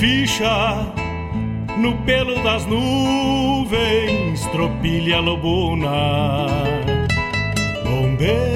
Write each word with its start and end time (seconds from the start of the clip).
ficha 0.00 0.92
no 1.76 1.96
pelo 2.06 2.42
das 2.42 2.64
nuvens, 2.66 4.40
tropilha 4.52 5.20
lobuna. 5.20 6.46
Bombeia 7.84 8.49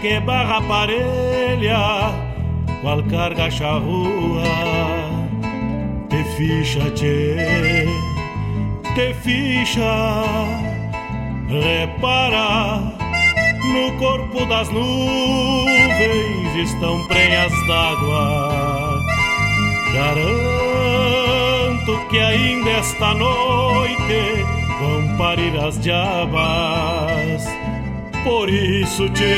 que 0.00 0.18
barra 0.20 0.62
parelha, 0.62 2.10
qual 2.80 3.02
carga 3.04 3.50
charrua. 3.50 4.42
Te 6.08 6.24
ficha, 6.36 6.90
tchê, 6.90 7.86
te 8.94 9.14
ficha, 9.22 10.24
repara. 11.48 12.98
No 13.72 13.92
corpo 13.98 14.46
das 14.46 14.70
nuvens 14.70 16.56
estão 16.56 17.06
prenhas 17.06 17.52
d'água. 17.68 18.98
Garanto 19.92 20.40
que 22.08 22.18
ainda 22.18 22.70
esta 22.70 23.14
noite 23.14 24.44
vão 24.80 25.16
parir 25.18 25.56
as 25.62 25.78
diabas. 25.78 27.59
Por 28.24 28.50
isso 28.50 29.08
te, 29.10 29.36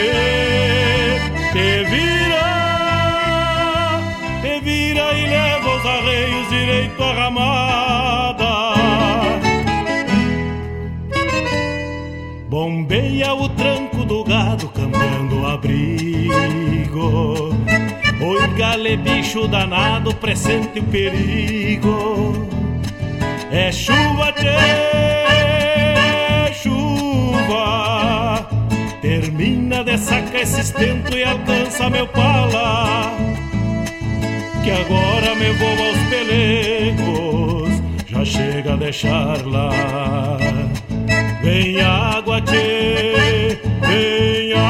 te 1.53 1.84
vira, 1.84 4.00
te 4.43 4.60
vira 4.60 5.12
e 5.15 5.26
leva 5.26 5.76
os 5.76 5.87
arreios 5.87 6.48
direito 6.48 7.03
à 7.03 7.12
ramada. 7.12 8.75
Bombeia 12.48 13.34
o 13.34 13.48
tranco 13.48 14.04
do 14.04 14.22
gado 14.25 14.69
cambiando 14.69 15.41
o 15.41 15.47
abrigo. 15.47 17.50
Oi, 18.20 18.47
gale, 18.56 18.97
bicho 18.97 19.49
danado, 19.49 20.14
pressente 20.14 20.78
o 20.78 20.84
perigo. 20.84 22.47
É 23.50 23.72
chuva, 23.72 24.32
tchê, 24.32 24.56
chuva. 26.53 28.01
Termina 29.02 29.82
de 29.82 29.98
sacar 29.98 30.42
esse 30.42 30.60
estento 30.60 31.18
e 31.18 31.24
alcança 31.24 31.90
meu 31.90 32.06
pala. 32.06 33.10
Que 34.62 34.70
agora 34.70 35.34
me 35.34 35.50
vou 35.54 35.86
aos 35.88 35.98
pelegos, 36.08 37.82
já 38.06 38.24
chega 38.24 38.74
a 38.74 38.76
deixar 38.76 39.44
lá. 39.44 40.38
Vem 41.42 41.80
água, 41.80 42.40
tchê, 42.42 43.58
vem 43.80 44.52
água. 44.52 44.62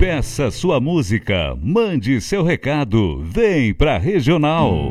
Peça 0.00 0.50
sua 0.50 0.80
música, 0.80 1.56
mande 1.62 2.20
seu 2.20 2.42
recado, 2.42 3.22
vem 3.22 3.72
pra 3.72 3.98
Regional. 3.98 4.90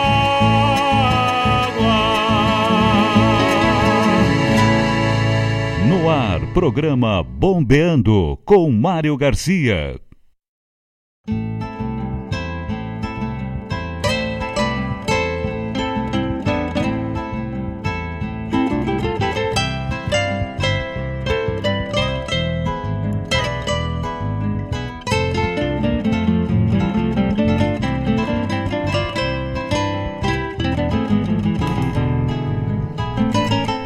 Programa 6.53 7.23
Bombeando 7.23 8.37
com 8.43 8.69
Mário 8.71 9.15
Garcia. 9.15 9.97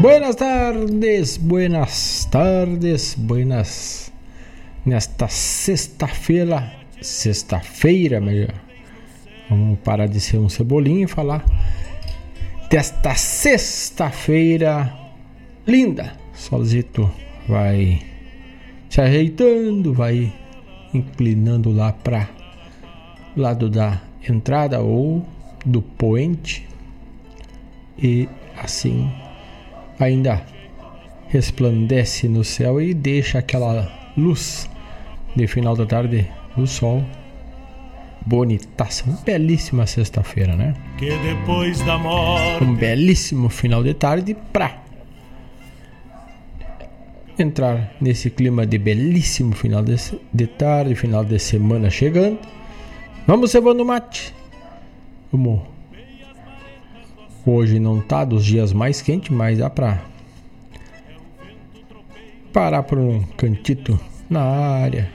Buenas 0.06 0.36
tardes, 0.36 1.36
buenas 1.36 2.28
tardes, 2.30 3.16
buenas. 3.18 4.13
Nesta 4.86 5.28
sexta-feira, 5.28 6.72
sexta-feira, 7.02 8.22
melhor. 8.22 8.54
Vamos 9.50 9.80
parar 9.80 10.07
de 10.07 10.19
ser 10.19 10.38
um 10.38 10.48
cebolinha 10.48 11.06
e 11.06 11.07
falar 11.07 11.44
desta 12.69 13.16
sexta-feira 13.16 14.96
linda. 15.66 16.16
Solzito 16.36 17.12
vai 17.48 18.00
se 18.88 19.02
ajeitando, 19.02 19.92
vai 19.92 20.31
inclinando 20.94 21.72
lá 21.72 21.92
para 21.92 22.30
lado 23.36 23.72
da 23.72 24.00
entrada 24.30 24.81
ou 24.81 25.25
do 25.66 25.81
poente 25.81 26.69
e 27.98 28.30
assim 28.56 29.12
ainda 30.00 30.45
resplandece 31.28 32.28
no 32.28 32.44
céu 32.44 32.81
e 32.81 32.94
deixa 32.94 33.40
aquela 33.40 33.92
luz 34.18 34.69
de 35.35 35.47
final 35.47 35.75
da 35.75 35.85
tarde 35.85 36.30
do 36.56 36.66
sol 36.66 37.04
bonitaça, 38.25 39.04
uma 39.06 39.18
belíssima 39.18 39.85
sexta-feira, 39.85 40.56
né? 40.56 40.73
Que 40.97 41.16
depois 41.19 41.80
da 41.81 41.97
morte. 41.97 42.64
Um 42.64 42.73
belíssimo 42.73 43.49
final 43.49 43.83
de 43.83 43.94
tarde 43.94 44.35
pra 44.52 44.81
entrar 47.37 47.94
nesse 48.02 48.30
clima 48.30 48.66
de 48.66 48.78
belíssimo 48.78 49.54
final 49.54 49.83
de, 49.83 49.95
de 50.33 50.47
tarde, 50.47 50.95
final 50.95 51.23
de 51.23 51.37
semana 51.37 51.90
chegando. 51.90 52.40
Vamos 53.28 53.52
cevando 53.52 53.85
mate. 53.85 54.33
Vamos 55.31 55.75
Hoje 57.45 57.80
não 57.80 58.02
tá 58.02 58.25
dos 58.25 58.44
dias 58.44 58.73
mais 58.73 59.02
quentes, 59.02 59.30
mas 59.30 59.59
dá 59.59 59.69
pra 59.69 60.02
parar 62.52 62.83
por 62.83 62.97
um 62.97 63.21
cantito 63.37 63.99
na 64.30 64.42
área 64.42 65.09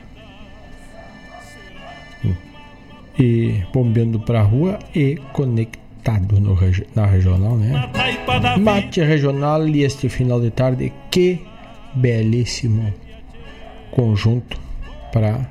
e 3.18 3.62
bombeando 3.72 4.18
pra 4.20 4.42
rua 4.42 4.78
e 4.94 5.16
conectado 5.32 6.40
no, 6.40 6.56
na 6.94 7.06
regional, 7.06 7.56
né? 7.56 7.90
Mate 8.58 9.02
regional 9.02 9.66
e 9.68 9.82
este 9.82 10.08
final 10.08 10.40
de 10.40 10.50
tarde, 10.50 10.92
que 11.10 11.44
belíssimo 11.94 12.92
conjunto 13.90 14.58
para 15.12 15.46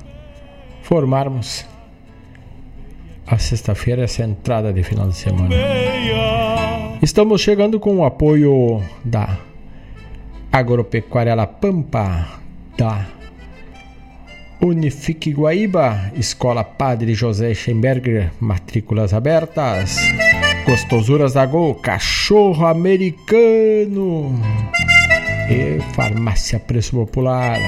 formarmos 0.82 1.66
a 3.26 3.38
sexta-feira, 3.38 4.02
essa 4.02 4.24
entrada 4.24 4.72
de 4.72 4.82
final 4.82 5.08
de 5.08 5.16
semana. 5.16 5.54
Estamos 7.02 7.40
chegando 7.40 7.80
com 7.80 7.96
o 7.96 8.04
apoio 8.04 8.82
da 9.02 9.38
Agropecuária 10.52 11.34
La 11.34 11.46
Pampa, 11.46 12.28
da 12.76 13.06
Unifique 14.60 15.32
Guaíba, 15.32 16.12
Escola 16.14 16.62
Padre 16.62 17.14
José 17.14 17.54
Schemberger, 17.54 18.30
matrículas 18.38 19.14
abertas. 19.14 19.96
Gostosuras 20.66 21.32
da 21.32 21.46
Gol, 21.46 21.74
Cachorro 21.76 22.66
Americano 22.66 24.38
e 25.48 25.80
Farmácia 25.94 26.60
Preço 26.60 26.96
Popular. 26.96 27.58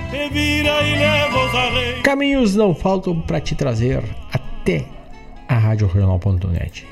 Caminhos 2.04 2.54
não 2.54 2.74
faltam 2.74 3.20
para 3.22 3.40
te 3.40 3.54
trazer 3.54 4.02
até 4.30 4.84
a 5.48 5.56
Rádio 5.56 5.88
Regional.net. 5.88 6.86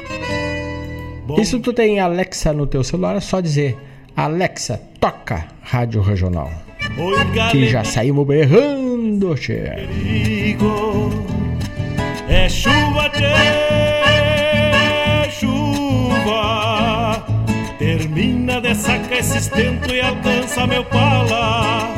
E 1.36 1.44
se 1.44 1.58
tu 1.60 1.72
tem 1.74 2.00
Alexa 2.00 2.54
no 2.54 2.66
teu 2.66 2.82
celular, 2.82 3.16
é 3.16 3.20
só 3.20 3.38
dizer 3.38 3.76
Alexa, 4.16 4.80
toca 4.98 5.46
Rádio 5.60 6.00
Regional. 6.00 6.50
Que 7.50 7.68
já 7.68 7.84
saímos 7.84 8.26
berrando, 8.26 8.87
che. 9.36 9.86
É 12.28 12.48
chuva, 12.48 13.08
tchê, 13.08 13.24
chuva. 15.30 17.24
Termina 17.78 18.60
de 18.60 18.74
sacar 18.74 19.18
esse 19.18 19.38
estento 19.38 19.94
e 19.94 20.00
alcança 20.00 20.66
meu 20.66 20.84
pala. 20.84 21.88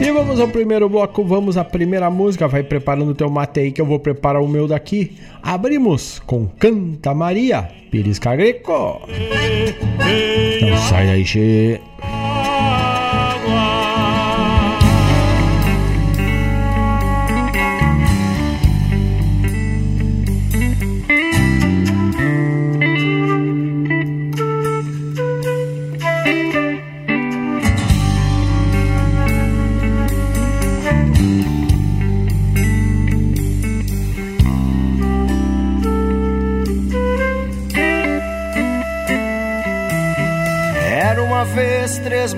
E 0.00 0.10
vamos 0.12 0.40
ao 0.40 0.48
primeiro 0.48 0.88
bloco, 0.88 1.24
vamos 1.24 1.56
à 1.56 1.64
primeira 1.64 2.08
música. 2.08 2.48
Vai 2.48 2.62
preparando 2.62 3.10
o 3.10 3.14
teu 3.14 3.28
mate 3.28 3.60
aí 3.60 3.72
que 3.72 3.80
eu 3.80 3.86
vou 3.86 3.98
preparar 3.98 4.40
o 4.40 4.48
meu 4.48 4.68
daqui. 4.68 5.18
Abrimos 5.42 6.20
com 6.20 6.46
Canta 6.46 7.12
Maria, 7.12 7.68
Pirisca 7.90 8.34
Greco. 8.36 9.02
Então 10.62 10.78
sai 10.88 11.06
daí, 11.06 11.24
che. 11.24 11.80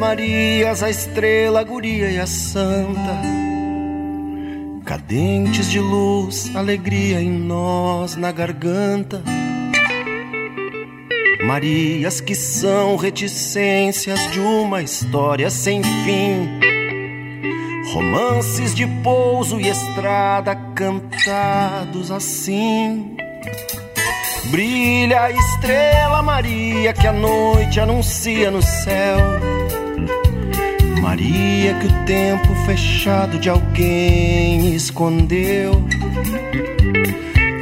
Marias, 0.00 0.82
a 0.82 0.88
estrela, 0.88 1.60
a 1.60 1.62
guria 1.62 2.10
e 2.10 2.18
a 2.18 2.26
santa. 2.26 3.20
Cadentes 4.82 5.70
de 5.70 5.78
luz, 5.78 6.50
alegria 6.56 7.20
em 7.20 7.30
nós, 7.30 8.16
na 8.16 8.32
garganta. 8.32 9.22
Marias 11.44 12.18
que 12.18 12.34
são 12.34 12.96
reticências 12.96 14.18
de 14.32 14.40
uma 14.40 14.80
história 14.80 15.50
sem 15.50 15.82
fim. 15.82 16.48
Romances 17.92 18.74
de 18.74 18.86
pouso 19.04 19.60
e 19.60 19.68
estrada 19.68 20.56
cantados 20.74 22.10
assim. 22.10 23.16
Brilha 24.46 25.24
a 25.24 25.30
estrela 25.30 26.22
Maria 26.22 26.94
que 26.94 27.06
a 27.06 27.12
noite 27.12 27.78
anuncia 27.78 28.50
no 28.50 28.62
céu. 28.62 29.59
Maria 31.00 31.74
que 31.74 31.86
o 31.86 32.04
tempo 32.04 32.54
fechado 32.66 33.38
de 33.38 33.48
alguém 33.48 34.74
escondeu. 34.74 35.82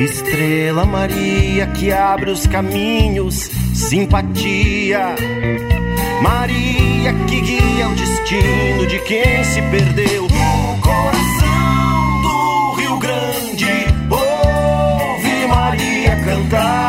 Estrela 0.00 0.84
Maria 0.84 1.66
que 1.68 1.92
abre 1.92 2.30
os 2.30 2.46
caminhos, 2.46 3.50
simpatia. 3.74 5.14
Maria 6.22 7.14
que 7.28 7.40
guia 7.40 7.88
o 7.88 7.94
destino 7.94 8.86
de 8.88 8.98
quem 9.00 9.44
se 9.44 9.62
perdeu. 9.62 10.22
No 10.22 10.78
coração 10.80 12.22
do 12.22 12.72
Rio 12.74 12.98
Grande, 12.98 13.66
ouve 14.10 15.46
Maria 15.46 16.16
cantar 16.24 16.87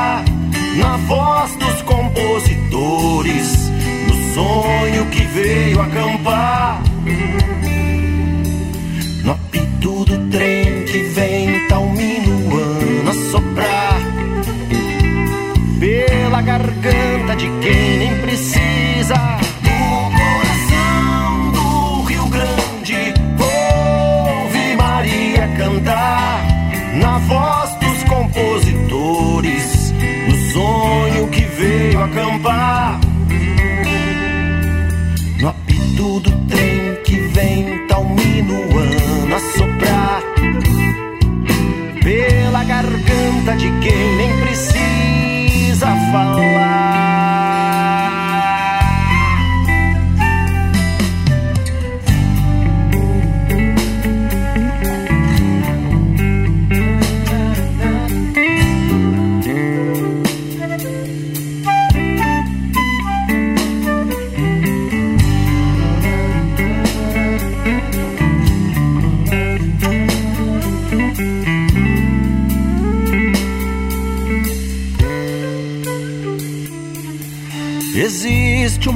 veio 5.44 5.82
acampar 5.82 6.82
no 9.24 9.32
apito 9.32 10.06
do 10.06 10.30
trem 10.30 10.84
que 10.86 11.00
vem 11.00 11.68
tal 11.68 11.86
minuano 11.88 13.14
soprar 13.32 14.00
pela 15.80 16.42
garganta 16.42 17.36
de 17.38 17.50
quem 17.62 18.00
nem 18.00 18.18
precisa. 18.20 19.16
No 19.64 20.12
coração 20.20 21.52
do 21.52 22.02
Rio 22.04 22.26
Grande, 22.28 23.14
ouve 23.40 24.76
Maria 24.76 25.48
cantar 25.58 26.46
na 26.96 27.18
voz 27.20 27.76
dos 27.76 28.04
compositores, 28.04 29.94
no 30.28 30.38
sonho 30.52 31.28
que 31.30 31.42
veio 31.42 32.04
acampar. 32.04 33.09
De 43.56 43.72
quem 43.80 44.16
nem 44.18 44.40
precisa 44.42 44.69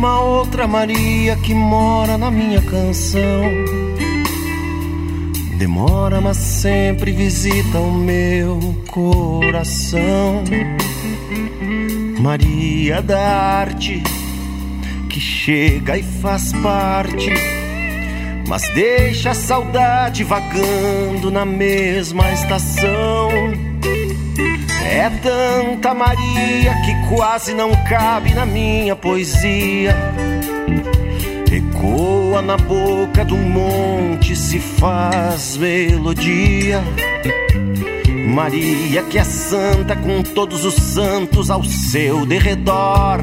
uma 0.04 0.20
outra 0.20 0.68
Maria 0.68 1.38
que 1.38 1.54
mora 1.54 2.18
na 2.18 2.30
minha 2.30 2.62
canção. 2.62 3.42
Demora, 5.58 6.20
mas 6.20 6.36
sempre 6.36 7.14
visita 7.14 7.80
o 7.80 7.94
meu 7.94 8.60
coração. 8.92 10.44
Maria 12.20 13.02
da 13.02 13.18
arte, 13.18 14.04
que 15.10 15.22
chega 15.22 15.98
e 15.98 16.04
faz 16.04 16.52
parte, 16.52 17.32
mas 18.46 18.64
deixa 18.76 19.32
a 19.32 19.34
saudade 19.34 20.26
vagando 20.26 21.32
na 21.32 21.46
mesma 21.46 22.30
estação. 22.34 23.73
Tanta 25.24 25.94
Maria 25.94 26.76
que 26.84 27.08
quase 27.08 27.54
não 27.54 27.72
cabe 27.86 28.34
na 28.34 28.46
minha 28.46 28.94
poesia. 28.94 29.96
Ecoa 31.50 32.42
na 32.42 32.58
boca 32.58 33.24
do 33.24 33.38
monte, 33.38 34.36
se 34.36 34.60
faz 34.60 35.56
melodia. 35.56 36.84
Maria 38.28 39.02
que 39.04 39.18
é 39.18 39.24
santa 39.24 39.96
com 39.96 40.22
todos 40.24 40.66
os 40.66 40.74
santos 40.74 41.50
ao 41.50 41.64
seu 41.64 42.26
derredor. 42.26 43.22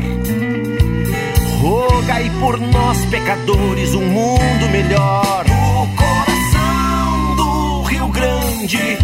Rogai 1.61 2.31
por 2.41 2.59
nós, 2.59 3.05
pecadores, 3.11 3.95
um 3.95 4.07
mundo 4.07 4.69
melhor. 4.73 5.45
No 5.47 5.87
coração 5.97 7.37
do 7.37 7.83
Rio 7.83 8.09
Grande, 8.09 8.97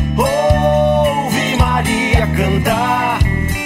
cantar 2.37 3.19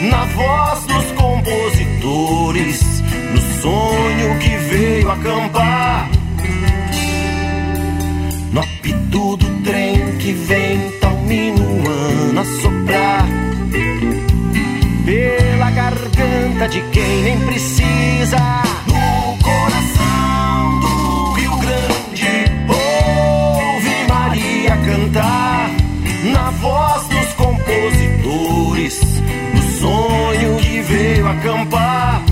na 0.02 0.24
voz 0.26 0.84
dos 0.86 1.04
compositores, 1.12 3.02
no 3.34 3.40
sonho 3.60 4.38
que 4.38 4.56
veio 4.56 5.10
acampar. 5.10 6.08
No 8.52 8.60
apito 8.60 9.36
do 9.36 9.62
trem 9.62 10.16
que 10.18 10.32
vem 10.32 10.90
tal 11.00 11.16
minuano 11.18 12.40
a 12.40 12.44
soprar 12.44 13.26
pela 15.04 15.70
garganta 15.70 16.68
de 16.68 16.80
quem 16.92 17.22
nem 17.22 17.40
precisa 17.40 18.69
acampar. 31.40 32.22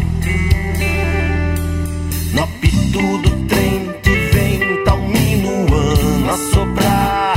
No 2.35 2.43
apito 2.43 3.19
do 3.19 3.31
trem 3.47 3.91
que 4.03 4.11
vem, 4.11 4.85
tá 4.85 4.95
um 4.95 5.09
minuano 5.09 6.31
a 6.31 6.37
soprar. 6.53 7.37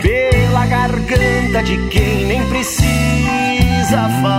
Pela 0.00 0.66
garganta 0.66 1.62
de 1.64 1.76
quem 1.88 2.26
nem 2.26 2.46
precisa 2.46 4.08
falar. 4.22 4.33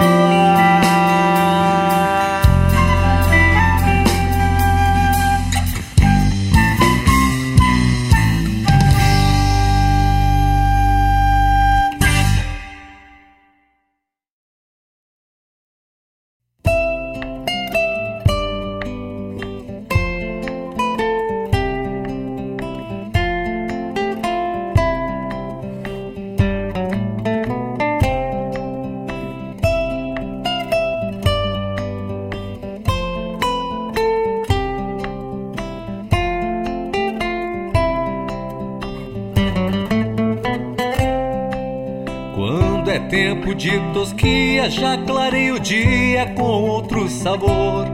De 43.56 43.80
tosquia 43.94 44.70
já 44.70 44.98
clarei 44.98 45.52
o 45.52 45.60
dia 45.60 46.26
com 46.36 46.44
outro 46.44 47.08
sabor. 47.08 47.86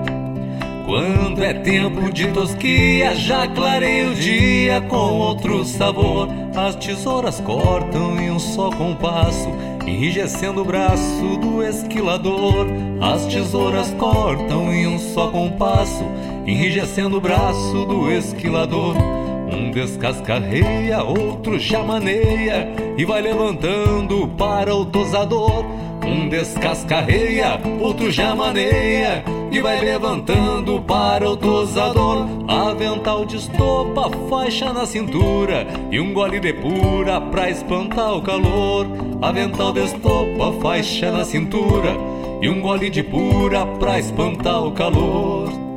Quando 0.86 1.44
é 1.44 1.54
tempo 1.54 2.12
de 2.12 2.28
tosquia, 2.32 3.16
já 3.16 3.48
clarei 3.48 4.08
o 4.08 4.16
dia 4.16 4.82
com 4.82 5.20
outro 5.20 5.64
sabor. 5.64 6.28
As 6.56 6.76
tesouras 6.76 7.40
cortam 7.40 8.20
em 8.20 8.32
um 8.32 8.40
só 8.40 8.72
compasso, 8.72 9.48
enrijecendo 9.86 10.62
o 10.62 10.66
braço 10.66 11.38
do 11.40 11.64
esquilador. 11.64 12.68
As 13.00 13.26
tesouras 13.28 13.92
cortam 13.92 14.74
em 14.74 14.88
um 14.88 15.00
só 15.00 15.30
compasso, 15.30 16.04
enrijecendo 16.46 17.18
o 17.18 17.22
braço 17.22 17.86
do 17.86 18.12
esquilador. 18.12 19.21
Um 19.62 19.70
descascarreia, 19.70 21.04
outro 21.04 21.60
chamaneia 21.60 22.68
e 22.98 23.06
vai 23.06 23.22
levantando 23.22 24.28
para 24.30 24.76
o 24.76 24.84
tosador. 24.84 25.64
Um 26.04 26.28
descascarreia, 26.28 27.62
outro 27.80 28.12
chamaneia 28.12 29.24
e 29.52 29.62
vai 29.62 29.80
levantando 29.80 30.82
para 30.82 31.30
o 31.30 31.38
tosador. 31.38 32.28
Avental 32.48 33.24
de 33.24 33.38
estopa, 33.38 34.10
faixa 34.28 34.74
na 34.74 34.88
cintura 34.88 35.68
e 35.92 36.00
um 36.00 36.12
gole 36.12 36.40
de 36.40 36.54
pura 36.54 37.22
pra 37.22 37.48
espantar 37.52 38.18
o 38.18 38.22
calor. 38.24 38.88
Avental 39.22 39.72
de 39.74 39.82
estopa, 39.82 40.54
faixa 40.60 41.12
na 41.12 41.24
cintura 41.24 41.96
e 42.42 42.50
um 42.50 42.60
gole 42.60 42.90
de 42.90 43.04
pura 43.04 43.64
pra 43.80 44.00
espantar 44.00 44.64
o 44.66 44.72
calor. 44.72 45.71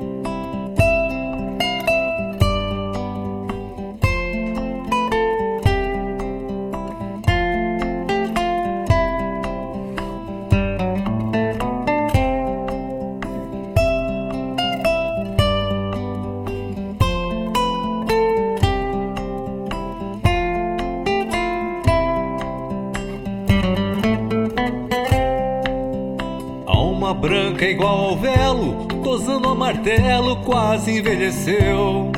Martelo 29.84 30.36
quase 30.36 30.98
envelheceu. 30.98 32.10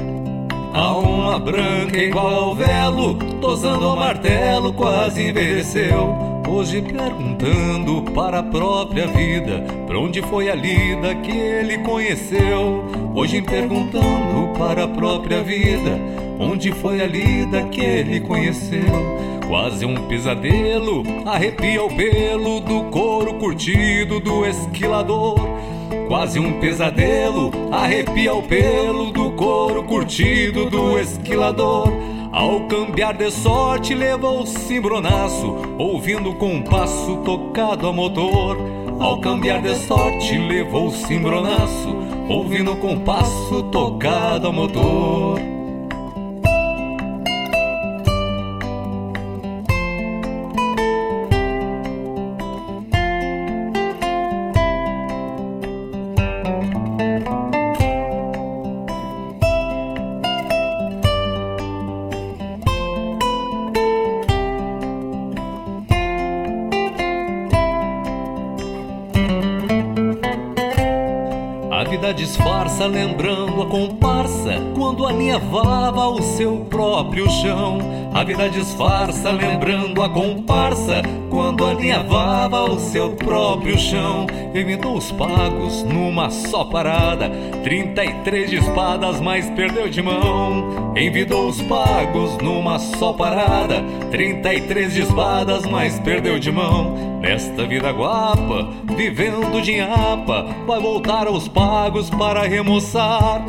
Alma 0.72 1.36
branca 1.40 1.98
igual 1.98 2.44
ao 2.44 2.54
velo, 2.54 3.14
tosando 3.40 3.88
o 3.88 3.96
martelo 3.96 4.72
quase 4.72 5.30
envelheceu. 5.30 6.16
Hoje 6.48 6.80
perguntando 6.80 8.02
para 8.12 8.38
a 8.38 8.42
própria 8.44 9.08
vida, 9.08 9.64
pra 9.84 9.98
onde 9.98 10.22
foi 10.22 10.48
a 10.48 10.54
lida 10.54 11.12
que 11.16 11.32
ele 11.32 11.78
conheceu. 11.78 12.84
Hoje 13.12 13.42
perguntando 13.42 14.56
para 14.56 14.84
a 14.84 14.88
própria 14.88 15.42
vida, 15.42 15.98
onde 16.38 16.70
foi 16.70 17.00
a 17.00 17.06
lida 17.06 17.64
que 17.64 17.80
ele 17.80 18.20
conheceu. 18.20 19.26
Quase 19.48 19.84
um 19.84 20.06
pesadelo, 20.06 21.02
arrepia 21.24 21.82
o 21.82 21.88
pelo 21.88 22.60
do 22.60 22.84
couro 22.92 23.34
curtido 23.34 24.20
do 24.20 24.46
esquilador 24.46 25.55
quase 26.08 26.38
um 26.38 26.60
pesadelo, 26.60 27.50
arrepia 27.72 28.34
o 28.34 28.42
pelo 28.42 29.12
do 29.12 29.30
couro 29.32 29.82
curtido 29.84 30.68
do 30.70 30.98
esquilador. 30.98 31.92
Ao 32.32 32.60
cambiar 32.66 33.14
de 33.14 33.30
sorte, 33.30 33.94
levou 33.94 34.42
o 34.42 34.46
cimbronaço, 34.46 35.56
ouvindo 35.78 36.34
com 36.34 36.54
um 36.54 36.62
passo 36.62 37.16
tocado 37.24 37.88
a 37.88 37.92
motor. 37.92 38.58
Ao 39.00 39.20
cambiar 39.20 39.62
de 39.62 39.74
sorte, 39.74 40.36
levou 40.36 40.88
o 40.88 40.92
cimbronaço, 40.92 41.96
ouvindo 42.28 42.76
com 42.76 42.92
um 42.92 43.00
passo 43.00 43.62
tocado 43.64 44.48
a 44.48 44.52
motor. 44.52 45.55
A 78.16 78.24
vida 78.24 78.48
disfarça, 78.48 79.30
lembrando 79.30 80.02
a 80.02 80.08
comparsa 80.08 81.02
quando 81.28 81.66
alinhavava 81.66 82.64
o 82.64 82.80
seu 82.80 83.10
próprio 83.10 83.78
chão. 83.78 84.26
Evitou 84.54 84.96
os 84.96 85.12
pagos 85.12 85.82
numa 85.82 86.30
só 86.30 86.64
parada, 86.64 87.30
33 87.62 88.48
de 88.48 88.56
espadas, 88.56 89.20
mas 89.20 89.50
perdeu 89.50 89.90
de 89.90 90.00
mão. 90.00 90.94
Envidou 90.96 91.46
os 91.46 91.60
pagos 91.60 92.38
numa 92.38 92.78
só 92.78 93.12
parada, 93.12 93.84
33 94.10 94.94
de 94.94 95.02
espadas, 95.02 95.66
mas 95.66 96.00
perdeu 96.00 96.38
de 96.38 96.50
mão. 96.50 97.20
Nesta 97.20 97.66
vida 97.66 97.90
guapa, 97.90 98.70
vivendo 98.96 99.60
de 99.60 99.78
apa, 99.78 100.46
vai 100.66 100.80
voltar 100.80 101.26
aos 101.26 101.48
pagos 101.48 102.08
para 102.08 102.48
remoçar. 102.48 103.44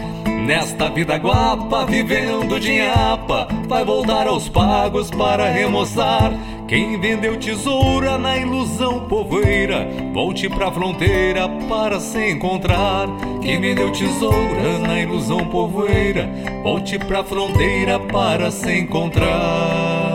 Nesta 0.45 0.89
vida 0.89 1.17
guapa, 1.17 1.86
vivendo 1.86 2.60
de 2.60 2.80
apa, 2.82 3.47
vai 3.67 3.84
voltar 3.84 4.28
aos 4.28 4.47
pagos 4.47 5.10
para 5.12 5.50
remoçar. 5.50 6.32
Quem 6.67 7.00
vendeu 7.00 7.38
tesoura 7.38 8.17
na 8.17 8.38
ilusão 8.38 9.08
povoeira, 9.08 9.88
volte 10.13 10.50
pra 10.50 10.71
fronteira 10.71 11.47
para 11.69 12.00
se 12.00 12.32
encontrar. 12.32 13.08
Quem 13.41 13.60
vendeu 13.62 13.91
tesoura 13.91 14.80
na 14.80 15.00
ilusão 15.00 15.45
povoeira, 15.45 16.30
volte 16.63 17.00
pra 17.00 17.23
fronteira 17.23 18.00
para 18.00 18.52
se 18.52 18.80
encontrar. 18.80 20.07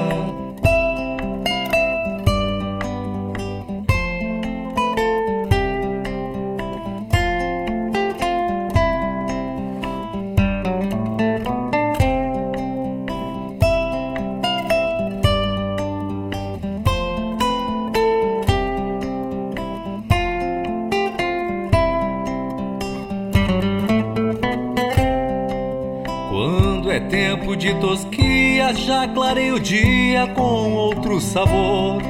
De 27.56 27.74
tosquia 27.76 28.74
já 28.74 29.08
clarei 29.08 29.52
o 29.52 29.58
dia 29.58 30.26
com 30.28 30.74
outro 30.74 31.18
sabor. 31.18 32.02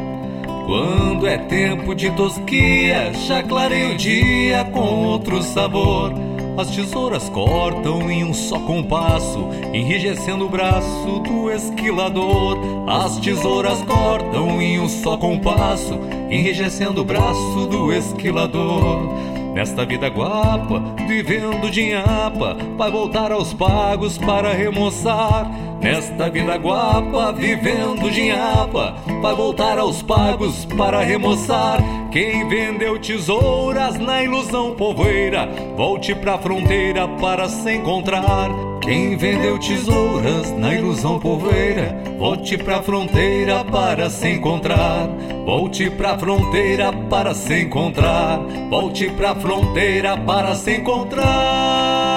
Quando 0.67 1.27
é 1.27 1.39
tempo 1.39 1.95
de 1.95 2.11
tosquia, 2.11 3.13
já 3.15 3.43
clarei 3.43 3.93
o 3.93 3.97
dia 3.97 4.65
com 4.65 5.07
outro 5.07 5.41
sabor. 5.43 6.13
As 6.59 6.71
tesouras 6.71 7.29
cortam 7.29 8.11
em 8.11 8.25
um 8.25 8.35
só 8.35 8.59
compasso, 8.61 9.49
enrijecendo 9.73 10.47
o 10.47 10.49
braço 10.49 11.21
do 11.21 11.51
esquilador. 11.51 12.59
As 12.89 13.17
tesouras 13.19 13.81
cortam 13.83 14.61
em 14.61 14.81
um 14.81 14.89
só 14.89 15.17
compasso, 15.17 15.95
enrijecendo 16.31 17.01
o 17.01 17.05
braço 17.05 17.67
do 17.71 17.93
esquilador. 17.93 19.09
Nesta 19.55 19.85
vida 19.85 20.09
guapa, 20.09 20.83
vivendo 21.13 21.71
de 21.71 21.83
inhapa, 21.83 22.57
vai 22.79 22.91
voltar 22.91 23.33
aos 23.33 23.53
pagos 23.53 24.17
para 24.17 24.51
remoçar. 24.55 25.47
Nesta 25.79 26.31
vida 26.31 26.57
guapa, 26.57 27.33
vivendo 27.33 28.11
de 28.11 28.23
inhapa, 28.23 28.97
vai 29.21 29.35
voltar 29.35 29.79
aos 29.79 30.03
pagos 30.03 30.65
para 30.65 31.03
remoçar. 31.03 31.81
Quem 32.11 32.49
vendeu 32.49 32.99
tesouras 32.99 33.99
na 33.99 34.23
ilusão 34.23 34.75
povoeira, 34.75 35.47
volte 35.77 36.15
pra 36.15 36.39
fronteira 36.39 37.07
para 37.21 37.47
se 37.47 37.75
encontrar. 37.75 38.72
Quem 38.83 39.17
vendeu 39.17 39.61
tesouras 39.61 40.51
na 40.59 40.75
ilusão 40.75 41.21
povoeira, 41.21 41.97
volte 42.19 42.59
pra 42.59 42.83
fronteira 42.83 43.65
para 43.65 44.11
se 44.11 44.29
encontrar. 44.29 45.09
Volte 45.47 45.89
pra 45.89 46.19
fronteira 46.19 46.93
para 46.93 47.33
se 47.33 47.63
encontrar. 47.63 48.41
Volte 48.69 49.09
pra 49.11 49.37
fronteira 49.37 50.17
para 50.19 50.57
se 50.57 50.79
encontrar. 50.79 52.12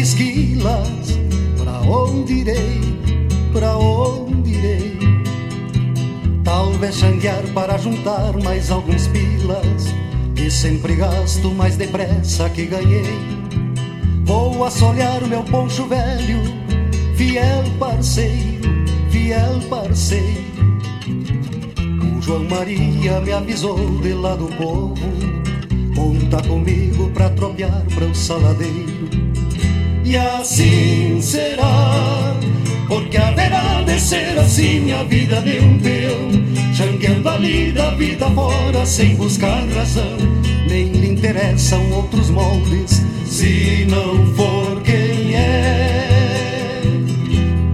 Esquilas, 0.00 1.18
pra 1.56 1.80
onde 1.80 2.34
irei, 2.34 2.80
pra 3.52 3.76
onde 3.76 4.50
irei? 4.50 4.98
Talvez 6.44 6.96
xanguear 6.96 7.42
para 7.52 7.76
juntar 7.78 8.32
mais 8.42 8.70
alguns 8.70 9.06
pilas, 9.08 9.94
que 10.34 10.50
sempre 10.50 10.96
gasto 10.96 11.50
mais 11.50 11.76
depressa 11.76 12.48
que 12.50 12.66
ganhei. 12.66 13.18
Vou 14.24 14.64
assolhar 14.64 15.22
o 15.22 15.28
meu 15.28 15.42
poncho 15.44 15.86
velho, 15.86 16.42
fiel 17.16 17.64
parceiro, 17.78 18.84
fiel 19.10 19.60
parceiro. 19.68 20.48
O 22.16 22.22
João 22.22 22.44
Maria 22.44 23.20
me 23.20 23.32
avisou 23.32 24.00
de 24.00 24.12
lá 24.12 24.34
do 24.36 24.46
povo, 24.56 24.94
conta 25.94 26.42
comigo 26.46 27.10
pra 27.10 27.30
tropear 27.30 27.84
para 27.94 28.04
o 28.04 28.14
saladeiro 28.14 28.97
e 30.08 30.16
assim 30.16 31.20
será. 31.20 32.34
Porque 32.88 33.18
haverá 33.18 33.82
de 33.82 34.00
ser 34.00 34.38
assim 34.38 34.90
a 34.92 35.02
vida 35.04 35.42
de 35.42 35.58
um 35.60 35.78
peão, 35.78 36.30
jangueando 36.72 37.28
ali 37.28 37.72
da 37.72 37.90
vida 37.90 38.30
fora 38.30 38.86
sem 38.86 39.14
buscar 39.16 39.66
razão. 39.68 40.16
Nem 40.66 40.84
lhe 40.84 41.10
interessam 41.10 41.90
outros 41.92 42.30
moldes, 42.30 43.02
se 43.26 43.86
não 43.90 44.34
for 44.34 44.80
quem 44.82 45.36
é. 45.36 46.82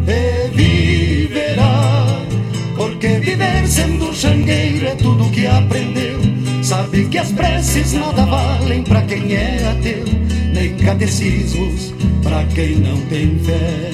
E 0.08 0.48
viverá, 0.56 2.06
porque 2.76 3.08
viver 3.20 3.66
sendo 3.68 4.12
jangueiro 4.12 4.88
é 4.88 4.94
tudo 4.96 5.30
que 5.30 5.46
aprendeu. 5.46 6.18
Sabe 6.62 7.04
que 7.06 7.18
as 7.18 7.30
preces 7.30 7.92
nada 7.92 8.24
valem 8.26 8.82
para 8.82 9.02
quem 9.02 9.34
é 9.34 9.68
ateu, 9.70 10.04
nem 10.52 10.74
catecismos 10.76 11.94
para 12.24 12.42
quem 12.46 12.76
não 12.76 13.00
tem 13.02 13.38
fé. 13.38 13.90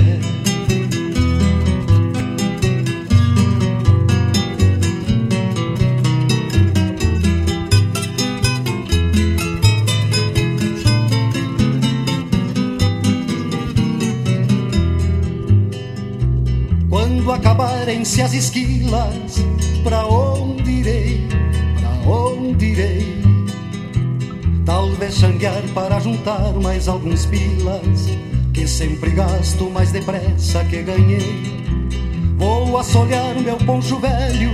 Quando 16.88 17.32
acabarem-se 17.32 18.22
as 18.22 18.32
esquilas, 18.32 19.44
para 19.82 20.06
onde 20.06 20.70
irei? 20.70 21.28
Para 21.80 22.10
onde 22.10 22.66
irei? 22.66 22.89
Talvez 24.70 25.16
xanguear 25.16 25.64
para 25.74 25.98
juntar 25.98 26.54
mais 26.62 26.86
alguns 26.86 27.26
pilas 27.26 28.06
Que 28.54 28.68
sempre 28.68 29.10
gasto 29.10 29.68
mais 29.68 29.90
depressa 29.90 30.64
que 30.64 30.80
ganhei. 30.84 31.42
Vou 32.36 32.78
assolhar 32.78 33.34
meu 33.40 33.56
poncho 33.56 33.98
velho 33.98 34.52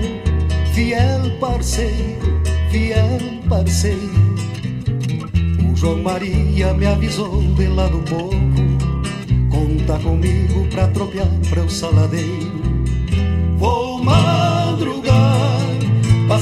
Fiel 0.73 1.39
parceiro, 1.39 2.41
fiel 2.71 3.21
parceiro. 3.47 4.25
O 5.71 5.77
João 5.77 6.03
Maria 6.03 6.73
me 6.73 6.87
avisou 6.87 7.43
de 7.55 7.67
lá 7.67 7.87
do 7.87 7.99
povo 7.99 8.31
Conta 9.51 9.99
comigo 9.99 10.67
pra 10.71 10.89
tropear 10.89 11.29
para 11.51 11.61
o 11.61 11.69
saladeiro 11.69 12.66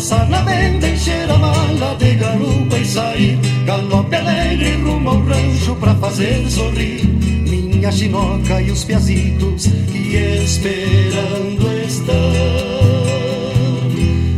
Passar 0.05 0.29
na 0.29 0.43
venda, 0.43 0.87
encher 0.87 1.31
a 1.31 1.39
mala 1.39 1.97
de 1.99 2.15
garupa 2.17 2.77
e 2.77 2.85
sair 2.85 3.39
Galope 3.65 4.15
alegre 4.15 4.77
rumo 4.83 5.09
ao 5.09 5.21
rancho 5.23 5.75
pra 5.77 5.95
fazer 5.95 6.47
sorrir. 6.51 7.07
Minha 7.49 7.91
chinoca 7.91 8.61
e 8.61 8.71
os 8.71 8.85
piazitos 8.85 9.67
que 9.91 10.15
esperando 10.45 11.87
estão. 11.87 12.15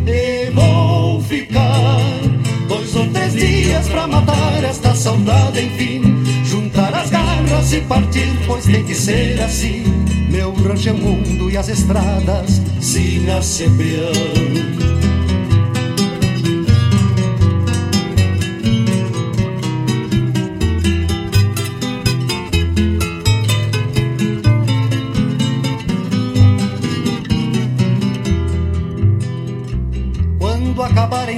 E 0.06 0.52
vou 0.52 1.20
ficar 1.22 2.00
dois 2.68 2.94
ou 2.94 3.08
três 3.08 3.32
dias 3.32 3.88
pra 3.88 4.06
matar 4.06 4.62
esta 4.62 4.94
saudade 4.94 5.62
enfim. 5.62 6.00
Juntar 6.44 6.94
as 6.94 7.10
garras 7.10 7.72
e 7.72 7.80
partir, 7.80 8.32
pois 8.46 8.66
tem 8.66 8.84
que 8.84 8.94
ser 8.94 9.42
assim. 9.42 9.82
Meu 10.30 10.54
rancho 10.54 10.90
é 10.90 10.92
mundo 10.92 11.50
e 11.50 11.56
as 11.56 11.68
estradas, 11.68 12.62
se 12.80 13.18
nasce 13.26 13.68
peão 13.70 14.95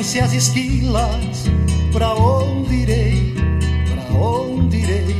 acabarem-se 0.09 0.21
as 0.21 0.33
esquilas, 0.33 1.45
pra 1.93 2.15
onde 2.15 2.75
irei, 2.75 3.35
pra 3.91 4.19
onde 4.19 4.79
irei? 4.79 5.17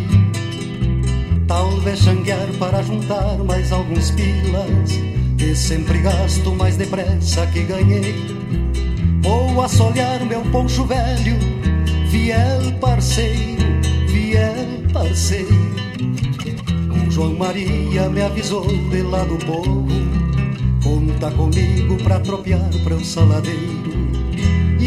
Talvez 1.47 2.01
xanguear 2.01 2.47
para 2.59 2.83
juntar 2.83 3.37
mais 3.45 3.71
alguns 3.71 4.11
pilas, 4.13 4.99
que 5.37 5.55
sempre 5.55 5.99
gasto 5.99 6.55
mais 6.55 6.77
depressa 6.77 7.47
que 7.49 7.65
ganhei. 7.65 8.15
Ou 9.25 9.63
assolhar 9.63 10.25
meu 10.25 10.41
poncho 10.51 10.85
velho, 10.87 11.37
fiel 12.11 12.73
parceiro, 12.81 13.63
fiel 14.09 14.91
parceiro. 14.93 15.69
João 17.11 17.35
Maria 17.35 18.09
me 18.09 18.23
avisou 18.23 18.67
de 18.67 19.03
lá 19.03 19.25
do 19.25 19.37
povo, 19.45 19.87
conta 20.83 21.31
comigo 21.33 21.97
pra 22.03 22.21
tropear 22.21 22.71
para 22.85 22.95
o 22.95 23.05
saladeiro 23.05 23.78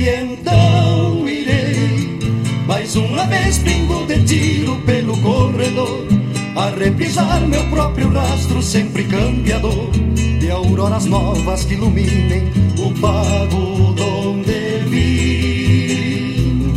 e 0.02 0.10
então 0.10 1.30
irei 1.30 2.20
mais 2.66 2.96
uma 2.96 3.26
vez 3.28 3.60
pingo 3.60 4.06
de 4.08 4.24
tiro 4.24 4.76
pelo 4.78 5.16
corredor 5.18 6.08
a 6.56 6.70
repisar 6.72 7.42
meu 7.42 7.64
próprio 7.66 8.10
rastro 8.12 8.64
sempre 8.64 9.04
cambiador 9.04 9.92
de 10.40 10.50
auroras 10.50 11.06
novas 11.06 11.64
que 11.66 11.76
iluminem 11.76 12.52
o 12.80 12.92
pago 13.00 13.94
donde 13.94 14.80
vim. 14.90 16.74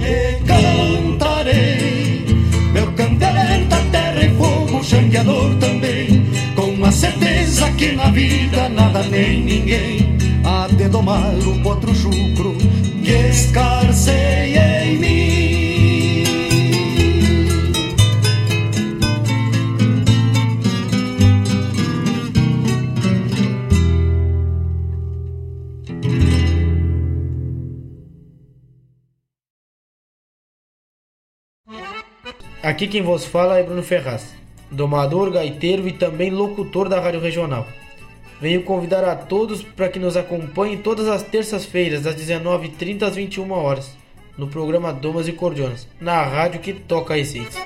E 0.00 0.40
cantarei 0.46 2.24
meu 2.72 2.92
canto 2.92 3.24
alerta 3.24 3.76
terra 3.90 4.24
e 4.24 4.30
fogo 4.36 4.84
changueador 4.84 5.50
vida, 8.10 8.68
nada 8.68 9.02
nem 9.04 9.42
ninguém 9.42 10.16
há 10.44 10.66
de 10.66 10.88
domar 10.88 11.34
o 11.46 11.62
potro 11.62 11.94
chucro 11.94 12.49
que 12.49 12.49
escarceia. 13.40 14.40
Aqui 32.62 32.86
quem 32.86 33.02
vos 33.02 33.24
fala 33.24 33.58
é 33.58 33.62
Bruno 33.62 33.82
Ferraz, 33.82 34.34
domador, 34.70 35.30
gaiteiro 35.30 35.88
e 35.88 35.92
também 35.92 36.30
locutor 36.30 36.88
da 36.88 37.00
Rádio 37.00 37.18
Regional. 37.18 37.66
Venho 38.40 38.62
convidar 38.62 39.04
a 39.04 39.14
todos 39.14 39.62
para 39.62 39.88
que 39.88 39.98
nos 39.98 40.16
acompanhem 40.16 40.78
todas 40.78 41.06
as 41.08 41.22
terças-feiras, 41.22 42.02
das 42.02 42.16
19h30 42.16 43.02
às 43.02 43.14
21 43.14 43.50
horas, 43.52 43.94
no 44.38 44.48
programa 44.48 44.92
Domas 44.92 45.28
e 45.28 45.32
Cordionas, 45.32 45.86
na 46.00 46.22
rádio 46.22 46.60
que 46.60 46.72
toca 46.72 47.14
a 47.14 47.18
essência. 47.18 47.62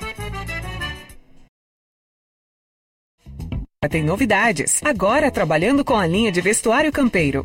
Tem 3.89 4.03
novidades. 4.03 4.81
Agora 4.83 5.31
trabalhando 5.31 5.85
com 5.85 5.95
a 5.95 6.07
linha 6.07 6.33
de 6.33 6.41
vestuário 6.41 6.91
campeiro. 6.91 7.45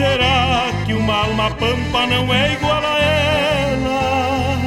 Será 0.00 0.72
que 0.86 0.94
uma 0.94 1.14
alma 1.26 1.50
pampa 1.50 2.06
não 2.06 2.32
é 2.32 2.54
igual 2.54 2.82
a 2.82 2.98
ela? 3.02 4.58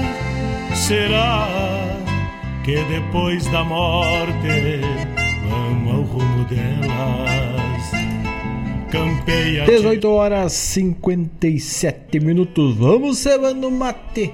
será 0.76 1.50
que 2.63 2.76
depois 2.84 3.43
da 3.48 3.63
morte 3.63 4.80
vamos 5.50 5.91
ao 5.91 6.02
rumo 6.04 6.46
delas? 6.46 7.91
Campeia. 8.91 9.65
18 9.65 10.08
horas 10.08 10.54
57 10.54 12.19
minutos. 12.19 12.76
Vamos 12.78 13.17
cevando 13.17 13.72
mate. 13.72 14.32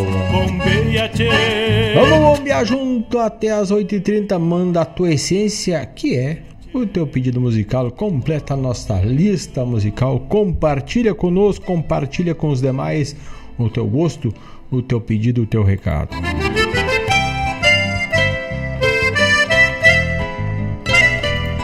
Vamos 1.95 2.19
bombear 2.21 2.67
junto 2.67 3.19
até 3.19 3.51
as 3.51 3.73
8h30. 3.73 4.39
Manda 4.39 4.83
a 4.83 4.85
tua 4.85 5.13
essência, 5.13 5.85
que 5.87 6.15
é 6.15 6.43
o 6.75 6.85
teu 6.87 7.07
pedido 7.07 7.41
musical. 7.41 7.91
Completa 7.91 8.53
a 8.53 8.57
nossa 8.57 9.01
lista 9.01 9.65
musical. 9.65 10.21
Compartilha 10.21 11.15
conosco, 11.15 11.65
compartilha 11.65 12.35
com 12.35 12.51
os 12.51 12.61
demais 12.61 13.17
o 13.59 13.69
teu 13.69 13.87
gosto, 13.87 14.33
o 14.71 14.81
teu 14.81 15.01
pedido, 15.01 15.43
o 15.43 15.47
teu 15.47 15.63
recado. 15.63 16.17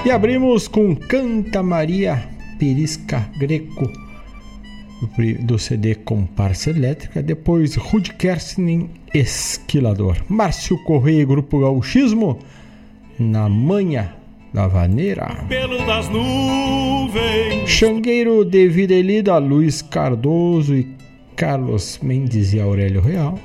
E 0.04 0.10
abrimos 0.10 0.68
com 0.68 0.94
Canta 0.94 1.62
Maria 1.62 2.28
Perisca 2.58 3.30
Greco 3.38 3.90
do 5.40 5.58
CD 5.58 5.94
Comparsa 5.94 6.70
Elétrica, 6.70 7.22
depois 7.22 7.74
Rude 7.76 8.12
Kerstin 8.14 8.90
Esquilador, 9.12 10.16
Márcio 10.28 10.76
Correia 10.84 11.22
e 11.22 11.24
Grupo 11.24 11.60
Gauchismo 11.60 12.38
na 13.18 13.48
manha 13.48 14.14
da 14.52 14.66
vaneira. 14.66 15.44
Pelo 15.48 15.78
das 15.86 16.08
nuvens. 16.08 17.68
Xangueiro 17.68 18.44
de 18.44 18.68
Vida 18.68 18.94
Elida, 18.94 19.38
Luiz 19.38 19.82
Cardoso 19.82 20.74
e 20.74 20.86
Carlos 21.36 21.98
Mendes 22.02 22.52
e 22.52 22.60
Aurélio 22.60 23.00
Real. 23.00 23.38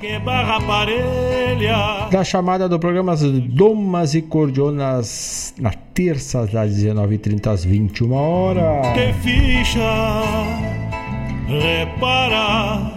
Da 2.10 2.24
chamada 2.24 2.68
do 2.68 2.78
programa 2.78 3.14
Domas 3.16 4.14
e 4.14 4.22
Cordionas 4.22 5.54
na 5.58 5.70
terça 5.70 6.46
das 6.46 6.72
19h30 6.72 7.46
às 7.48 7.64
21 7.64 8.12
horas. 8.12 8.86
Que 8.94 9.12
ficha, 9.14 9.80
repara. 11.46 12.92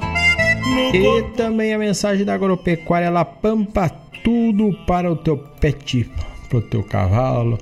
E 0.94 1.24
também 1.36 1.74
a 1.74 1.78
mensagem 1.78 2.26
da 2.26 2.36
agropecuária 2.36 3.10
La 3.10 3.26
Pampa, 3.26 3.90
tudo 4.24 4.72
para 4.86 5.12
o 5.12 5.16
teu 5.16 5.38
pet, 5.38 6.10
para 6.50 6.60
o 6.60 6.62
teu 6.62 6.84
cavalo, 6.84 7.58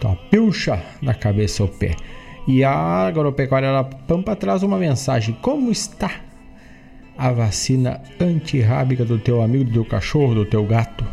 tua 0.00 0.16
pilcha 0.30 0.82
da 1.02 1.14
cabeça 1.14 1.62
ao 1.62 1.68
pé. 1.68 1.94
E 2.48 2.64
a 2.64 2.72
agropecuária 2.72 3.70
La 3.70 3.84
Pampa 3.84 4.34
traz 4.34 4.62
uma 4.62 4.78
mensagem: 4.78 5.36
como 5.40 5.70
está 5.70 6.10
a 7.16 7.32
vacina 7.32 8.00
antirrábica 8.20 9.04
do 9.04 9.18
teu 9.18 9.42
amigo, 9.42 9.64
do 9.64 9.72
teu 9.72 9.84
cachorro, 9.84 10.34
do 10.34 10.44
teu 10.44 10.64
gato. 10.64 11.04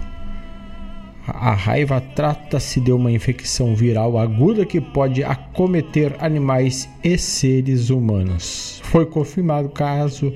A 1.28 1.54
raiva 1.54 2.00
trata-se 2.00 2.80
de 2.80 2.92
uma 2.92 3.12
infecção 3.12 3.76
viral 3.76 4.18
aguda 4.18 4.66
que 4.66 4.80
pode 4.80 5.24
acometer 5.24 6.16
animais 6.20 6.90
e 7.04 7.18
seres 7.18 7.90
humanos. 7.90 8.80
Foi 8.86 9.06
confirmado 9.06 9.68
o 9.68 9.72
caso 9.72 10.34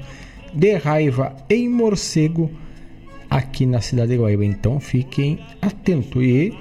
de 0.54 0.76
raiva 0.76 1.34
em 1.50 1.70
morcego 1.70 2.52
aqui 3.30 3.66
na 3.66 3.80
cidade 3.80 4.12
de 4.12 4.18
Guaíba. 4.18 4.44
Então 4.44 4.82
fiquem 4.82 5.40
atentos 5.62 6.22
e 6.22 6.54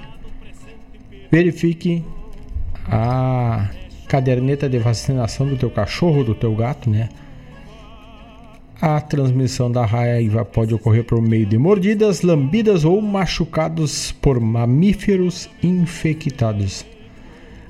verifiquem 1.29 2.05
a 2.85 3.69
caderneta 4.07 4.69
de 4.69 4.79
vacinação 4.79 5.47
do 5.47 5.57
teu 5.57 5.69
cachorro, 5.69 6.23
do 6.23 6.33
teu 6.33 6.55
gato, 6.55 6.89
né? 6.89 7.09
A 8.81 8.99
transmissão 8.99 9.71
da 9.71 9.85
raiva 9.85 10.43
pode 10.43 10.73
ocorrer 10.73 11.03
por 11.03 11.21
meio 11.21 11.45
de 11.45 11.55
mordidas, 11.55 12.23
lambidas 12.23 12.83
ou 12.83 12.99
machucados 12.99 14.11
por 14.11 14.39
mamíferos 14.39 15.47
infectados. 15.61 16.83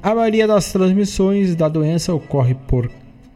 A 0.02 0.16
maioria 0.16 0.48
das 0.48 0.72
transmissões 0.72 1.54
da 1.54 1.68
doença 1.68 2.14
ocorre 2.14 2.56
por 2.56 2.90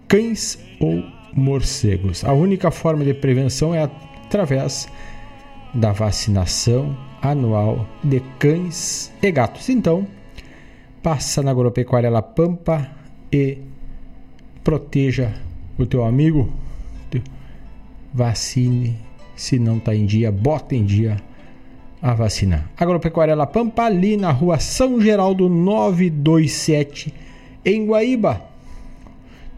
cães 0.07 0.57
ou 0.79 1.03
morcegos. 1.33 2.23
A 2.23 2.31
única 2.31 2.71
forma 2.71 3.03
de 3.03 3.13
prevenção 3.13 3.75
é 3.75 3.83
através 3.83 4.87
da 5.73 5.91
vacinação 5.91 6.97
anual 7.21 7.85
de 8.01 8.21
cães 8.39 9.11
e 9.21 9.29
gatos. 9.29 9.67
Então, 9.67 10.07
passa 11.03 11.43
na 11.43 11.51
agropecuária 11.51 12.09
La 12.09 12.21
Pampa 12.21 12.89
e 13.29 13.57
proteja 14.63 15.33
o 15.77 15.85
teu 15.85 16.05
amigo 16.05 16.49
vacine. 18.15 18.97
Se 19.35 19.59
não 19.59 19.77
está 19.77 19.93
em 19.93 20.05
dia, 20.05 20.31
bota 20.31 20.73
em 20.73 20.85
dia 20.85 21.17
a 22.01 22.13
vacina. 22.13 22.69
Agropecuária 22.77 23.35
La 23.35 23.45
Pampa, 23.45 23.83
ali 23.83 24.15
na 24.15 24.31
rua 24.31 24.57
São 24.57 25.01
Geraldo 25.01 25.49
927, 25.49 27.13
em 27.65 27.85
Guaíba. 27.85 28.41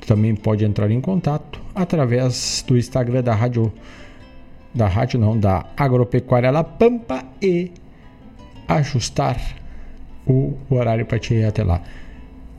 Também 0.08 0.36
pode 0.36 0.66
entrar 0.66 0.90
em 0.90 1.00
contato 1.00 1.62
através 1.76 2.66
do 2.68 2.78
Instagram 2.78 3.22
da 3.22 3.36
Rádio 3.36 3.72
da 4.74 4.88
rádio, 4.88 5.20
não, 5.20 5.38
da 5.38 5.66
Agropecuária 5.76 6.52
La 6.52 6.64
Pampa 6.64 7.24
e 7.42 7.72
ajustar 8.68 9.40
o 10.26 10.54
horário 10.70 11.06
para 11.06 11.18
te 11.18 11.34
ir 11.34 11.46
até 11.46 11.64
lá. 11.64 11.82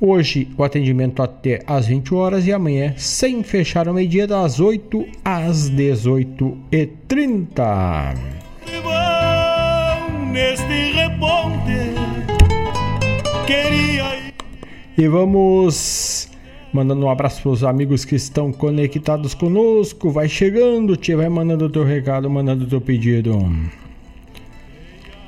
Hoje 0.00 0.48
o 0.56 0.62
atendimento 0.62 1.20
até 1.20 1.60
às 1.66 1.88
20 1.88 2.14
horas 2.14 2.46
e 2.46 2.52
amanhã 2.52 2.94
sem 2.96 3.42
fechar 3.42 3.88
o 3.88 3.94
meio-dia 3.94 4.28
das 4.28 4.60
8 4.60 5.04
às 5.24 5.68
18h30. 5.68 8.16
Neste 10.30 10.92
reponte, 10.92 11.94
queria... 13.44 14.32
E 14.96 15.08
vamos 15.08 16.28
mandando 16.72 17.04
um 17.04 17.10
abraço 17.10 17.42
para 17.42 17.50
os 17.50 17.64
amigos 17.64 18.04
que 18.04 18.14
estão 18.14 18.52
conectados 18.52 19.34
conosco. 19.34 20.12
Vai 20.12 20.28
chegando, 20.28 20.96
tia, 20.96 21.16
vai 21.16 21.28
mandando 21.28 21.64
o 21.64 21.70
teu 21.70 21.82
recado, 21.82 22.30
mandando 22.30 22.66
o 22.66 22.68
teu 22.68 22.80
pedido. 22.80 23.36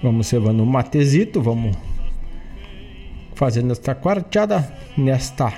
Vamos 0.01 0.29
servando 0.29 0.63
um 0.63 0.67
matezito, 0.67 1.43
vamos 1.43 1.77
fazendo 3.41 3.73
esta 3.73 3.95
quarteada 3.95 4.71
nesta 4.99 5.51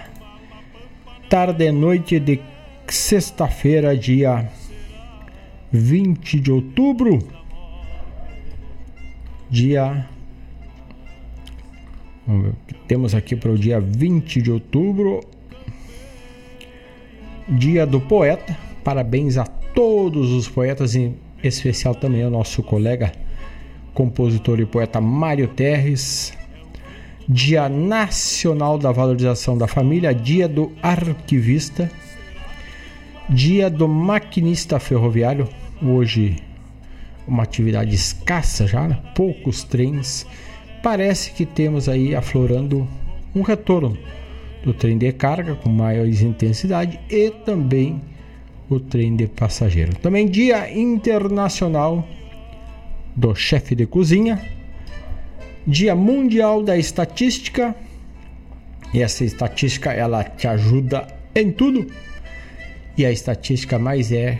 tarde 1.28 1.64
e 1.64 1.72
noite 1.72 2.20
de 2.20 2.40
sexta-feira, 2.86 3.96
dia 3.96 4.48
20 5.72 6.38
de 6.38 6.52
outubro. 6.52 7.18
Dia. 9.50 10.06
Vamos 12.24 12.44
ver 12.44 12.50
o 12.50 12.56
que 12.68 12.74
temos 12.86 13.16
aqui 13.16 13.34
para 13.34 13.50
o 13.50 13.58
dia 13.58 13.80
20 13.80 14.40
de 14.40 14.52
outubro. 14.52 15.18
Dia 17.48 17.84
do 17.84 18.00
Poeta. 18.00 18.56
Parabéns 18.84 19.36
a 19.36 19.44
todos 19.44 20.30
os 20.30 20.46
poetas, 20.46 20.94
em 20.94 21.16
especial 21.42 21.96
também 21.96 22.22
ao 22.22 22.30
nosso 22.30 22.62
colega 22.62 23.10
compositor 23.92 24.60
e 24.60 24.66
poeta 24.66 25.00
Mário 25.00 25.48
Terres. 25.48 26.40
Dia 27.32 27.66
Nacional 27.66 28.76
da 28.76 28.92
Valorização 28.92 29.56
da 29.56 29.66
Família, 29.66 30.14
Dia 30.14 30.46
do 30.46 30.70
Arquivista, 30.82 31.90
Dia 33.26 33.70
do 33.70 33.88
Maquinista 33.88 34.78
Ferroviário, 34.78 35.48
hoje 35.82 36.36
uma 37.26 37.42
atividade 37.42 37.94
escassa 37.94 38.66
já, 38.66 38.86
né? 38.86 38.98
poucos 39.14 39.64
trens. 39.64 40.26
Parece 40.82 41.32
que 41.32 41.46
temos 41.46 41.88
aí 41.88 42.14
aflorando 42.14 42.86
um 43.34 43.40
retorno 43.40 43.96
do 44.62 44.74
trem 44.74 44.98
de 44.98 45.10
carga 45.10 45.54
com 45.54 45.70
maior 45.70 46.06
intensidade 46.06 47.00
e 47.08 47.30
também 47.30 48.02
o 48.68 48.78
trem 48.78 49.16
de 49.16 49.26
passageiro. 49.26 49.96
Também 49.96 50.28
Dia 50.28 50.70
Internacional 50.70 52.06
do 53.16 53.34
Chefe 53.34 53.74
de 53.74 53.86
Cozinha, 53.86 54.61
Dia 55.66 55.94
Mundial 55.94 56.62
da 56.62 56.76
Estatística. 56.76 57.74
E 58.92 59.00
essa 59.00 59.24
estatística 59.24 59.92
ela 59.92 60.22
te 60.22 60.46
ajuda 60.46 61.06
em 61.34 61.50
tudo. 61.50 61.86
E 62.96 63.06
a 63.06 63.10
estatística 63.10 63.78
mais 63.78 64.12
é 64.12 64.38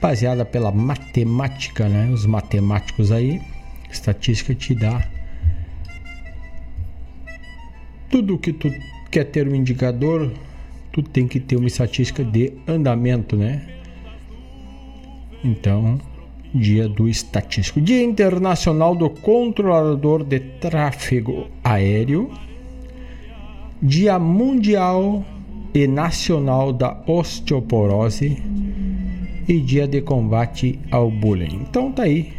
baseada 0.00 0.44
pela 0.44 0.70
matemática, 0.70 1.88
né? 1.88 2.08
Os 2.12 2.26
matemáticos 2.26 3.10
aí, 3.10 3.40
estatística 3.90 4.54
te 4.54 4.74
dá 4.74 5.04
tudo 8.10 8.36
que 8.36 8.52
tu 8.52 8.70
quer 9.10 9.24
ter 9.24 9.48
um 9.48 9.54
indicador, 9.54 10.32
tu 10.92 11.02
tem 11.02 11.28
que 11.28 11.38
ter 11.38 11.56
uma 11.56 11.68
estatística 11.68 12.24
de 12.24 12.52
andamento, 12.66 13.36
né? 13.36 13.62
Então, 15.42 15.98
Dia 16.54 16.88
do 16.88 17.08
Estatístico. 17.08 17.80
Dia 17.80 18.02
Internacional 18.02 18.94
do 18.94 19.08
Controlador 19.08 20.24
de 20.24 20.40
Tráfego 20.40 21.48
Aéreo. 21.62 22.30
Dia 23.82 24.18
Mundial 24.18 25.24
e 25.72 25.86
Nacional 25.86 26.72
da 26.72 27.00
Osteoporose. 27.06 28.42
E 29.48 29.60
Dia 29.60 29.86
de 29.86 30.00
Combate 30.02 30.78
ao 30.90 31.10
Bullying. 31.10 31.66
Então 31.68 31.92
tá 31.92 32.02
aí 32.04 32.32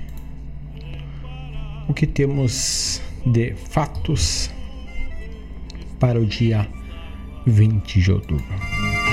o 1.87 1.93
que 1.93 2.07
temos 2.07 3.01
de 3.25 3.53
fatos 3.53 4.49
para 5.99 6.19
o 6.19 6.25
dia 6.25 6.67
20 7.45 8.01
de 8.01 8.11
outubro. 8.11 8.45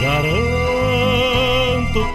Garanto 0.00 0.38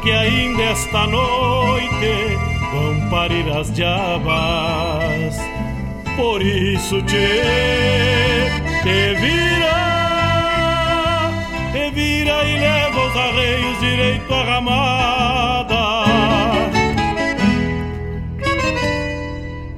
que 0.02 0.12
ainda 0.12 0.64
esta 0.64 1.06
noite 1.08 2.53
vão 2.74 3.10
parir 3.10 3.48
as 3.50 3.72
diabas. 3.72 5.38
Por 6.16 6.42
isso 6.42 7.02
te, 7.04 7.28
te 8.84 9.16
vira, 9.22 9.78
te 11.72 11.92
vira 11.92 12.44
e 12.44 12.60
leva 12.60 13.08
os 13.08 13.16
arreios 13.16 13.80
direito 13.80 14.34
à 14.34 14.44
ramada. 14.44 16.04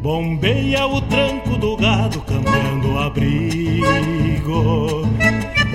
Bombeia 0.01 0.87
o 0.87 1.01
tranco 1.01 1.57
do 1.57 1.75
gado, 1.75 2.21
cambiando 2.21 2.93
o 2.93 2.99
abrigo. 2.99 5.03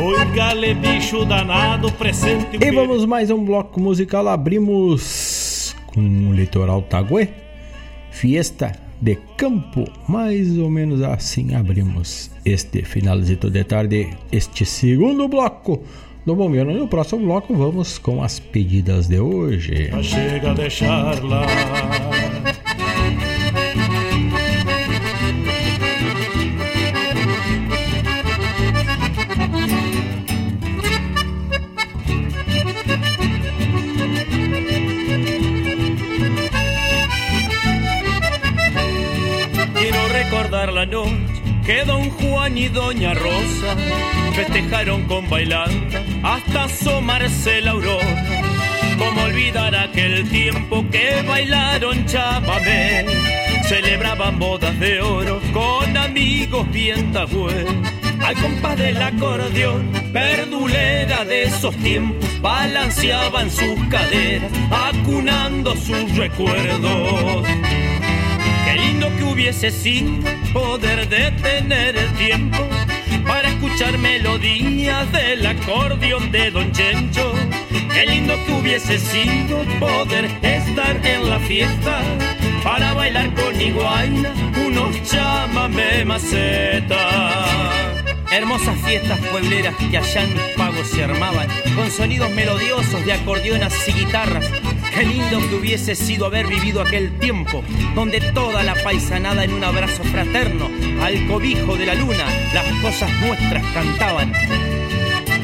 Oi, 0.02 0.24
gale, 0.34 0.72
bicho 0.74 1.26
danado, 1.26 1.92
presente. 1.92 2.56
E 2.60 2.70
vamos 2.70 3.04
mais 3.04 3.30
um 3.30 3.44
bloco 3.44 3.78
musical. 3.80 4.26
Abrimos 4.28 5.29
com 5.94 6.00
o 6.00 6.32
litoral 6.32 6.82
Tagué, 6.82 7.28
fiesta 8.10 8.72
de 9.00 9.16
campo, 9.36 9.84
mais 10.08 10.58
ou 10.58 10.70
menos 10.70 11.02
assim 11.02 11.54
abrimos 11.54 12.30
este 12.44 12.82
finalzito 12.82 13.50
de 13.50 13.64
tarde, 13.64 14.10
este 14.30 14.64
segundo 14.64 15.26
bloco 15.28 15.82
do 16.26 16.36
Bombeiro. 16.36 16.72
No 16.72 16.86
próximo 16.86 17.24
bloco 17.24 17.54
vamos 17.54 17.98
com 17.98 18.22
as 18.22 18.38
pedidas 18.38 19.06
de 19.08 19.18
hoje. 19.18 19.90
Chega 20.02 20.50
a 20.50 20.54
deixar 20.54 21.22
lá. 21.24 21.46
La 40.66 40.84
noche 40.84 41.40
que 41.64 41.84
don 41.84 42.10
Juan 42.10 42.58
y 42.58 42.68
doña 42.68 43.14
Rosa 43.14 43.76
festejaron 44.34 45.04
con 45.04 45.28
bailanta 45.28 46.04
hasta 46.22 46.64
asomarse 46.64 47.62
la 47.62 47.70
aurora. 47.70 48.24
Como 48.98 49.22
olvidar 49.22 49.74
aquel 49.74 50.28
tiempo 50.28 50.84
que 50.90 51.22
bailaron 51.26 52.04
chamamé, 52.04 53.06
celebraban 53.66 54.38
bodas 54.38 54.78
de 54.78 55.00
oro 55.00 55.40
con 55.52 55.96
amigos 55.96 56.70
bien 56.70 57.10
tabúes. 57.12 57.66
Al 58.20 58.34
compás 58.36 58.76
del 58.76 59.00
acordeón, 59.00 59.90
perdulera 60.12 61.24
de 61.24 61.44
esos 61.44 61.74
tiempos, 61.76 62.28
balanceaban 62.42 63.50
sus 63.50 63.78
caderas, 63.88 64.52
acunando 64.70 65.74
sus 65.76 66.16
recuerdos. 66.16 67.46
Qué 68.70 68.76
lindo 68.76 69.10
que 69.16 69.24
hubiese 69.24 69.68
sido 69.72 70.22
poder 70.52 71.08
detener 71.08 71.96
el 71.96 72.12
tiempo 72.14 72.68
para 73.26 73.48
escuchar 73.48 73.98
melodías 73.98 75.10
del 75.10 75.44
acordeón 75.44 76.30
de 76.30 76.52
Don 76.52 76.70
Chencho. 76.70 77.34
Qué 77.92 78.06
lindo 78.06 78.32
que 78.46 78.52
hubiese 78.52 79.00
sido 79.00 79.64
poder 79.80 80.26
estar 80.42 81.04
en 81.04 81.28
la 81.28 81.40
fiesta 81.40 82.00
para 82.62 82.94
bailar 82.94 83.34
con 83.34 83.60
iguana 83.60 84.32
unos 84.64 85.02
chamame 85.02 86.04
maceta. 86.04 87.99
Hermosas 88.32 88.78
fiestas 88.82 89.18
puebleras 89.26 89.74
que 89.76 89.98
allá 89.98 90.22
en 90.22 90.34
mis 90.34 90.42
pagos 90.56 90.86
se 90.86 91.02
armaban, 91.02 91.48
con 91.74 91.90
sonidos 91.90 92.30
melodiosos 92.30 93.04
de 93.04 93.12
acordeonas 93.12 93.88
y 93.88 93.92
guitarras. 93.92 94.48
Qué 94.94 95.02
lindo 95.02 95.40
que 95.48 95.56
hubiese 95.56 95.96
sido 95.96 96.26
haber 96.26 96.46
vivido 96.46 96.80
aquel 96.80 97.18
tiempo, 97.18 97.64
donde 97.96 98.20
toda 98.20 98.62
la 98.62 98.74
paisanada 98.74 99.42
en 99.42 99.52
un 99.52 99.64
abrazo 99.64 100.04
fraterno, 100.04 100.70
al 101.02 101.26
cobijo 101.26 101.76
de 101.76 101.86
la 101.86 101.94
luna, 101.94 102.24
las 102.54 102.66
cosas 102.80 103.10
nuestras 103.20 103.64
cantaban. 103.74 104.32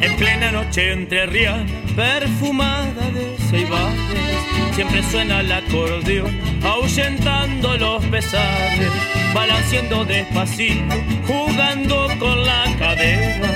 En 0.01 0.17
plena 0.17 0.53
noche 0.53 0.93
entre 0.93 1.27
rías, 1.27 1.61
perfumada 1.95 3.11
de 3.13 3.37
ceibales, 3.51 4.75
siempre 4.75 5.03
suena 5.03 5.41
el 5.41 5.53
acordeón, 5.53 6.39
ahuyentando 6.63 7.77
los 7.77 8.05
pesares 8.07 8.93
balanceando 9.37 10.03
despacito, 10.07 10.97
jugando 11.27 12.09
con 12.19 12.43
la 12.45 12.65
cadera, 12.79 13.51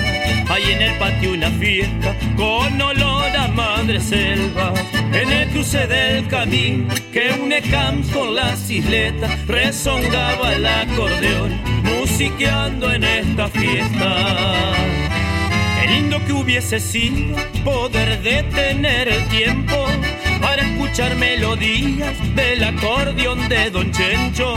Hay 0.47 0.63
en 0.73 0.81
el 0.81 0.97
patio 0.99 1.33
una 1.33 1.49
fiesta 1.51 2.15
con 2.35 2.79
olor 2.79 3.35
a 3.35 3.47
madre 3.47 3.99
selva. 3.99 4.73
En 5.13 5.31
el 5.31 5.49
cruce 5.49 5.87
del 5.87 6.27
camino 6.27 6.93
que 7.11 7.31
une 7.41 7.61
Camps 7.61 8.09
con 8.09 8.35
las 8.35 8.69
isletas, 8.69 9.31
rezongaba 9.47 10.53
el 10.53 10.65
acordeón, 10.65 11.51
musiqueando 11.83 12.91
en 12.91 13.03
esta 13.03 13.47
fiesta. 13.47 14.73
Lindo 15.91 16.23
que 16.25 16.31
hubiese 16.31 16.79
sido 16.79 17.35
poder 17.65 18.21
detener 18.21 19.09
el 19.09 19.27
tiempo 19.27 19.75
para 20.39 20.61
escuchar 20.61 21.17
melodías 21.17 22.15
del 22.33 22.63
acordeón 22.63 23.49
de 23.49 23.69
Don 23.69 23.91
Chencho. 23.91 24.55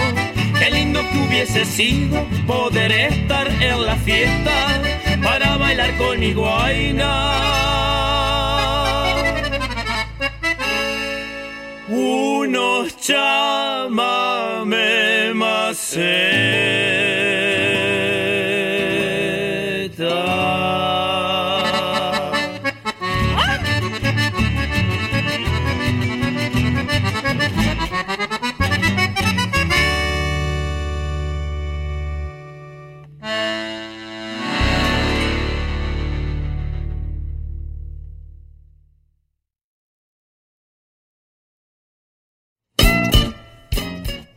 Qué 0.57 0.71
lindo 0.71 1.01
que 1.11 1.19
hubiese 1.19 1.65
sido 1.65 2.25
poder 2.47 2.93
estar 2.93 3.49
en 3.49 3.85
la 3.85 3.97
fiesta 3.97 4.81
para 5.25 5.57
bailar 5.57 5.97
con 5.97 6.23
Iguaina. 6.23 7.11
Unos 11.89 12.97
chamame 13.01 14.15
más. 15.35 15.99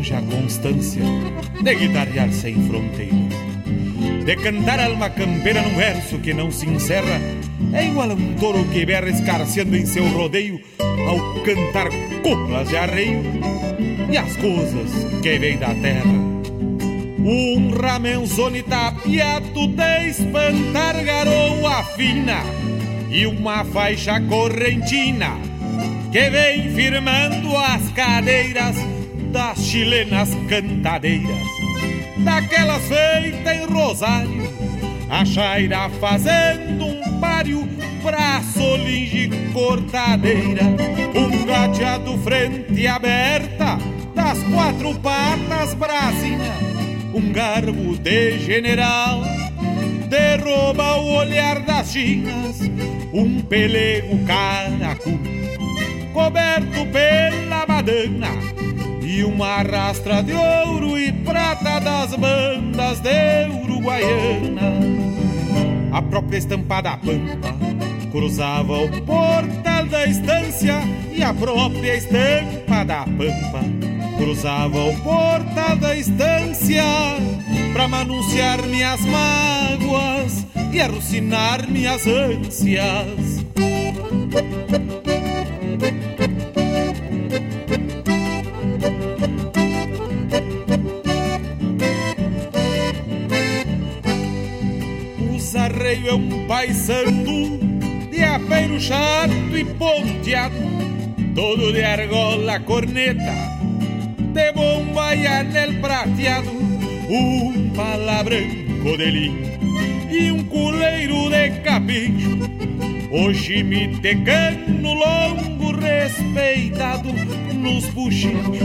Longe 0.00 0.14
a 0.14 0.22
constância 0.22 1.02
de 1.62 1.74
guitarrear 1.74 2.32
sem 2.32 2.54
fronteiras, 2.66 3.34
de 4.24 4.36
cantar 4.36 4.80
alma 4.80 5.10
campeira 5.10 5.60
num 5.60 5.76
verso 5.76 6.18
que 6.18 6.32
não 6.32 6.50
se 6.50 6.66
encerra. 6.66 7.20
É 7.74 7.86
igual 7.86 8.10
a 8.10 8.14
um 8.14 8.34
touro 8.34 8.64
que 8.66 8.86
berra 8.86 9.10
escarceando 9.10 9.76
em 9.76 9.84
seu 9.84 10.08
rodeio 10.08 10.58
ao 11.06 11.42
cantar 11.44 11.88
coplas 12.22 12.68
de 12.70 12.76
arreio 12.78 13.22
e 14.10 14.16
as 14.16 14.34
coisas 14.36 14.90
que 15.22 15.38
vêm 15.38 15.58
da 15.58 15.74
terra. 15.74 16.14
Um 17.18 17.70
ramenzone 17.78 18.62
tapiado 18.62 19.68
de 19.68 20.08
espantar 20.08 21.04
garoa 21.04 21.84
fina 21.94 22.42
e 23.10 23.26
uma 23.26 23.64
faixa 23.66 24.18
correntina 24.22 25.36
que 26.10 26.30
vem 26.30 26.70
firmando 26.70 27.54
as 27.54 27.90
cadeiras 27.90 28.76
das 29.30 29.58
chilenas 29.58 30.30
cantadeiras, 30.48 31.46
daquelas 32.18 32.82
feitas 32.82 33.56
em 33.56 33.64
Rosário, 33.66 34.50
a 35.08 35.24
chaira 35.24 35.88
fazendo 36.00 36.86
um 36.86 37.20
páreo 37.20 37.66
pra 38.02 38.42
solinge 38.42 39.30
cortadeira, 39.52 40.64
um 41.14 41.46
gateado 41.46 42.18
frente 42.18 42.86
aberta 42.86 43.78
das 44.14 44.42
quatro 44.44 44.94
patas 44.96 45.74
brasinha, 45.74 46.54
um 47.14 47.32
garbo 47.32 47.96
de 47.98 48.38
general, 48.38 49.22
derruba 50.08 50.96
o 50.96 51.14
olhar 51.18 51.60
das 51.60 51.92
chinas, 51.92 52.60
um 53.12 53.40
pelego 53.42 54.24
caracu, 54.26 55.18
coberto 56.12 56.86
pela 56.92 57.66
badana 57.66 58.28
e 59.02 59.24
uma 59.24 59.62
rastra 59.62 60.22
de 60.22 60.32
ouro 60.32 60.98
e 60.98 61.12
prata 61.12 61.80
das 61.80 62.14
bandas 62.14 63.00
de 63.00 63.48
Uruguaiana. 63.62 64.72
A 65.92 66.02
própria 66.02 66.38
estampa 66.38 66.80
da 66.80 66.96
pampa 66.96 67.54
cruzava 68.10 68.78
o 68.78 69.02
portal 69.02 69.86
da 69.86 70.06
estância 70.06 70.80
e 71.12 71.22
a 71.22 71.34
própria 71.34 71.96
estampa 71.96 72.84
da 72.84 73.04
pampa 73.04 73.64
cruzava 74.16 74.84
o 74.84 74.96
portal 75.00 75.76
da 75.76 75.96
estância 75.96 76.84
pra 77.72 77.88
manunciar 77.88 78.62
minhas 78.66 79.00
mágoas 79.06 80.46
e 80.72 80.80
alucinar 80.80 81.68
minhas 81.68 82.06
ânsias. 82.06 83.44
É 95.92 96.14
um 96.14 96.46
paisano 96.46 97.58
de 98.12 98.22
apeiro 98.22 98.80
chato 98.80 99.32
e 99.52 99.64
ponteado, 99.64 100.54
todo 101.34 101.72
de 101.72 101.82
argola 101.82 102.60
corneta, 102.60 103.34
de 104.32 104.52
bomba 104.52 105.16
e 105.16 105.26
anel 105.26 105.80
prateado, 105.80 106.48
um 107.08 107.70
palabranco 107.70 108.96
de 108.96 109.10
linho 109.10 109.50
e 110.12 110.30
um 110.30 110.44
culeiro 110.44 111.28
de 111.28 111.50
capricho. 111.62 112.38
Hoje 113.10 113.64
me 113.64 113.88
tecano 113.98 114.94
longo 114.94 115.72
respeitado 115.76 117.12
nos 117.52 117.86
puxinhos, 117.86 118.62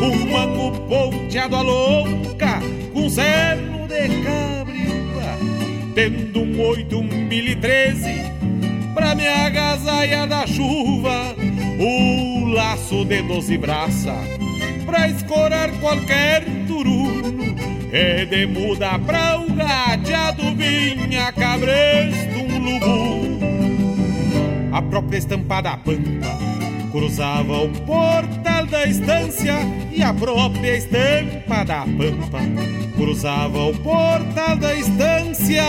um 0.00 0.30
mango 0.30 0.70
ponteado 0.82 1.56
a 1.56 1.62
louca 1.62 2.60
com 2.92 3.10
cerno 3.10 3.88
de 3.88 4.08
cabra 4.22 4.59
tendo 5.94 6.40
um 6.40 6.60
oito, 6.68 6.98
um 6.98 7.04
mil 7.04 7.46
e 7.46 7.56
treze 7.56 8.30
Pra 8.94 9.14
me 9.14 9.26
agasalhar 9.26 10.26
da 10.28 10.46
chuva 10.46 11.34
O 11.78 12.46
laço 12.52 13.04
de 13.04 13.22
doze 13.22 13.56
braça 13.58 14.14
Pra 14.84 15.08
escorar 15.08 15.70
qualquer 15.80 16.44
turuno 16.66 17.56
É 17.92 18.24
de 18.24 18.46
muda 18.46 18.98
pra 18.98 19.40
o 19.40 19.52
gateado 19.52 20.54
Vinha 20.54 21.32
cabresto 21.32 22.38
um 22.38 22.58
lubu. 22.58 23.40
A 24.72 24.82
própria 24.82 25.18
estampa 25.18 25.60
da 25.60 25.76
pampa 25.76 26.59
cruzava 26.90 27.62
o 27.62 27.70
portal 27.86 28.66
da 28.66 28.84
estância 28.86 29.54
e 29.92 30.02
a 30.02 30.12
própria 30.12 30.76
estampa 30.76 31.64
da 31.64 31.80
pampa 31.80 32.40
cruzava 32.96 33.66
o 33.66 33.78
portal 33.78 34.56
da 34.56 34.74
estância 34.74 35.64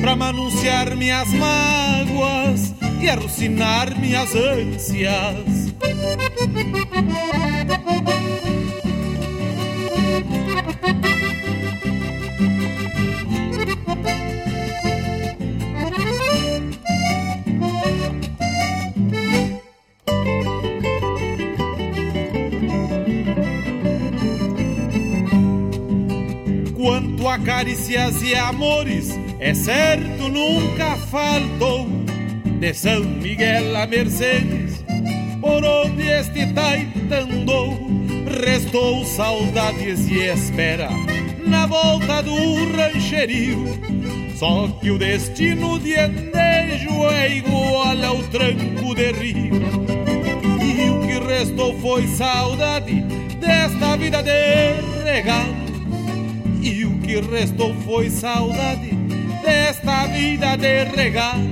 para 0.00 0.16
manunciar 0.16 0.94
minhas 0.96 1.28
mágoas 1.34 2.74
e 3.00 3.08
alucinar 3.08 3.98
minhas 3.98 4.34
ânsias. 4.34 5.74
A 27.28 27.38
carícias 27.38 28.22
e 28.22 28.34
amores, 28.34 29.10
é 29.38 29.52
certo, 29.52 30.28
nunca 30.28 30.96
faltou. 30.96 31.86
De 32.58 32.72
São 32.72 33.04
Miguel 33.04 33.76
a 33.76 33.86
Mercedes, 33.86 34.82
por 35.40 35.62
onde 35.64 36.08
este 36.08 36.46
taita 36.54 37.20
andou, 37.20 37.78
restou 38.42 39.04
saudades 39.04 40.08
e 40.08 40.20
espera 40.24 40.88
na 41.46 41.66
volta 41.66 42.22
do 42.22 42.34
rancherio. 42.74 43.66
Só 44.34 44.68
que 44.80 44.90
o 44.90 44.98
destino 44.98 45.78
de 45.78 45.94
andejo 45.94 47.06
é 47.10 47.36
igual 47.36 48.04
ao 48.04 48.22
tranco 48.24 48.94
de 48.94 49.12
rio. 49.12 49.60
E 50.62 50.90
o 50.90 51.00
que 51.06 51.26
restou 51.26 51.78
foi 51.80 52.06
saudade 52.06 53.02
desta 53.40 53.96
vida 53.96 54.22
de 54.22 54.80
regalo. 55.04 55.67
E 56.60 56.84
o 56.84 56.98
que 57.00 57.20
restou 57.20 57.74
foi 57.84 58.10
saudade 58.10 58.90
desta 59.42 60.06
vida 60.06 60.56
de 60.56 60.84
regalo. 60.84 61.48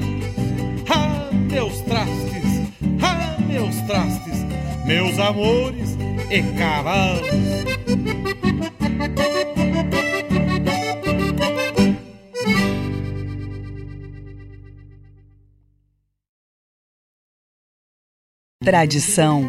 Ah, 0.89 1.31
meus 1.33 1.81
trastes, 1.83 2.63
ah, 3.03 3.37
meus 3.47 3.77
trastes, 3.83 4.45
meus 4.85 5.19
amores 5.19 5.97
e 6.31 6.43
cavalos. 6.59 7.27
Tradição 18.63 19.49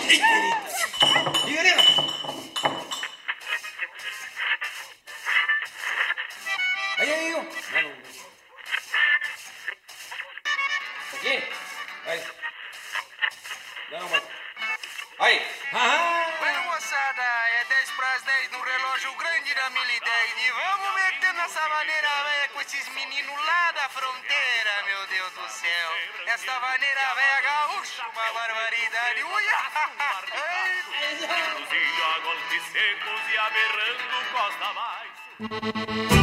Olha 15.19 15.37
o 15.37 15.50
10 19.01 19.03
no 19.03 19.11
relógio 19.11 19.13
grande 19.17 19.53
da 19.55 19.69
1010 19.69 20.37
e 20.37 20.51
vamos 20.51 20.93
meter 20.95 21.33
nessa 21.33 21.67
maneira 21.69 22.07
velha 22.23 22.49
com 22.53 22.61
esses 22.61 22.87
meninos 22.89 23.35
lá 23.45 23.71
da 23.71 23.89
fronteira, 23.89 24.83
meu 24.85 25.07
Deus 25.07 25.31
do 25.33 25.49
céu. 25.49 25.89
Essa 26.27 26.59
maneira 26.59 27.15
velha 27.15 27.41
gaúcha, 27.41 28.03
uma 28.03 28.33
barbaridade. 28.33 29.23
Uia! 29.23 29.57
Reduzindo 31.19 32.03
a 32.03 32.19
golpes 32.19 32.63
secos 32.71 33.21
e 33.31 33.37
aberrando 33.37 34.31
costa 34.31 34.65
abaixo. 34.69 36.20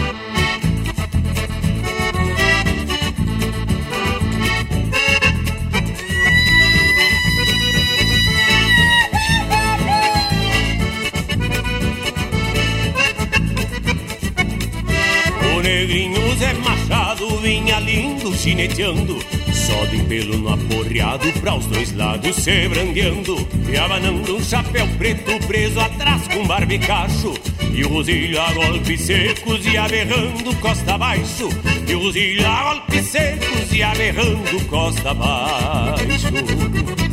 Negrinho 15.68 16.34
Zé 16.36 16.54
Machado 16.54 17.36
vinha 17.38 17.78
lindo 17.78 18.34
chineteando. 18.34 19.18
Só 19.52 19.84
de 19.86 20.02
pelo 20.04 20.38
no 20.38 20.48
aporreado 20.48 21.30
pra 21.40 21.54
os 21.54 21.66
dois 21.66 21.94
lados 21.94 22.36
se 22.36 22.68
brandeando 22.68 23.36
E 23.68 23.76
abanando 23.76 24.36
um 24.36 24.42
chapéu 24.42 24.86
preto 24.96 25.46
preso 25.46 25.78
atrás 25.78 26.26
com 26.28 26.46
barbicacho 26.46 27.34
E 27.74 27.84
o 27.84 27.88
rosilho 27.88 28.40
a 28.40 28.50
golpes 28.52 29.02
secos 29.02 29.66
e 29.66 29.76
aberrando 29.76 30.54
costa 30.56 30.94
abaixo. 30.94 31.50
E 31.86 31.94
o 31.94 31.98
rosilho 32.02 32.46
a 32.46 32.62
golpes 32.62 33.06
secos 33.06 33.72
e 33.72 33.82
aberrando 33.82 34.66
costa 34.68 35.10
abaixo 35.10 37.07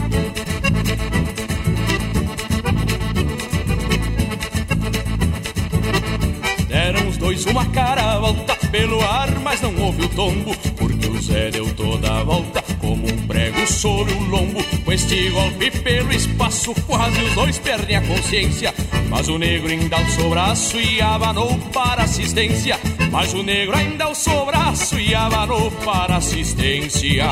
dois 7.25 7.43
uma 7.47 7.65
cara 7.65 8.19
volta 8.19 8.55
pelo 8.69 9.01
ar, 9.01 9.39
mas 9.39 9.59
não 9.59 9.75
houve 9.83 10.03
o 10.03 10.09
tombo, 10.09 10.55
porque 10.77 11.07
o 11.07 11.19
Zé 11.19 11.49
deu 11.49 11.73
toda 11.73 12.19
a 12.19 12.23
volta 12.23 12.61
como 12.79 13.07
um 13.07 13.27
prego 13.27 13.65
sobre 13.65 14.13
o 14.13 14.19
lombo. 14.25 14.63
Com 14.85 14.93
este 14.93 15.31
golpe 15.31 15.71
pelo 15.71 16.13
espaço, 16.13 16.75
quase 16.85 17.19
os 17.23 17.33
dois 17.33 17.57
perdem 17.57 17.95
a 17.95 18.01
consciência. 18.01 18.71
Mas 19.09 19.27
o 19.27 19.39
negro 19.39 19.71
ainda 19.71 19.97
alçou 19.97 20.27
o 20.27 20.29
braço 20.29 20.79
e 20.79 21.01
abanou 21.01 21.57
para 21.73 22.03
assistência. 22.03 22.79
Mas 23.11 23.33
o 23.33 23.41
negro 23.41 23.75
ainda 23.75 24.03
alçou 24.03 24.43
o 24.43 24.45
braço 24.45 24.99
e 24.99 25.15
abanou 25.15 25.71
para 25.83 26.17
assistência. 26.17 27.27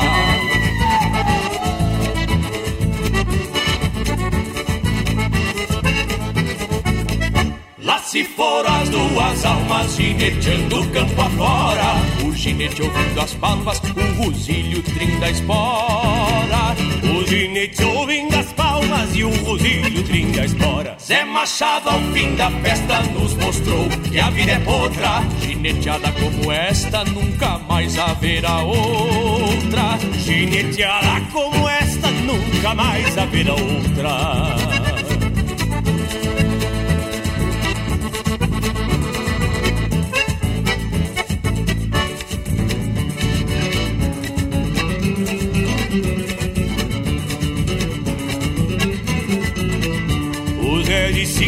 Se 8.14 8.22
foram 8.22 8.72
as 8.72 8.88
duas 8.90 9.44
almas 9.44 9.96
gineteando 9.96 10.88
campo 10.90 11.20
afora. 11.20 11.96
O 12.24 12.32
ginete 12.32 12.80
ouvindo 12.80 13.20
as 13.20 13.34
palmas, 13.34 13.80
o 13.80 14.22
rosilho 14.22 14.80
trinda 14.84 15.26
a 15.26 15.30
espora. 15.30 16.76
O 17.02 17.26
ginete 17.26 17.82
ouvindo 17.82 18.36
as 18.36 18.52
palmas 18.52 19.16
e 19.16 19.24
o 19.24 19.30
rosilho 19.42 20.04
trinda 20.04 20.42
a 20.42 20.44
espora. 20.44 20.96
Zé 21.04 21.24
Machado 21.24 21.88
ao 21.88 21.98
fim 22.12 22.36
da 22.36 22.52
festa 22.52 23.02
nos 23.18 23.34
mostrou 23.34 23.88
que 24.08 24.20
a 24.20 24.30
vida 24.30 24.52
é 24.52 24.60
potra 24.60 25.24
Gineteada 25.40 26.12
como 26.12 26.52
esta 26.52 27.04
nunca 27.06 27.58
mais 27.68 27.98
haverá 27.98 28.62
outra. 28.62 29.98
Gineteada 30.18 31.20
como 31.32 31.68
esta 31.68 32.12
nunca 32.12 32.74
mais 32.76 33.18
haverá 33.18 33.54
outra 33.54 34.93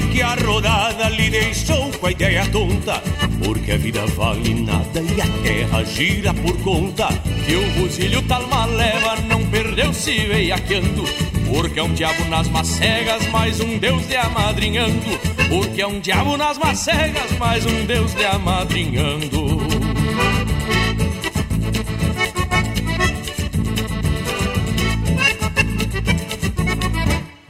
que 0.01 0.22
a 0.22 0.34
rodada 0.34 1.09
lhe 1.09 1.30
deixou 1.30 1.90
com 1.92 2.07
a 2.07 2.11
ideia 2.11 2.47
tonta. 2.51 3.03
Porque 3.44 3.72
a 3.72 3.76
vida 3.76 4.07
vale 4.07 4.55
nada 4.55 5.01
e 5.01 5.20
a 5.20 5.26
terra 5.42 5.84
gira 5.84 6.34
por 6.34 6.57
conta. 6.62 7.09
Que 7.47 7.55
o 7.55 7.80
rosilho 7.80 8.22
talma 8.22 8.66
leva 8.66 9.16
não 9.28 9.44
perdeu 9.47 9.92
se 9.92 10.26
veiaqueando. 10.26 11.05
Porque 11.49 11.78
é 11.78 11.82
um 11.82 11.92
diabo 11.92 12.24
nas 12.24 12.49
macegas, 12.49 13.26
mais 13.28 13.61
um 13.61 13.78
deus 13.78 14.07
lhe 14.09 14.16
amadrinhando. 14.16 15.18
Porque 15.49 15.80
é 15.80 15.86
um 15.86 16.01
diabo 16.01 16.36
nas 16.36 16.59
macegas, 16.59 17.30
mais 17.38 17.64
um 17.64 17.84
deus 17.86 18.12
lhe 18.14 18.24
amadrinhando 18.24 19.76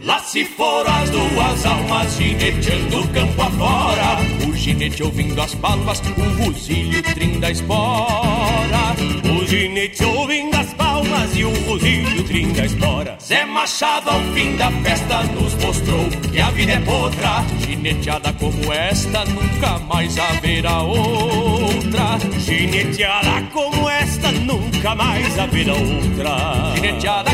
Lá 0.06 0.20
se 0.20 0.44
foram 0.44 0.94
as 1.02 1.10
duas 1.10 1.66
almas 1.66 2.16
gineteando 2.16 3.08
campo 3.08 3.42
afora 3.42 4.18
O 4.48 4.54
ginete 4.54 5.02
ouvindo 5.02 5.42
as 5.42 5.52
palmas, 5.56 6.00
o 6.00 6.44
rosilho 6.44 7.02
trinda 7.02 7.48
a 7.48 7.50
espora. 7.50 8.94
O 9.36 9.44
ginete 9.44 10.04
ouvindo 10.04 10.56
as 10.56 10.72
palmas 10.74 11.36
e 11.36 11.44
o 11.44 11.50
rosilho 11.64 12.22
trinda 12.22 12.62
a 12.62 12.66
espora. 12.66 13.18
Zé 13.20 13.44
Machado 13.46 14.10
ao 14.10 14.20
fim 14.32 14.56
da 14.56 14.70
festa 14.70 15.24
nos 15.24 15.54
mostrou 15.54 16.08
que 16.30 16.40
a 16.40 16.50
vida 16.52 16.72
é 16.74 16.80
potra 16.80 17.44
Gineteada 17.58 18.32
como 18.34 18.72
esta 18.72 19.24
nunca 19.24 19.78
mais 19.80 20.16
haverá 20.16 20.82
outra. 20.82 22.16
Gineteada 22.38 23.42
como 23.52 23.90
esta 23.90 24.30
nunca 24.30 24.94
mais 24.94 25.36
haverá 25.36 25.74
outra. 25.74 26.74
Gineteada 26.76 27.30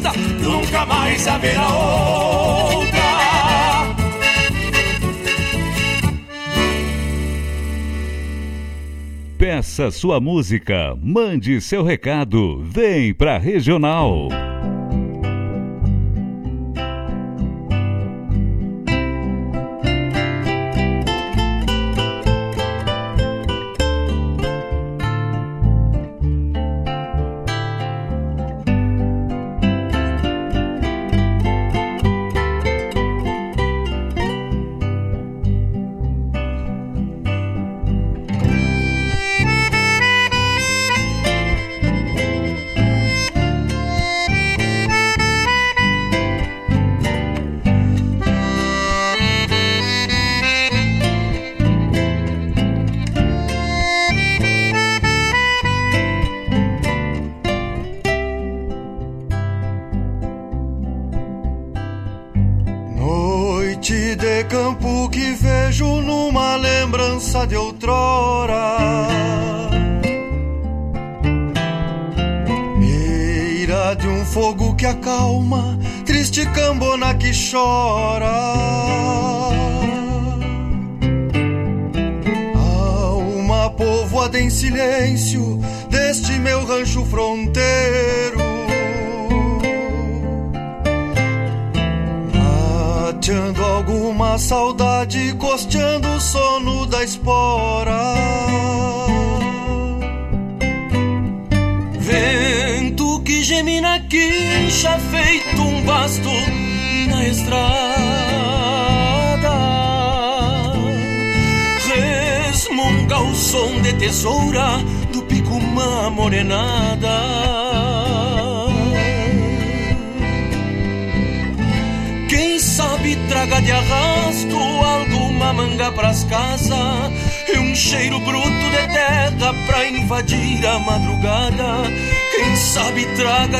esta 0.00 0.12
nunca 0.42 0.86
mais 0.86 1.26
haverá 1.28 1.68
outra 1.68 3.00
Peça 9.36 9.90
sua 9.90 10.20
música, 10.20 10.94
mande 11.02 11.62
seu 11.62 11.82
recado, 11.82 12.62
vem 12.62 13.14
pra 13.14 13.38
Regional. 13.38 14.28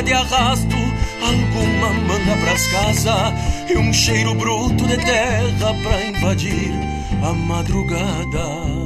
de 0.03 0.13
arrasto, 0.13 0.75
alguma 1.21 1.93
manga 2.07 2.37
pras 2.37 2.67
casas 2.67 3.33
e 3.69 3.77
um 3.77 3.93
cheiro 3.93 4.33
bruto 4.33 4.87
de 4.87 4.97
terra 4.97 5.73
pra 5.83 6.05
invadir 6.05 6.71
a 7.23 7.33
madrugada. 7.33 8.80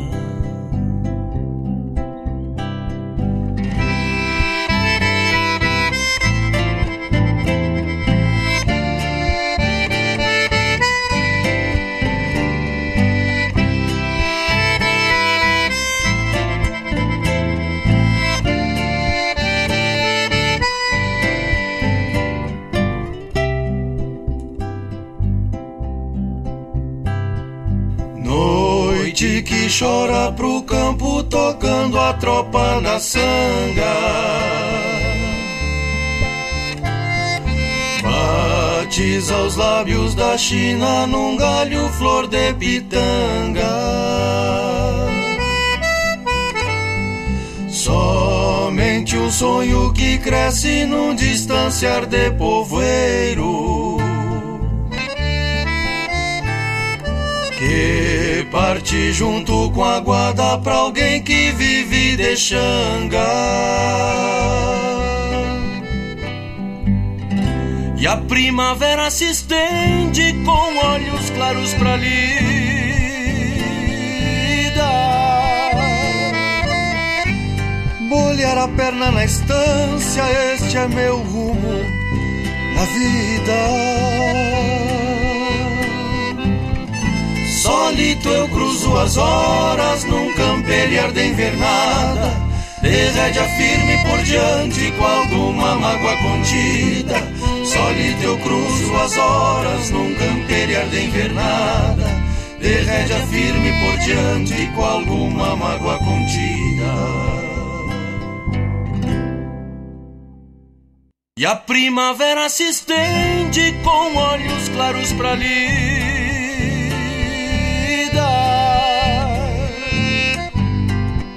China 40.38 41.07
num 41.07 41.38
galho 41.38 41.88
flor 41.93 42.27
de 42.27 42.53
pitanga. 42.53 43.63
Somente 47.69 49.17
um 49.17 49.31
sonho 49.31 49.93
que 49.93 50.17
cresce 50.17 50.86
num 50.86 51.15
distanciar 51.15 52.05
de 52.05 52.31
povoeiro. 52.31 53.97
Que 57.57 58.45
parte 58.51 59.13
junto 59.13 59.71
com 59.71 59.83
a 59.83 59.99
guarda 60.01 60.57
pra 60.57 60.75
alguém 60.75 61.23
que 61.23 61.51
vive 61.51 62.17
de 62.17 62.36
xanga. 62.36 63.25
A 68.16 68.18
primavera 68.30 69.11
se 69.11 69.26
estende 69.26 70.34
com 70.45 70.78
olhos 70.88 71.30
claros 71.32 71.74
pra 71.74 71.97
lida. 71.97 72.16
Bolhar 78.07 78.57
a 78.57 78.70
perna 78.70 79.11
na 79.11 79.26
estância, 79.26 80.24
este 80.53 80.78
é 80.78 80.88
meu 80.88 81.18
rumo 81.18 81.74
na 82.76 82.86
vida. 82.86 83.59
Solito 87.61 88.30
eu 88.30 88.47
cruzo 88.47 88.97
as 88.97 89.18
horas 89.18 90.05
num 90.05 90.34
camperiar 90.36 91.11
de 91.11 91.28
invernada, 91.32 92.32
de 92.82 92.89
rédea 92.89 93.43
firme 93.43 94.09
por 94.09 94.24
diante 94.24 94.89
com 94.93 95.03
alguma 95.03 95.76
mágoa 95.76 96.16
contida 96.16 97.34
Solito 97.76 98.23
eu 98.23 98.38
cruzo 98.38 98.95
as 98.95 99.17
horas 99.17 99.91
num 99.91 100.15
camperiar 100.15 100.88
de 100.88 101.03
invernada, 101.07 102.07
de 102.57 102.69
rédea 102.69 103.19
firme 103.28 103.69
por 103.82 103.97
diante 103.99 104.67
com 104.73 104.86
alguma 104.86 105.57
mágoa 105.57 105.99
contida. 105.99 106.93
E 111.38 111.45
a 111.45 111.53
primavera 111.53 112.47
se 112.47 112.63
estende 112.63 113.73
com 113.84 114.15
olhos 114.15 114.69
claros 114.69 115.11
pra 115.11 115.36
lida. 115.36 116.15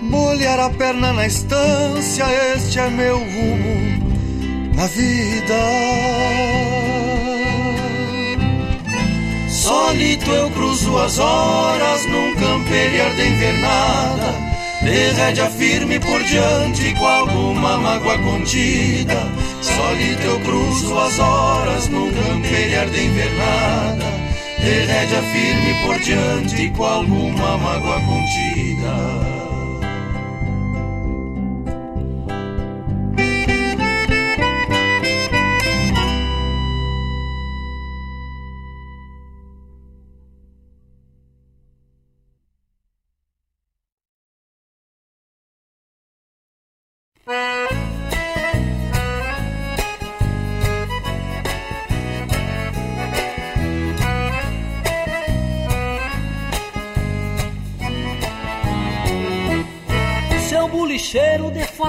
Molhar 0.03 0.61
a 0.61 0.71
perna 0.71 1.13
na 1.13 1.27
estância, 1.27 2.27
este 2.55 2.79
é 2.79 2.89
meu 2.91 3.19
rumo 3.19 3.78
na 4.79 4.87
vida. 4.87 5.59
Solito 9.49 10.31
eu 10.31 10.51
cruzo 10.51 10.97
as 10.99 11.19
horas 11.19 12.07
num 12.07 12.35
camperiar 12.37 13.13
de 13.15 13.27
invernada, 13.27 14.35
de 14.83 15.11
rédea 15.21 15.51
firme 15.51 15.99
por 15.99 16.23
diante 16.23 16.95
com 16.95 17.07
alguma 17.07 17.77
mágoa 17.79 18.19
contida. 18.19 19.27
Solito 19.61 20.23
eu 20.23 20.41
cruzo 20.41 20.97
as 20.97 21.19
horas 21.19 21.89
num 21.89 22.13
camperiar 22.13 22.89
de 22.89 23.05
invernada, 23.05 24.07
de 24.61 24.87
rédea 24.87 25.23
firme 25.23 25.87
por 25.87 25.99
diante 25.99 26.71
com 26.71 26.85
alguma 26.85 27.59
mágoa 27.59 28.01
contida. 28.03 29.38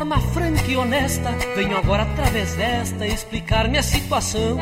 Forma 0.10 0.20
franca 0.34 0.66
e 0.68 0.76
honesta. 0.76 1.32
Venho 1.56 1.78
agora 1.78 2.04
através 2.04 2.56
desta 2.56 3.06
explicar 3.06 3.68
minha 3.68 3.84
situação. 3.84 4.58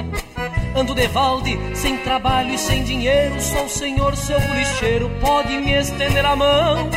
Ando 0.75 0.93
de 0.93 1.07
valde, 1.07 1.57
sem 1.73 1.97
trabalho 1.99 2.53
e 2.53 2.57
sem 2.57 2.83
dinheiro. 2.83 3.39
Sou 3.39 3.63
o 3.63 3.69
senhor, 3.69 4.15
seu 4.17 4.39
bolicheiro, 4.41 5.09
pode 5.21 5.57
me 5.57 5.71
estender 5.71 6.25
a 6.25 6.35
mão. 6.35 6.89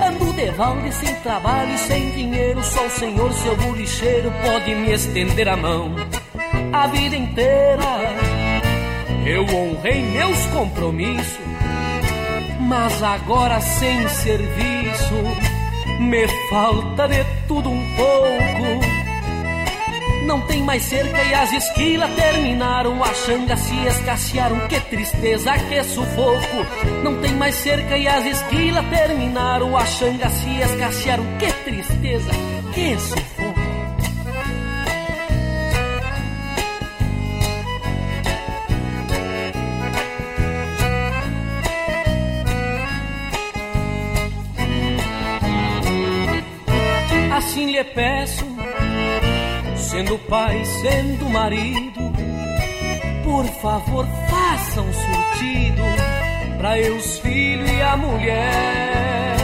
Ando 0.00 0.32
de 0.32 0.50
valde, 0.52 0.92
sem 0.92 1.14
trabalho 1.16 1.74
e 1.74 1.78
sem 1.78 2.10
dinheiro. 2.12 2.64
Sou 2.64 2.86
o 2.86 2.90
senhor, 2.90 3.32
seu 3.34 3.56
bolicheiro, 3.56 4.32
pode 4.42 4.74
me 4.74 4.92
estender 4.92 5.48
a 5.48 5.56
mão. 5.56 5.94
A 6.72 6.86
vida 6.86 7.14
inteira 7.14 7.82
eu 9.26 9.44
honrei 9.54 10.02
meus 10.02 10.46
compromissos, 10.46 11.38
mas 12.60 13.02
agora 13.02 13.60
sem 13.60 14.08
serviço 14.08 15.51
me 16.02 16.26
falta 16.50 17.08
de 17.08 17.24
tudo 17.46 17.70
um 17.70 17.96
pouco. 17.96 19.02
Não 20.26 20.40
tem 20.42 20.62
mais 20.62 20.82
cerca 20.84 21.22
e 21.22 21.34
as 21.34 21.52
esquilas 21.52 22.10
terminaram, 22.14 23.02
as 23.02 23.16
xangas 23.24 23.58
se 23.60 23.74
escassearam, 23.86 24.68
que 24.68 24.80
tristeza, 24.80 25.52
que 25.68 25.82
sufoco. 25.84 26.66
Não 27.02 27.20
tem 27.20 27.32
mais 27.34 27.54
cerca 27.56 27.96
e 27.96 28.06
as 28.06 28.24
esquilas 28.24 28.84
terminaram, 28.86 29.76
as 29.76 29.88
xangas 29.90 30.32
se 30.32 30.58
escassearam, 30.60 31.24
que 31.38 31.52
tristeza, 31.64 32.30
que 32.72 32.98
sufoco. 32.98 33.41
Assim 47.52 47.66
lhe 47.66 47.84
peço 47.84 48.46
Sendo 49.76 50.18
pai, 50.20 50.64
sendo 50.64 51.28
marido, 51.28 52.00
por 53.22 53.44
favor 53.60 54.08
faça 54.30 54.80
um 54.80 54.90
surtido 54.90 55.82
para 56.56 56.78
eu 56.78 56.96
os 56.96 57.18
filhos 57.18 57.70
e 57.70 57.82
a 57.82 57.94
mulher. 57.94 59.36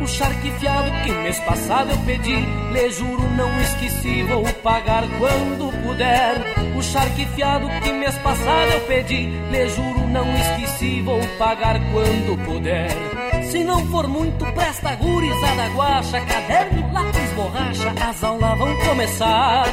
O 0.00 0.06
charquefiado 0.06 0.92
que 1.02 1.10
mês 1.10 1.40
passado 1.40 1.90
eu 1.90 1.98
pedi, 2.06 2.36
lhe 2.36 2.90
juro 2.92 3.28
não 3.36 3.60
esqueci, 3.62 4.22
vou 4.22 4.44
pagar 4.62 5.02
quando 5.18 5.72
puder. 5.82 6.36
O 6.76 6.82
charquefiado 6.84 7.68
que 7.82 7.92
mês 7.92 8.16
passado 8.18 8.70
eu 8.74 8.80
pedi, 8.82 9.26
lhe 9.26 9.68
juro 9.70 10.06
não 10.06 10.32
esqueci, 10.36 11.02
vou 11.02 11.20
pagar 11.36 11.80
quando 11.90 12.38
puder. 12.44 13.19
Se 13.50 13.64
não 13.64 13.84
for 13.88 14.06
muito, 14.06 14.44
presta 14.52 14.94
gurizada 14.94 15.66
guacha, 15.74 16.20
caderno, 16.20 16.92
lápis, 16.92 17.32
borracha, 17.34 17.92
as 18.08 18.22
aulas 18.22 18.56
vão 18.56 18.76
começar. 18.86 19.66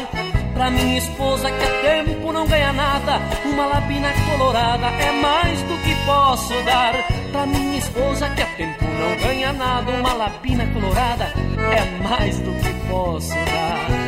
Pra 0.55 0.71
minha 0.71 0.97
esposa 0.97 1.51
que 1.51 1.63
há 1.63 1.81
tempo 1.83 2.33
não 2.33 2.47
ganha 2.47 2.73
nada, 2.73 3.21
uma 3.45 3.67
lapina 3.67 4.11
colorada 4.31 4.87
é 4.87 5.11
mais 5.21 5.61
do 5.61 5.77
que 5.83 5.93
posso 6.07 6.53
dar. 6.63 6.95
Pra 7.31 7.45
minha 7.45 7.77
esposa 7.77 8.27
que 8.31 8.41
há 8.41 8.47
tempo 8.47 8.83
não 8.83 9.15
ganha 9.17 9.53
nada, 9.53 9.91
uma 9.91 10.13
lapina 10.13 10.65
colorada 10.73 11.25
é 11.25 12.01
mais 12.01 12.39
do 12.39 12.51
que 12.53 12.73
posso 12.89 13.35
dar. 13.35 14.06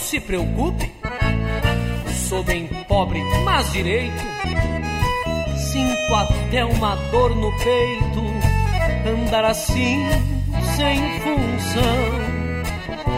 Se 0.00 0.18
preocupe, 0.20 0.90
sou 2.28 2.42
bem 2.42 2.66
pobre, 2.88 3.20
mas 3.44 3.72
direito. 3.72 4.22
Sinto 5.56 6.14
até 6.14 6.64
uma 6.64 6.96
dor 7.10 7.36
no 7.36 7.52
peito, 7.58 8.24
andar 9.06 9.44
assim, 9.44 10.08
sem 10.76 11.20
função. 11.20 12.30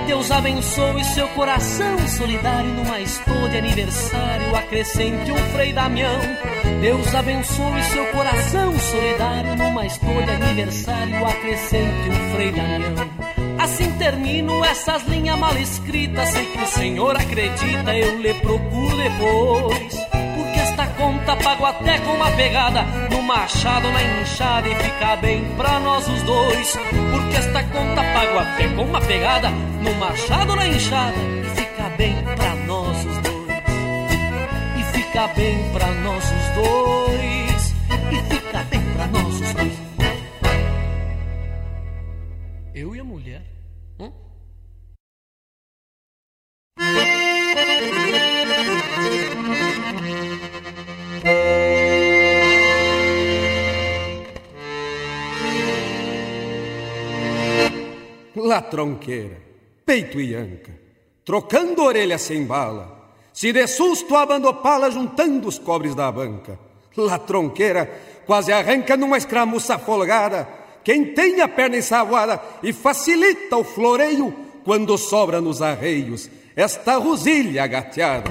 Deus 0.07 0.31
abençoe 0.31 1.05
seu 1.05 1.29
coração 1.29 1.97
solidário 2.09 2.69
numa 2.71 3.01
estou 3.01 3.49
de 3.49 3.57
aniversário, 3.57 4.55
acrescente 4.55 5.33
um 5.33 5.37
Frei 5.53 5.73
Damião. 5.73 6.21
Deus 6.81 7.15
abençoe 7.15 7.83
seu 7.85 8.05
coração 8.07 8.79
solidário 8.79 9.57
numa 9.57 9.87
estou 9.87 10.23
de 10.23 10.31
aniversário, 10.31 11.25
acrescente 11.25 12.09
um 12.11 12.35
Frei 12.35 12.53
Damião. 12.53 13.32
Assim 13.63 13.93
termino 13.93 14.65
essas 14.65 15.05
linhas 15.05 15.39
mal 15.39 15.57
escritas. 15.57 16.31
Sei 16.31 16.47
que 16.47 16.59
o 16.59 16.67
senhor 16.67 17.17
acredita, 17.17 17.97
eu 17.97 18.21
lhe 18.21 18.35
procuro 18.35 18.97
depois. 18.97 19.95
Porque 20.35 20.59
esta 20.59 20.89
conta 20.89 21.37
pago 21.37 21.65
até 21.67 22.01
com 22.01 22.11
uma 22.11 22.29
pegada 22.33 22.83
no 23.09 23.23
machado, 23.23 23.89
na 23.93 24.21
enxada 24.21 24.69
e 24.69 24.75
fica 24.75 25.15
bem 25.15 25.45
pra 25.57 25.79
nós 25.79 26.09
os 26.09 26.23
dois. 26.25 26.77
Porque 27.13 27.37
esta 27.37 27.63
conta 27.63 28.03
pago 28.03 28.39
até 28.41 28.67
com 28.67 28.83
uma 28.83 29.01
pegada 29.01 29.49
no 29.51 29.95
machado, 29.95 30.57
na 30.57 30.67
enxada 30.67 31.17
e 31.17 31.45
fica 31.55 31.89
bem 31.97 32.17
pra 32.35 32.57
nós 32.67 32.97
os 33.05 33.19
dois. 33.19 33.33
E 34.77 34.83
fica 34.93 35.29
bem 35.29 35.71
pra 35.73 35.87
nós 35.87 36.25
os 36.25 36.49
dois. 36.57 37.75
E 38.11 38.35
fica 38.35 38.65
bem 38.65 38.81
pra 38.97 39.07
nós 39.07 39.41
os 39.41 39.55
dois. 39.55 39.73
Eu 42.75 42.97
e 42.97 42.99
a 42.99 43.05
mulher. 43.05 43.52
Hum? 44.03 44.13
La 58.35 58.61
tronqueira, 58.63 59.37
peito 59.85 60.21
e 60.21 60.35
anca, 60.35 60.73
trocando 61.25 61.85
orelha 61.85 62.19
sem 62.19 62.45
bala, 62.45 63.15
se 63.33 63.53
de 63.53 63.67
susto 63.67 64.17
abandopala 64.17 64.91
juntando 64.91 65.49
os 65.49 65.59
cobres 65.59 65.95
da 65.95 66.11
banca. 66.11 66.59
La 66.97 67.19
tronqueira 67.19 67.87
quase 68.27 68.53
arranca 68.53 68.97
numa 68.97 69.17
escramuça 69.17 69.79
folgada, 69.79 70.62
quem 70.85 71.07
tem 71.07 71.41
a 71.41 71.49
perna 71.49 71.77
ensaboada 71.77 72.41
e 72.63 72.73
facilita 72.73 73.57
o 73.57 73.65
floreio 73.65 74.35
quando 74.65 74.97
sobra 74.97 75.41
nos 75.41 75.61
arreios 75.63 76.29
esta 76.55 76.97
rosilha 76.97 77.67
gateada. 77.67 78.31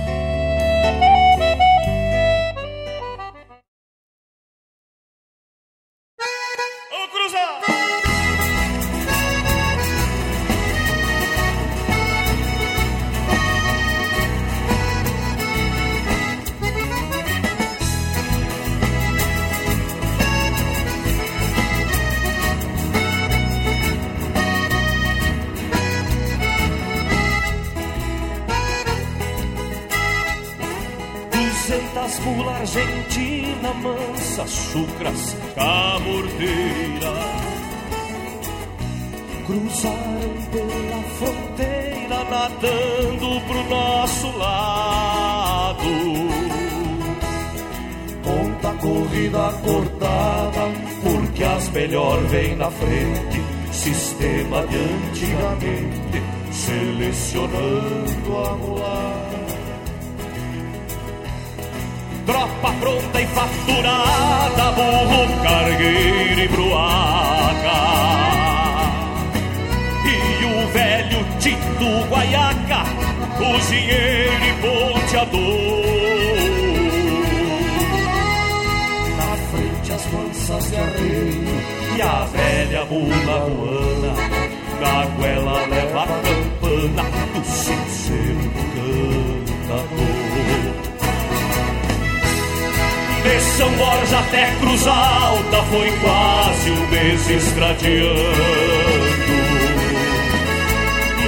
Campana 87.41 87.43
do 87.43 87.45
sincero 87.45 88.51
cantador. 89.65 90.21
De 93.23 93.39
São 93.57 93.71
Borja 93.73 94.19
até 94.19 94.51
Cruz 94.59 94.87
Alta 94.87 95.63
foi 95.69 95.91
quase 95.99 96.71
um 96.71 96.87
mês 96.87 97.29
estradiando. 97.29 98.71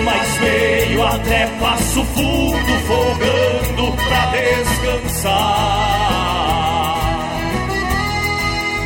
Mas 0.03 0.37
veio 0.37 1.03
até 1.03 1.47
Passo 1.59 2.03
Fundo 2.03 2.73
folgando 2.87 3.93
pra 3.93 4.25
descansar. 4.31 5.43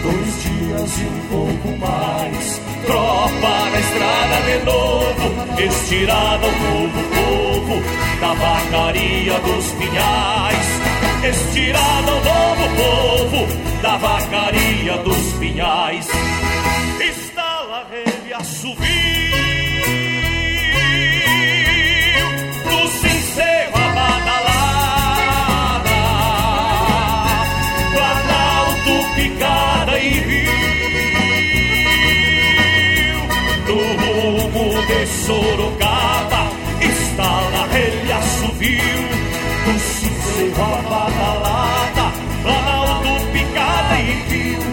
Dois 0.03 0.43
dias 0.43 0.99
e 0.99 1.03
um 1.05 1.19
pouco 1.29 1.69
mais, 1.79 2.61
tropa 2.87 3.69
na 3.71 3.79
estrada 3.79 4.41
de 4.47 4.65
novo, 4.65 5.61
estirada 5.61 6.45
ao 6.47 6.51
novo 6.51 7.03
povo 7.15 7.83
da 8.19 8.33
vacaria 8.33 9.39
dos 9.39 9.71
pinhais 9.73 10.97
estirada 11.23 12.11
ao 12.11 12.21
novo 12.21 12.67
povo 12.75 13.81
da 13.81 13.97
vacaria 13.97 14.97
dos 14.99 15.33
pinhais. 15.39 16.07
Estala, 16.99 17.87
rede, 17.89 18.33
assovio, 18.33 18.87
no 39.67 39.79
sincero 39.79 40.63
abadalada. 40.63 41.57
Sorocaba, 41.57 42.11
Planalto, 42.43 43.33
Picada 43.33 43.99
e 43.99 44.31
Rio, 44.31 44.65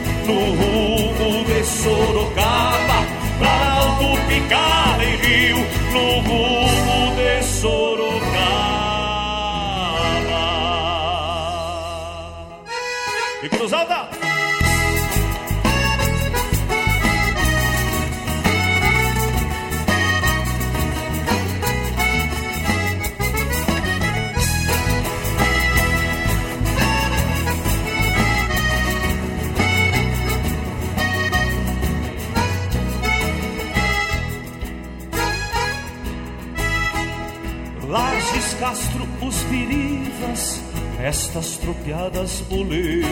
estas 41.15 41.57
tropiadas 41.59 42.41
boleiras 42.51 43.07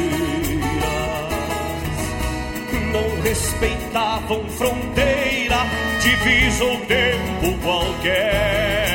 não 2.91 3.23
respeitavam 3.23 4.45
fronteira, 4.49 5.59
divisa 6.01 6.65
ou 6.65 6.79
tempo 6.87 7.59
qualquer. 7.63 8.89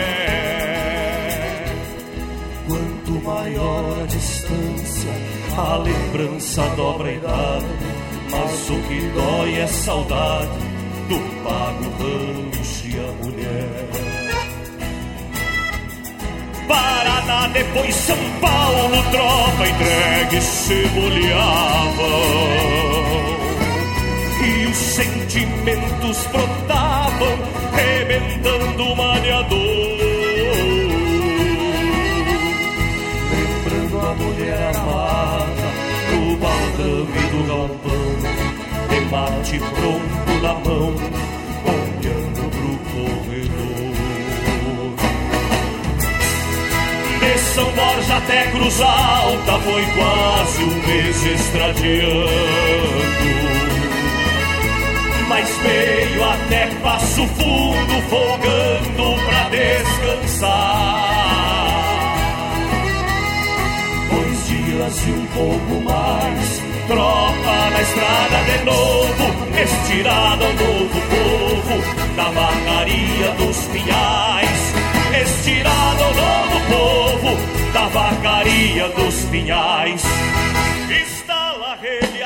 Quanto 2.68 3.12
maior 3.26 4.01
a 4.03 4.05
distância, 4.08 5.12
a 5.58 5.78
lembrança 5.78 6.68
dobra 6.76 7.08
a 7.08 7.14
idade, 7.14 7.66
mas 8.30 8.70
o 8.70 8.82
que 8.89 9.08
dói 9.16 9.55
é 9.55 9.68
saudade 9.68 10.60
do 11.08 11.18
pago 11.45 11.86
rancho 11.97 12.88
e 12.88 12.99
a 12.99 13.12
mulher. 13.24 14.07
Paraná, 16.68 17.47
depois 17.53 17.95
São 17.95 18.18
Paulo, 18.41 19.03
tropa 19.11 19.68
entregue 19.68 20.41
se 20.41 20.88
boleavam. 20.89 22.07
E 24.45 24.65
os 24.65 24.78
sentimentos 24.78 26.28
brotavam, 26.28 27.38
rebentando 27.74 28.84
o 28.84 28.95
maniador. 28.95 29.57
Lembrando 33.32 33.99
a 33.99 34.13
mulher 34.15 34.76
amada, 34.76 35.68
do 36.09 36.38
baldão 36.38 37.07
e 37.15 37.22
do 37.32 37.39
galpão, 37.47 38.15
de 38.89 38.99
mate 39.09 39.59
pronto 39.59 40.41
na 40.41 40.53
mão, 40.53 40.95
São 47.58 47.72
Borja 47.72 48.18
até 48.18 48.51
Cruz 48.51 48.80
Alta 48.82 49.60
foi 49.62 49.84
quase 49.95 50.64
um 50.64 50.88
mês 50.88 51.26
estradiando. 51.26 52.30
Mas 55.28 55.49
veio 55.64 56.24
até 56.24 56.68
Passo 56.84 57.26
Fundo 57.26 58.01
folgando 58.12 59.26
pra 59.26 59.49
descansar. 59.49 61.08
Dois 64.12 64.47
dias 64.47 65.08
e 65.08 65.12
um 65.14 65.26
pouco 65.26 65.82
mais, 65.84 66.62
tropa 66.88 67.70
na 67.72 67.82
estrada 67.82 68.43
de 68.51 68.66
novo, 68.66 69.34
estirada 69.60 70.45
ao 70.45 70.53
novo 70.53 71.01
povo 71.10 71.82
da 72.16 72.30
vacaria 72.30 73.32
dos 73.32 73.58
pinhais, 73.66 74.74
estirado 75.22 76.03
ao 76.03 76.13
novo 76.13 76.59
povo 76.70 77.72
da 77.74 77.88
vacaria 77.88 78.89
dos 78.89 79.26
pinhais. 79.26 80.03
Estala 80.89 81.74
a 81.74 81.76
rede 81.76 82.22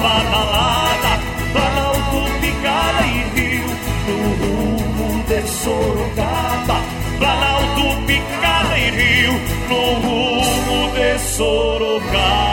badalada, 0.00 1.12
Planalto, 1.52 2.20
picada 2.40 3.06
e 3.06 3.22
rio, 3.34 3.66
no 4.06 4.18
rumo 4.40 5.22
de 5.24 5.42
Sorocaba, 5.46 6.80
Planalto, 7.18 8.06
Picada 8.06 8.78
e 8.78 8.90
Rio, 8.90 9.32
no 9.68 9.94
rumo 10.00 10.92
de 10.94 11.18
Sorocaba. 11.18 12.49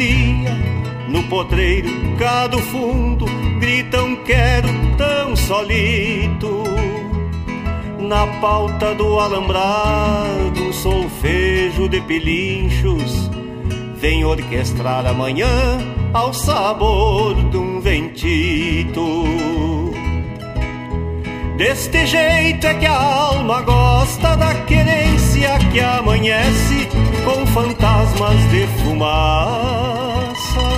Com 0.00 0.06
a 0.06 0.06
cria, 0.06 0.56
no 1.08 1.22
potreiro 1.24 1.90
cá 2.18 2.46
do 2.46 2.58
fundo 2.58 3.26
gritam 3.60 4.16
quero 4.24 4.68
tão 4.96 5.36
solito. 5.36 6.64
Na 7.98 8.26
pauta 8.40 8.94
do 8.94 9.20
alambrado, 9.20 10.72
solfejo 10.72 11.88
de 11.88 12.00
pilinchos 12.00 13.30
vem 13.96 14.24
orquestrar 14.24 15.06
amanhã 15.06 15.50
ao 16.14 16.32
sabor 16.32 17.34
de 17.50 17.58
um 17.58 17.80
ventito. 17.80 19.24
Deste 21.58 22.06
jeito 22.06 22.66
é 22.66 22.74
que 22.74 22.86
a 22.86 22.96
alma 22.96 23.60
gosta 23.60 24.34
da 24.34 24.54
querência 24.64 25.58
que 25.70 25.78
amanhece 25.78 26.88
com 27.22 27.46
fantasmas 27.48 28.38
de 28.50 28.66
fumaça 28.90 30.68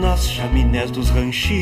nas 0.00 0.28
chaminés 0.28 0.90
dos 0.90 1.08
ranchitos, 1.08 1.56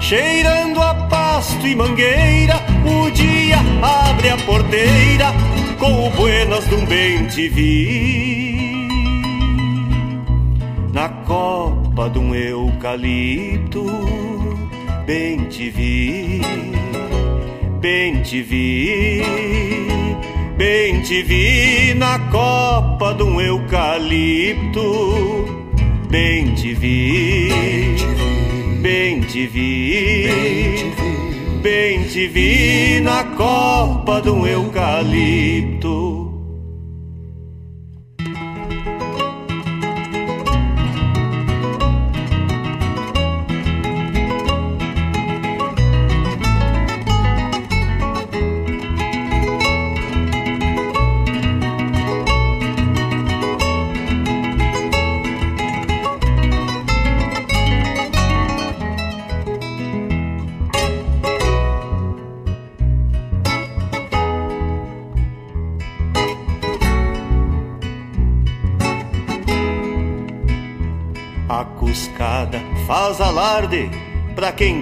cheirando 0.00 0.82
a 0.82 0.94
pasto 1.08 1.66
e 1.66 1.74
mangueira. 1.74 2.60
O 2.84 3.10
dia 3.10 3.58
abre 3.82 4.28
a 4.30 4.36
porteira 4.38 5.32
com 5.78 6.06
o 6.06 6.10
buenas 6.10 6.68
de 6.68 6.74
um 6.74 6.84
bem 6.84 7.26
te 7.26 7.48
vi 7.48 8.60
na 10.92 11.08
copa 11.08 12.10
de 12.10 12.18
um 12.18 12.34
eucalipto. 12.34 13.86
Bem 15.06 15.46
te 15.46 15.70
vi, 15.70 16.42
bem 17.80 18.22
te 18.22 18.42
vi, 18.42 19.89
bem 20.60 21.00
te 21.00 21.22
vi 21.22 21.94
na 21.94 22.18
copa 22.30 23.14
de 23.14 23.22
um 23.22 23.40
eucalipto. 23.40 24.88
Bem 26.10 26.54
te 26.54 26.74
vi, 26.74 27.48
bem 28.82 29.22
te 29.22 29.46
vi, 29.46 30.28
bem 31.62 32.04
te 32.04 32.28
vi 32.28 33.00
na 33.00 33.24
copa 33.24 34.20
de 34.20 34.28
um 34.28 34.46
eucalipto. 34.46 36.09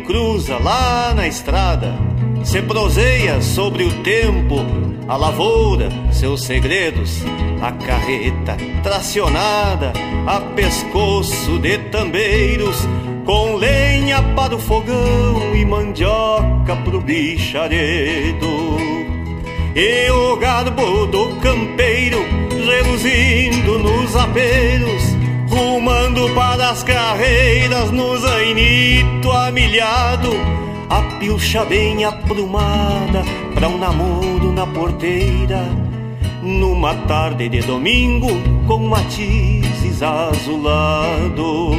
Cruza 0.09 0.57
lá 0.57 1.13
na 1.15 1.29
estrada. 1.29 1.93
Se 2.43 2.63
proseia 2.63 3.43
sobre 3.43 3.85
o 3.85 4.03
tempo, 4.03 4.57
a 5.07 5.17
lavoura, 5.19 5.91
seus 6.11 6.45
segredos, 6.45 7.23
a 7.61 7.73
carreta 7.73 8.57
tracionada, 8.83 9.93
a 10.27 10.41
pescoço 10.41 11.59
de 11.59 11.77
tambeiros, 11.91 12.89
com 13.27 13.57
lenha 13.57 14.23
para 14.35 14.57
o 14.57 14.59
fogão 14.59 15.55
e 15.55 15.63
mandioca 15.67 16.75
pro 16.85 17.03
bicharedo. 17.03 18.49
E 19.77 20.11
o 20.11 20.37
garbo 20.39 21.07
do 21.07 21.37
campeiro 21.37 22.19
reluzindo 22.65 23.79
nos 23.79 24.17
aperos, 24.17 25.08
rumando 25.49 26.29
para 26.35 26.71
as 26.71 26.83
carreiras 26.83 27.91
no 27.91 28.17
zainito 28.19 29.31
amilhado, 29.31 30.31
a 30.89 31.03
pilcha 31.19 31.65
bem 31.65 32.05
aprumada 32.05 33.23
pra 33.55 33.69
um 33.69 33.79
namoro 33.79 34.53
na 34.53 34.67
porteira, 34.67 35.65
numa 36.43 36.95
tarde 36.95 37.49
de 37.49 37.61
domingo 37.63 38.29
com 38.67 38.79
matizes 38.79 40.03
azulados. 40.03 41.77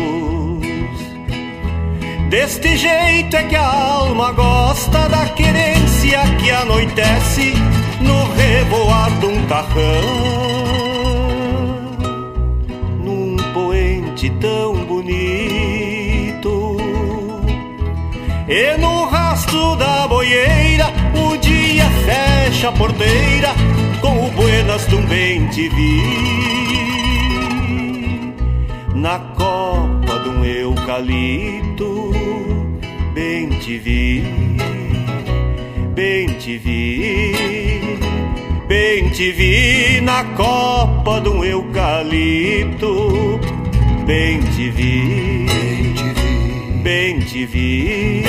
Deste 2.29 2.77
jeito 2.77 3.35
é 3.35 3.43
que 3.43 3.55
a 3.55 3.65
alma 3.65 4.31
gosta 4.31 5.09
da 5.09 5.25
querência 5.29 6.19
que 6.39 6.51
anoitece 6.51 7.53
no 8.01 8.31
revoar 8.33 9.09
de 9.19 9.25
um 9.25 9.45
tarrão. 9.47 10.48
Poente 14.19 14.29
tão 14.41 14.73
bonito. 14.85 16.77
E 18.47 18.77
no 18.77 19.05
rastro 19.05 19.75
da 19.77 20.07
boieira, 20.07 20.87
o 21.15 21.37
dia 21.37 21.89
fecha 22.05 22.69
a 22.69 22.71
porteira 22.71 23.49
com 24.01 24.25
o 24.25 24.31
buenas 24.31 24.87
de 24.87 24.95
um 24.95 25.05
bem 25.05 25.47
te 25.47 25.69
vi. 25.69 26.01
Na 28.95 29.19
copa 29.19 30.19
de 30.23 30.29
um 30.29 30.43
eucalipto, 30.43 32.11
bem 33.13 33.47
te 33.49 33.77
vi, 33.77 34.23
bem 35.95 36.27
te 36.39 36.57
vi, 36.57 37.97
bem 38.67 39.09
te 39.09 39.31
vi 39.31 40.01
na 40.01 40.25
copa 40.35 41.21
de 41.21 41.29
um 41.29 41.45
eucalipto, 41.45 43.39
bem 44.09 44.41
te 44.41 44.71
vi, 44.71 45.45
bem 46.81 47.19
te 47.19 47.45
vi, 47.45 48.23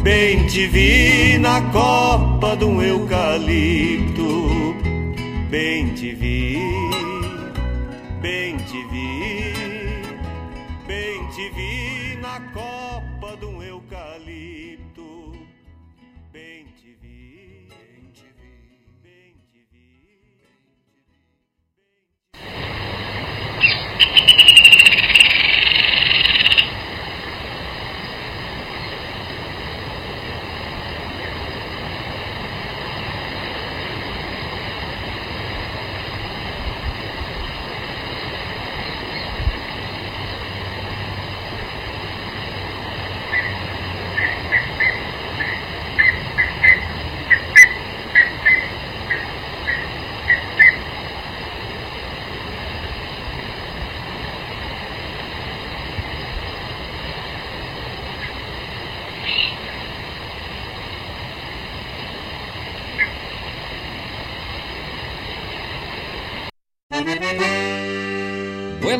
bem 0.00 0.46
te 0.46 0.68
vi. 0.68 1.38
Na 1.40 1.60
copa 1.72 2.54
de 2.54 2.64
um 2.64 2.80
eucalipto, 2.80 4.76
bem 5.50 5.88
te 5.88 6.14
vi, 6.14 6.60
bem 8.22 8.56
te 8.58 8.78
vi, 8.92 9.52
bem 10.86 11.26
te 11.34 11.50
vi 11.56 11.93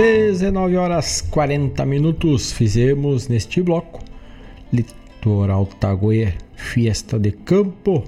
Dezenove 0.00 0.78
horas 0.78 1.20
40 1.20 1.84
minutos 1.84 2.52
fizemos 2.52 3.28
neste 3.28 3.60
bloco 3.60 4.02
Litoral 4.72 5.66
Taguer 5.78 6.38
Fiesta 6.56 7.18
de 7.18 7.32
Campo 7.32 8.04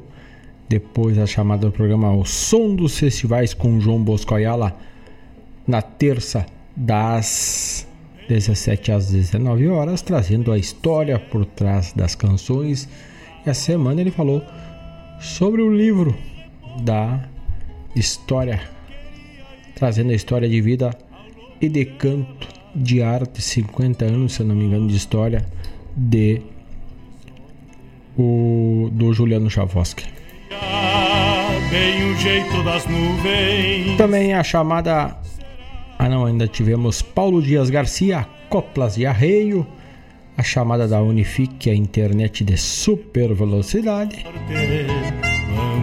depois 0.70 1.18
a 1.18 1.26
chamada 1.26 1.66
do 1.66 1.70
programa 1.70 2.10
O 2.16 2.24
Som 2.24 2.74
dos 2.74 2.98
Festivais 2.98 3.52
com 3.52 3.78
João 3.78 4.02
Bosco 4.02 4.34
Ayala 4.34 4.74
na 5.66 5.82
terça 5.82 6.46
das 6.74 7.86
17 8.26 8.90
às 8.90 9.10
19 9.10 9.68
horas, 9.68 10.00
trazendo 10.00 10.50
a 10.50 10.56
história 10.56 11.18
por 11.18 11.44
trás 11.44 11.92
das 11.92 12.14
canções. 12.14 12.88
E 13.44 13.50
a 13.50 13.54
semana 13.54 14.00
ele 14.00 14.10
falou 14.10 14.42
sobre 15.20 15.60
o 15.60 15.70
livro 15.70 16.16
da 16.80 17.28
história, 17.94 18.62
trazendo 19.74 20.10
a 20.10 20.14
história 20.14 20.48
de 20.48 20.58
vida 20.62 20.96
e 21.62 21.68
de 21.68 21.84
canto 21.84 22.48
de 22.74 23.00
arte, 23.02 23.40
50 23.40 24.04
anos, 24.04 24.32
se 24.34 24.40
eu 24.40 24.46
não 24.46 24.56
me 24.56 24.64
engano, 24.64 24.88
de 24.88 24.96
história 24.96 25.46
de 25.96 26.42
o 28.18 28.90
do 28.92 29.12
Juliano 29.12 29.48
Chavoski. 29.48 30.04
Também 33.96 34.34
a 34.34 34.42
chamada. 34.42 35.16
Ah, 35.98 36.08
não, 36.08 36.26
ainda 36.26 36.48
tivemos 36.48 37.00
Paulo 37.00 37.40
Dias 37.40 37.70
Garcia, 37.70 38.26
Coplas 38.48 38.96
de 38.96 39.06
Arreio. 39.06 39.66
A 40.36 40.42
chamada 40.42 40.88
da 40.88 41.00
Unifique, 41.00 41.70
a 41.70 41.74
internet 41.74 42.42
de 42.42 42.56
super 42.56 43.34
velocidade. 43.34 44.24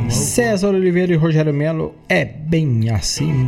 César 0.10 0.70
Oliveira 0.70 1.14
e 1.14 1.16
Rogério 1.16 1.54
Melo 1.54 1.94
é 2.10 2.26
bem 2.26 2.90
assim. 2.90 3.48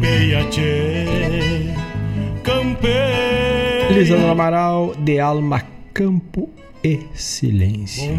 Lisandro 3.92 4.30
Amaral, 4.30 4.96
de 4.98 5.20
Alma, 5.20 5.62
Campo 5.94 6.50
e 6.84 7.00
Silêncio. 7.14 8.10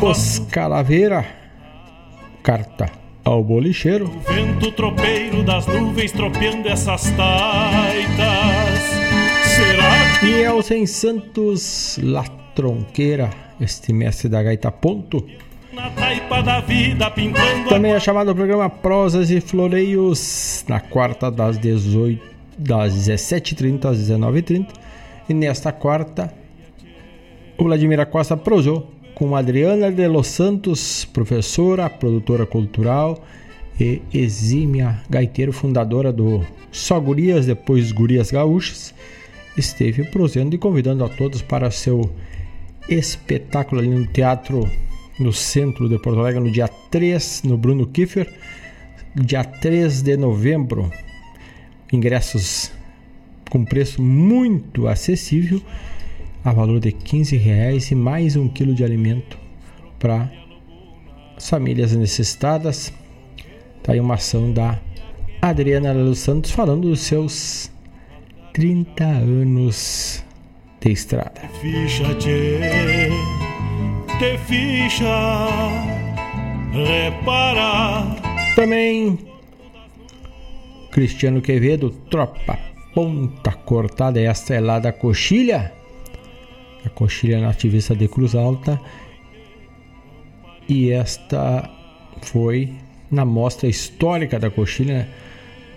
Os 0.00 0.38
Calaveira, 0.50 1.26
carta 2.42 2.90
ao 3.24 3.42
bolicheiro. 3.42 4.06
O 4.06 4.32
vento 4.32 4.70
tropeiro 4.72 5.42
das 5.42 5.66
nuvens 5.66 6.12
tropeando 6.12 6.68
essas 6.68 7.10
taitas. 7.10 8.80
Será 9.44 10.20
que. 10.20 10.26
E 10.26 10.42
Elsen 10.42 10.86
Santos, 10.86 11.98
La 12.02 12.24
Tronqueira, 12.54 13.30
este 13.60 13.92
mestre 13.92 14.28
da 14.28 14.42
gaita 14.42 14.70
ponto. 14.70 15.26
Vida. 16.66 17.12
Também 17.68 17.92
é 17.92 18.00
chamado 18.00 18.32
o 18.32 18.34
programa 18.34 18.68
Prosas 18.68 19.30
e 19.30 19.40
Floreios, 19.40 20.64
na 20.68 20.80
quarta 20.80 21.30
das 21.30 21.56
18, 21.58 22.37
das 22.58 22.94
17h30 22.94 23.84
às 23.86 23.98
19h30. 23.98 24.66
E 25.28 25.34
nesta 25.34 25.72
quarta, 25.72 26.32
o 27.56 27.64
Vladimir 27.64 28.04
Costa 28.06 28.36
prosou 28.36 28.92
com 29.14 29.36
Adriana 29.36 29.90
de 29.90 30.06
Los 30.08 30.28
Santos, 30.28 31.04
professora, 31.04 31.88
produtora 31.90 32.46
cultural 32.46 33.22
e 33.78 34.02
exímia 34.12 35.02
gaiteiro, 35.08 35.52
fundadora 35.52 36.12
do 36.12 36.44
Só 36.70 36.98
Gurias, 36.98 37.46
depois 37.46 37.92
Gurias 37.92 38.30
Gaúchas, 38.30 38.94
esteve 39.56 40.04
prosendo 40.04 40.54
e 40.54 40.58
convidando 40.58 41.04
a 41.04 41.08
todos 41.08 41.42
para 41.42 41.70
seu 41.70 42.10
espetáculo 42.88 43.80
ali 43.80 43.90
no 43.90 44.06
Teatro 44.06 44.68
no 45.18 45.32
centro 45.32 45.88
de 45.88 45.98
Porto 45.98 46.20
Alegre, 46.20 46.40
no 46.40 46.50
dia 46.50 46.68
3, 46.68 47.42
no 47.44 47.56
Bruno 47.58 47.86
Kiefer, 47.86 48.32
dia 49.14 49.44
3 49.44 50.02
de 50.02 50.16
novembro. 50.16 50.90
Ingressos 51.92 52.70
com 53.48 53.64
preço 53.64 54.02
muito 54.02 54.86
acessível 54.86 55.62
a 56.44 56.52
valor 56.52 56.80
de 56.80 56.92
15 56.92 57.36
reais 57.36 57.90
e 57.90 57.94
mais 57.94 58.36
um 58.36 58.48
quilo 58.48 58.74
de 58.74 58.84
alimento 58.84 59.38
para 59.98 60.30
famílias 61.40 61.94
necessitadas. 61.94 62.92
Tá 63.82 63.92
aí 63.92 64.00
uma 64.00 64.14
ação 64.14 64.52
da 64.52 64.78
Adriana 65.40 65.94
dos 65.94 66.18
Santos 66.18 66.50
falando 66.50 66.88
dos 66.88 67.00
seus 67.00 67.70
30 68.52 69.04
anos 69.04 70.24
de 70.80 70.92
estrada. 70.92 71.40
Ficha, 71.60 72.14
tchê, 72.14 73.10
te 74.18 74.38
ficha, 74.46 75.48
repara. 76.72 78.16
Também 78.54 79.27
Cristiano 80.90 81.40
Quevedo, 81.40 81.90
tropa 82.10 82.58
ponta 82.94 83.52
cortada, 83.52 84.20
esta 84.20 84.54
é 84.54 84.60
lá 84.60 84.78
da 84.78 84.92
coxilha, 84.92 85.72
a 86.84 86.88
coxilha 86.88 87.40
nativista 87.40 87.94
de 87.94 88.08
Cruz 88.08 88.34
Alta. 88.34 88.80
E 90.68 90.90
esta 90.90 91.70
foi 92.22 92.72
na 93.10 93.24
mostra 93.24 93.68
histórica 93.68 94.38
da 94.38 94.50
coxilha 94.50 95.08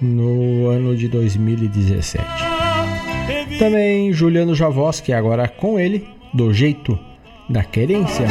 no 0.02 0.68
ano 0.68 0.96
de 0.96 1.08
2017. 1.08 2.26
Também 3.60 4.12
Juliano 4.12 4.56
Javoski, 4.56 5.14
agora 5.14 5.48
com 5.48 5.80
ele, 5.80 6.08
do 6.34 6.52
jeito 6.52 6.98
da 7.50 7.64
querência. 7.64 8.26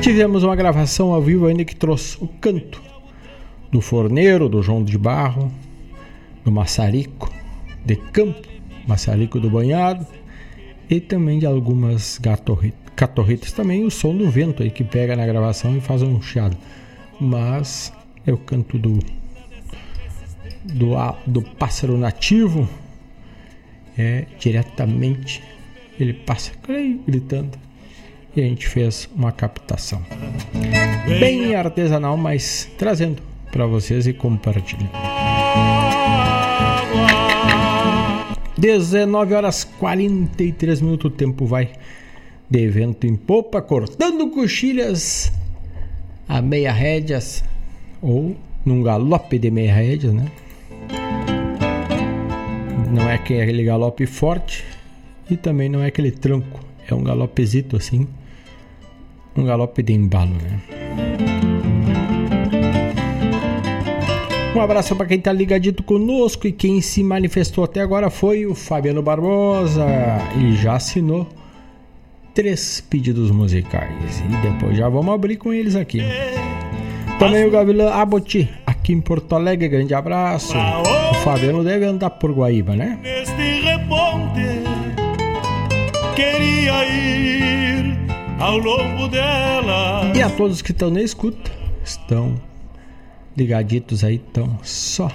Tivemos 0.00 0.42
uma 0.42 0.56
gravação 0.56 1.12
ao 1.12 1.20
vivo 1.20 1.46
ainda 1.46 1.64
que 1.64 1.76
trouxe 1.76 2.16
o 2.20 2.26
canto 2.26 2.82
do 3.70 3.80
forneiro, 3.80 4.48
do 4.48 4.62
João 4.62 4.82
de 4.82 4.96
Barro, 4.96 5.52
do 6.44 6.50
maçarico 6.50 7.32
de 7.84 7.96
campo, 7.96 8.46
maçarico 8.86 9.40
do 9.40 9.50
banhado 9.50 10.06
e 10.88 11.00
também 11.00 11.38
de 11.38 11.46
algumas 11.46 12.18
catorritas. 12.96 13.52
Também 13.52 13.84
o 13.84 13.90
som 13.90 14.16
do 14.16 14.30
vento 14.30 14.62
aí 14.62 14.70
que 14.70 14.84
pega 14.84 15.16
na 15.16 15.26
gravação 15.26 15.76
e 15.76 15.80
faz 15.80 16.02
um 16.02 16.20
chiado. 16.20 16.56
Mas 17.20 17.92
é 18.26 18.32
o 18.32 18.38
canto 18.38 18.78
do, 18.78 18.98
do, 20.64 20.94
do 21.26 21.42
pássaro 21.42 21.96
nativo, 21.96 22.68
é 23.96 24.26
diretamente 24.38 25.42
ele 26.02 26.14
passa 26.14 26.52
gritando 27.06 27.58
e 28.34 28.40
a 28.40 28.44
gente 28.44 28.66
fez 28.66 29.08
uma 29.14 29.32
captação 29.32 30.02
bem 31.18 31.54
artesanal, 31.54 32.16
mas 32.16 32.70
trazendo 32.78 33.22
para 33.50 33.66
vocês 33.66 34.06
e 34.06 34.12
compartilhando. 34.12 34.90
19 38.60 39.32
horas 39.32 39.64
43 39.64 40.82
minutos, 40.82 41.10
o 41.10 41.14
tempo 41.14 41.46
vai 41.46 41.70
de 42.48 42.68
vento 42.68 43.06
em 43.06 43.16
popa, 43.16 43.62
cortando 43.62 44.28
coxilhas 44.28 45.32
a 46.28 46.42
meia 46.42 46.70
rédeas 46.70 47.42
ou 48.02 48.36
num 48.62 48.82
galope 48.82 49.38
de 49.38 49.50
meia 49.50 49.72
rédeas, 49.72 50.12
né? 50.12 50.26
Não 52.92 53.08
é 53.08 53.14
aquele 53.14 53.64
galope 53.64 54.04
forte 54.04 54.62
e 55.30 55.38
também 55.38 55.70
não 55.70 55.82
é 55.82 55.86
aquele 55.86 56.10
tranco, 56.10 56.60
é 56.86 56.94
um 56.94 57.02
galopezito 57.02 57.76
assim, 57.76 58.06
um 59.34 59.44
galope 59.44 59.82
de 59.82 59.94
embalo, 59.94 60.34
né? 60.34 61.29
Um 64.54 64.60
abraço 64.60 64.96
para 64.96 65.06
quem 65.06 65.18
está 65.18 65.32
ligadito 65.32 65.82
conosco 65.82 66.46
e 66.46 66.52
quem 66.52 66.80
se 66.80 67.04
manifestou 67.04 67.62
até 67.62 67.80
agora 67.80 68.10
foi 68.10 68.46
o 68.46 68.54
Fabiano 68.54 69.00
Barbosa 69.00 69.86
e 70.38 70.56
já 70.56 70.74
assinou 70.74 71.28
três 72.34 72.80
pedidos 72.80 73.30
musicais. 73.30 74.20
E 74.20 74.48
depois 74.48 74.76
já 74.76 74.88
vamos 74.88 75.14
abrir 75.14 75.36
com 75.36 75.52
eles 75.52 75.76
aqui. 75.76 76.00
Também 77.18 77.46
o 77.46 77.50
Gavilã 77.50 77.92
Aboti, 77.92 78.50
aqui 78.66 78.92
em 78.92 79.00
Porto 79.00 79.34
Alegre, 79.36 79.68
grande 79.68 79.94
abraço. 79.94 80.54
O 81.10 81.14
Fabiano 81.22 81.62
deve 81.62 81.84
andar 81.84 82.10
por 82.10 82.32
Guaíba, 82.32 82.74
né? 82.74 82.98
Neste 83.02 83.60
reponte, 83.60 84.64
queria 86.16 86.84
ir 86.86 87.96
ao 88.40 88.58
longo 88.58 89.06
dela. 89.08 90.10
E 90.14 90.20
a 90.20 90.28
todos 90.28 90.60
que 90.60 90.72
estão 90.72 90.90
na 90.90 91.02
escuta, 91.02 91.52
estão 91.84 92.34
ligaditos 93.36 94.04
aí, 94.04 94.16
estão 94.16 94.58
só 94.62 95.10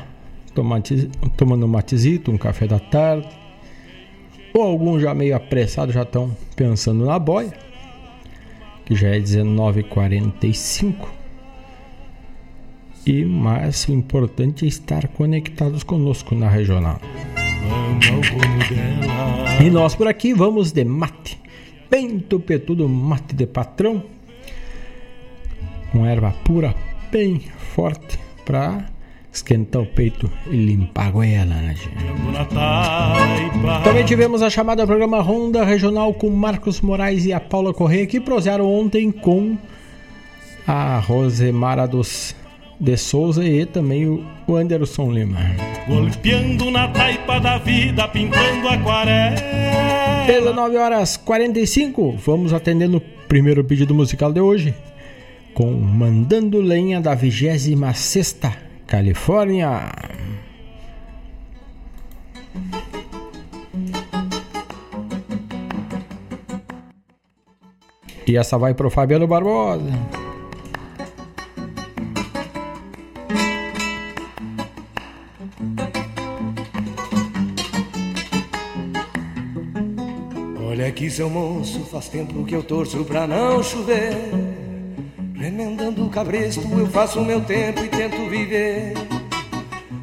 tomando 1.35 1.65
um 1.65 1.69
matezito, 1.69 2.31
um 2.31 2.37
café 2.37 2.67
da 2.67 2.79
tarde. 2.79 3.27
Ou 4.53 4.63
alguns 4.63 5.01
já 5.01 5.13
meio 5.13 5.35
apressados 5.35 5.93
já 5.93 6.03
estão 6.03 6.35
pensando 6.55 7.05
na 7.05 7.19
boia, 7.19 7.53
que 8.85 8.95
já 8.95 9.09
é 9.09 9.19
19h45. 9.19 11.07
E 13.05 13.23
mas 13.23 13.85
o 13.87 13.91
importante 13.91 14.65
é 14.65 14.67
estar 14.67 15.07
conectados 15.09 15.83
conosco 15.83 16.33
na 16.33 16.49
regional. 16.49 16.99
E 19.63 19.69
nós 19.69 19.93
por 19.93 20.07
aqui 20.07 20.33
vamos 20.33 20.71
de 20.71 20.85
mate, 20.85 21.39
bem 21.89 22.17
tupetudo 22.19 22.87
mate 22.87 23.35
de 23.35 23.45
patrão, 23.45 24.03
com 25.91 26.05
erva 26.05 26.31
pura, 26.43 26.73
bem 27.15 27.41
forte 27.73 28.19
para 28.43 28.87
esquentar 29.31 29.81
o 29.81 29.85
peito 29.85 30.29
e 30.47 30.57
limpar 30.57 31.07
a 31.07 31.11
goela, 31.11 31.55
né? 31.55 31.73
Também 33.85 34.03
tivemos 34.03 34.41
a 34.41 34.49
chamada 34.49 34.83
ao 34.83 34.87
programa 34.87 35.21
Ronda 35.21 35.63
Regional 35.63 36.13
com 36.13 36.29
Marcos 36.29 36.81
Moraes 36.81 37.25
e 37.25 37.31
a 37.31 37.39
Paula 37.39 37.73
Correia, 37.73 38.05
que 38.05 38.19
prosearam 38.19 38.69
ontem 38.69 39.13
com 39.13 39.57
a 40.67 40.99
Rosemara 40.99 41.87
dos 41.87 42.35
de 42.81 42.97
Souza 42.97 43.45
e 43.45 43.65
também 43.65 44.05
o 44.45 44.53
Anderson 44.53 45.09
Lima. 45.09 45.39
Golpeando 45.87 46.69
na 46.69 46.89
taipa 46.89 47.39
da 47.39 47.57
vida, 47.59 48.09
pintando 48.09 48.67
aquarela. 48.67 49.37
19 50.27 50.75
horas 50.75 51.15
45, 51.15 52.17
vamos 52.17 52.51
atendendo 52.51 52.97
o 52.97 53.01
primeiro 53.29 53.63
pedido 53.63 53.95
musical 53.95 54.33
de 54.33 54.41
hoje 54.41 54.73
com 55.55 55.71
Mandando 55.71 56.59
Lenha 56.59 56.99
da 56.99 57.15
26 57.15 57.79
Califórnia. 58.85 59.89
E 68.27 68.35
essa 68.35 68.57
vai 68.57 68.73
pro 68.73 68.89
Fabiano 68.89 69.25
Barbosa. 69.25 69.91
Olha 80.67 80.87
aqui, 80.87 81.09
seu 81.09 81.29
moço, 81.29 81.79
faz 81.85 82.09
tempo 82.09 82.43
que 82.43 82.53
eu 82.53 82.63
torço 82.63 83.05
pra 83.05 83.25
não 83.25 83.63
chover. 83.63 84.64
Remendando 85.37 86.05
o 86.05 86.09
cabresto, 86.09 86.61
eu 86.77 86.87
faço 86.87 87.19
o 87.19 87.25
meu 87.25 87.41
tempo 87.41 87.83
e 87.83 87.89
tento 87.89 88.29
viver. 88.29 88.93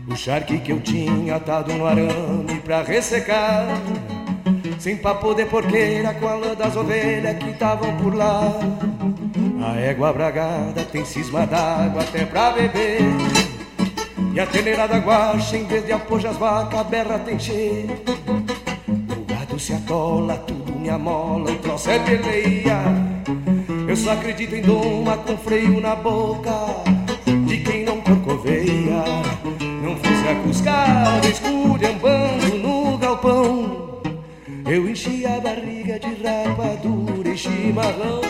O 0.07 0.15
charque 0.15 0.59
que 0.59 0.73
eu 0.73 0.81
tinha 0.81 1.37
atado 1.37 1.73
no 1.73 1.87
arame 1.87 2.61
pra 2.63 2.83
ressecar. 2.83 3.67
Sem 4.79 4.97
papo 4.97 5.33
de 5.33 5.47
porqueira 5.47 6.13
com 6.15 6.29
a 6.29 6.35
lã 6.35 6.55
das 6.55 6.77
ovelhas 6.77 7.39
que 7.39 7.51
estavam 7.51 7.97
por 7.97 8.15
lá. 8.15 8.53
A 9.65 9.77
égua 9.81 10.13
bragada 10.13 10.85
tem 10.85 11.05
cisma 11.05 11.47
d'água 11.47 12.03
até 12.03 12.27
pra 12.27 12.51
beber. 12.51 13.01
E 14.35 14.41
a 14.41 14.47
teneirada 14.47 14.99
guacha, 14.99 15.57
em 15.57 15.65
vez 15.67 15.87
de 15.87 15.93
apojar 15.93 16.33
as 16.33 16.37
vacas, 16.37 16.81
a 16.81 16.85
berra 16.85 17.19
tem 17.21 17.39
cheio. 17.39 18.03
O 18.87 19.25
gado 19.25 19.59
se 19.59 19.73
atola, 19.73 20.37
tudo 20.47 20.79
me 20.79 20.91
amola, 20.91 21.53
o 21.53 21.59
troço 21.59 21.91
é 21.91 21.99
peleia. 22.01 22.83
Eu 23.93 23.97
só 23.97 24.13
acredito 24.13 24.55
em 24.55 24.63
doma 24.63 25.19
com 25.19 25.37
freio 25.37 25.79
na 25.79 25.95
boca 25.95 26.51
de 27.47 27.59
quem 27.59 27.85
não 27.85 28.01
corcoveia. 28.01 29.05
Não 29.83 29.95
fosse 29.99 30.29
a 30.29 30.35
cuscada 30.43 31.29
esculhambando 31.29 32.57
no 32.57 32.97
galpão. 32.97 34.01
Eu 34.65 34.89
enchi 34.89 35.27
a 35.27 35.39
barriga 35.39 36.01
de 36.01 36.07
rapadura 36.25 37.29
e 37.29 37.37
chimarrão. 37.37 38.23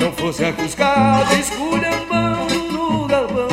Não 0.00 0.10
fosse 0.14 0.44
a 0.44 0.52
cuscada 0.52 1.32
esculhambando 1.36 2.72
no 2.72 3.06
galpão. 3.06 3.48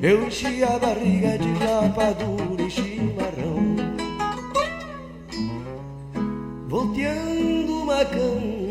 Eu 0.00 0.28
enchi 0.28 0.62
a 0.62 0.78
barriga 0.78 1.36
de 1.36 1.52
rapadura 1.54 2.62
e 2.62 2.70
chimarrão. 2.70 3.76
Volteando 6.68 7.82
uma 7.82 8.04
cama 8.04 8.61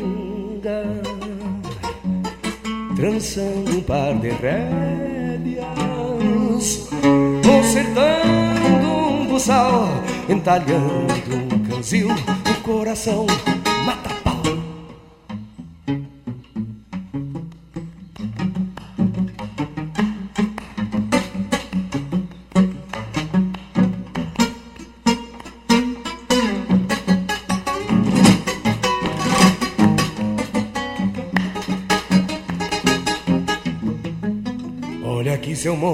trançando 2.96 3.78
um 3.78 3.82
par 3.82 4.14
de 4.14 4.28
rédeas, 4.28 5.66
consertando 7.44 8.88
um 8.88 9.26
buçal, 9.26 9.88
entalhando 10.28 11.36
um 11.52 11.58
canzil, 11.68 12.08
o 12.10 12.62
coração 12.62 13.26
mata 13.84 14.21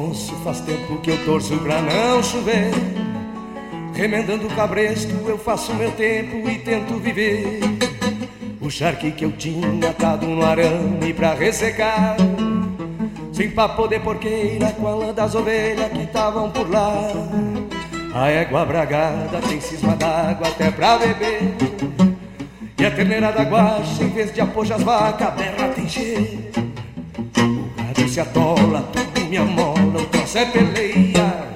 moço, 0.09 0.35
faz 0.43 0.61
tempo 0.61 0.97
que 0.99 1.11
eu 1.11 1.25
torço 1.25 1.57
pra 1.59 1.81
não 1.83 2.23
chover. 2.23 2.71
Remendando 3.95 4.47
o 4.47 4.51
cabresto, 4.55 5.13
eu 5.27 5.37
faço 5.37 5.75
meu 5.75 5.91
tempo 5.93 6.49
e 6.49 6.59
tento 6.59 6.99
viver. 6.99 7.61
O 8.61 8.71
charque 8.71 9.11
que 9.11 9.25
eu 9.25 9.33
tinha 9.33 9.91
atado 9.91 10.27
no 10.27 10.45
arame 10.45 11.13
pra 11.13 11.35
ressecar. 11.35 12.17
Sem 13.33 13.51
papo 13.51 13.87
de 13.87 14.01
porqueira 14.01 14.73
com 14.73 14.87
a 14.87 14.95
lã 14.95 15.13
das 15.13 15.35
ovelhas 15.35 15.93
que 15.93 16.03
estavam 16.03 16.51
por 16.51 16.69
lá. 16.71 17.13
A 18.15 18.29
égua 18.29 18.65
bragada 18.65 19.41
tem 19.49 19.61
cisma 19.61 19.95
d'água 19.95 20.49
até 20.49 20.71
pra 20.71 20.99
beber. 20.99 21.55
E 22.79 22.87
a 22.87 22.91
terneira 22.91 23.33
da 23.33 23.43
guacha, 23.43 24.05
em 24.05 24.09
vez 24.09 24.33
de 24.33 24.41
apojar 24.41 24.79
as 24.79 24.85
vacas, 24.85 25.35
berra 25.35 25.69
tem 25.69 25.89
jeito. 25.89 26.61
O 27.39 27.71
gado 27.77 28.09
se 28.09 28.21
atola, 28.21 28.89
me 29.29 29.37
amola, 29.37 30.01
o 30.01 30.07
troço 30.07 30.39
é 30.39 30.47
peleia. 30.47 31.49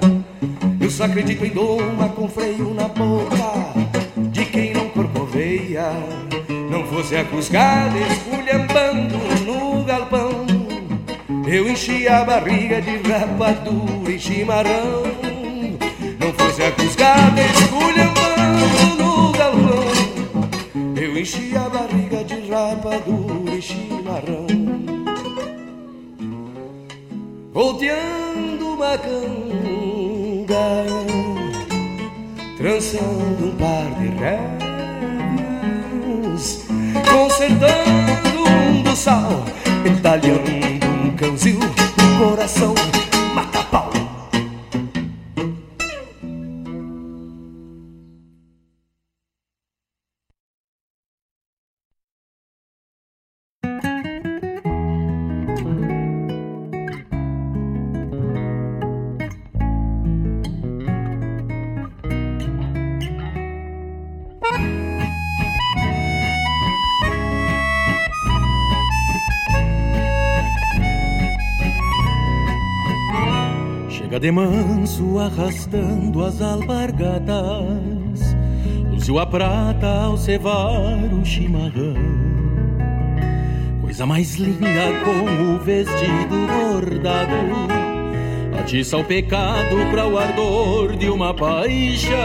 Eu 0.79 0.89
só 0.89 1.05
acredito 1.05 1.43
em 1.43 1.49
doma 1.49 2.09
com 2.09 2.27
freio 2.27 2.73
na 2.73 2.87
boca 2.87 3.73
de 4.17 4.45
quem 4.45 4.73
não 4.73 4.89
corcoveia. 4.89 5.91
Não 6.69 6.85
fosse 6.85 7.15
a 7.15 7.25
cuscada 7.25 7.97
esculhambando 7.99 9.17
no 9.45 9.83
galpão, 9.83 10.45
eu 11.47 11.69
enchia 11.69 12.17
a 12.17 12.25
barriga 12.25 12.81
de 12.81 12.97
rapadura 12.97 14.11
e 14.11 14.19
chimarrão. 14.19 15.03
Não 16.19 16.33
fosse 16.33 16.63
a 16.63 16.71
cuscada 16.71 17.41
esculhambando 17.41 19.03
no 19.03 19.31
galpão, 19.31 20.95
eu 20.95 21.17
enchia 21.17 21.61
a 21.61 21.69
barriga 21.69 22.23
de 22.23 22.49
rapadura 22.49 23.42
Canga, 29.03 30.85
trançando 32.55 33.47
um 33.47 33.51
par 33.57 33.85
de 33.99 34.07
rédeas, 36.29 36.65
consertando 37.11 38.43
um 38.87 38.95
sal, 38.95 39.43
entalhando 39.85 40.87
um 41.03 41.11
canzil, 41.17 41.59
coração 42.17 42.73
de 74.23 74.31
manso 74.31 75.19
arrastando 75.19 76.23
as 76.23 76.41
alpargatas 76.41 78.33
Luziu 78.89 79.19
a 79.19 79.25
prata 79.25 79.85
ao 79.85 80.17
cevar 80.17 81.13
o 81.13 81.25
chimarrão. 81.25 81.93
Coisa 83.81 84.05
mais 84.05 84.35
linda 84.35 84.93
com 85.03 85.55
o 85.55 85.59
vestido 85.59 86.47
bordado. 86.47 87.67
Atiça 88.57 88.97
o 88.97 89.03
pecado 89.03 89.75
para 89.91 90.07
o 90.07 90.17
ardor 90.17 90.95
de 90.95 91.09
uma 91.09 91.33
paixão. 91.33 92.15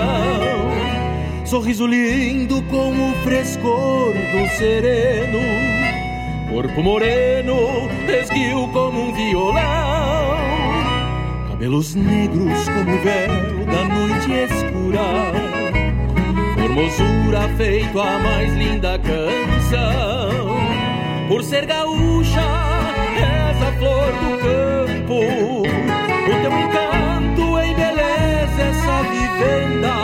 Sorriso 1.44 1.84
lindo 1.84 2.62
com 2.70 2.92
o 2.92 3.12
frescor 3.24 4.12
do 4.12 4.48
sereno. 4.56 5.40
Corpo 6.48 6.80
moreno, 6.80 7.56
esguio 8.08 8.68
como 8.68 9.08
um 9.08 9.12
violão 9.12 9.87
Cabelos 11.58 11.96
negros 11.96 12.68
como 12.68 12.94
o 12.94 13.02
véu 13.02 13.66
da 13.66 13.84
noite 13.92 14.30
escura. 14.30 15.02
Formosura 16.54 17.48
feito 17.56 18.00
a 18.00 18.16
mais 18.20 18.54
linda 18.54 18.96
canção. 19.00 20.56
Por 21.26 21.42
ser 21.42 21.66
gaúcha, 21.66 22.46
és 23.16 23.60
a 23.60 23.72
flor 23.72 24.12
do 24.12 24.38
campo. 24.38 25.18
O 26.28 26.42
teu 26.42 26.52
encanto 26.60 27.42
embeleza 27.58 28.62
essa 28.62 29.02
vivenda. 29.10 29.94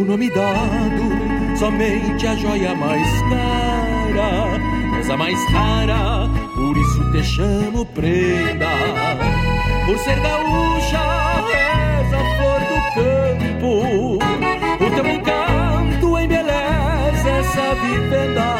O 0.00 0.04
nome 0.06 0.30
dado, 0.30 1.58
somente 1.58 2.26
a 2.26 2.34
joia 2.34 2.74
mais 2.74 3.06
cara. 3.28 4.98
És 4.98 5.10
a 5.10 5.18
mais 5.18 5.38
rara, 5.50 6.30
por 6.54 6.74
isso 6.78 7.12
te 7.12 7.22
chamo 7.22 7.84
prenda 7.84 9.33
por 9.86 9.98
ser 9.98 10.18
gaúcha, 10.20 11.02
és 11.52 12.12
a 12.12 12.22
flor 12.36 12.60
do 12.70 12.78
campo. 12.94 14.18
O 14.84 14.90
teu 14.90 15.06
encanto 15.06 16.18
embeleza 16.18 17.30
essa 17.40 17.74
vivenda. 17.74 18.56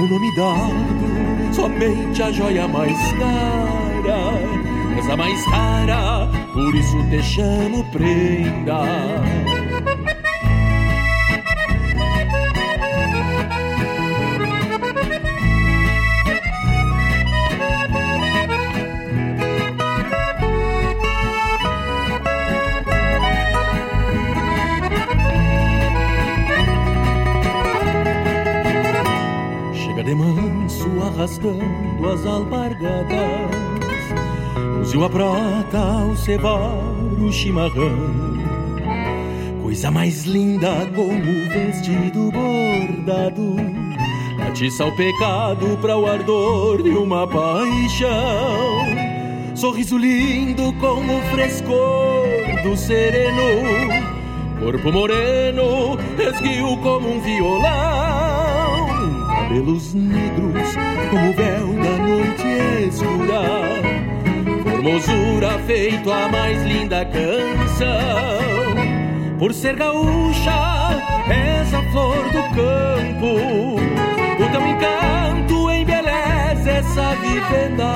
O 0.00 0.06
nome 0.06 0.34
dado, 0.36 1.54
somente 1.54 2.22
a 2.22 2.32
joia 2.32 2.68
mais 2.68 2.98
cara. 3.12 4.66
És 4.98 5.10
a 5.10 5.16
mais 5.16 5.46
rara, 5.46 6.28
por 6.52 6.74
isso 6.74 6.96
te 7.10 7.22
chamo 7.22 7.84
prenda. 7.92 8.80
Arrastando 31.26 32.08
as 32.12 32.24
alpargatas 32.24 33.16
Luziu 34.78 35.04
a 35.04 35.10
prata 35.10 35.78
ao 35.78 36.16
cevar 36.16 36.72
o 37.20 37.32
chimarrão. 37.32 38.36
Coisa 39.62 39.90
mais 39.90 40.24
linda 40.24 40.86
como 40.94 41.14
o 41.14 41.48
vestido 41.50 42.30
bordado 42.30 43.56
Atiça 44.46 44.86
o 44.86 44.96
pecado 44.96 45.76
para 45.80 45.98
o 45.98 46.06
ardor 46.06 46.82
de 46.82 46.90
uma 46.90 47.26
paixão. 47.26 48.86
Sorriso 49.56 49.98
lindo 49.98 50.72
com 50.74 51.00
o 51.00 51.22
frescor 51.32 52.62
do 52.62 52.76
sereno 52.76 54.06
Corpo 54.60 54.92
moreno, 54.92 55.98
esguio 56.18 56.76
como 56.78 57.10
um 57.10 57.20
violão 57.20 58.25
cabelos 59.46 59.94
negros 59.94 60.74
como 61.10 61.30
o 61.30 61.32
véu 61.32 61.72
da 61.74 61.96
noite 62.04 62.88
escura. 62.88 63.42
Formosura 64.68 65.58
feito 65.66 66.10
a 66.10 66.28
mais 66.28 66.62
linda 66.64 67.04
canção. 67.04 67.86
Por 69.38 69.54
ser 69.54 69.76
gaúcha, 69.76 71.00
és 71.28 71.74
a 71.74 71.82
flor 71.92 72.24
do 72.24 72.42
campo. 72.54 73.76
O 74.42 74.50
teu 74.50 74.66
encanto 74.66 75.70
embeleza 75.70 76.70
essa 76.70 77.14
vivenda. 77.16 77.94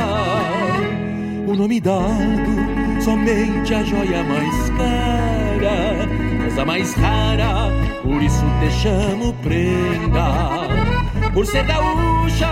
O 1.49 1.57
nome 1.57 1.81
dado, 1.81 3.03
somente 3.03 3.75
a 3.75 3.83
joia 3.83 4.23
mais 4.23 4.71
cara. 4.71 6.47
És 6.47 6.59
a 6.59 6.65
mais 6.65 6.95
rara, 6.95 7.71
por 8.03 8.23
isso 8.23 8.45
te 8.61 8.71
chamo 8.71 9.33
prenda 9.43 11.00
por 11.33 11.47
ser 11.47 11.65
gaúcha, 11.65 12.51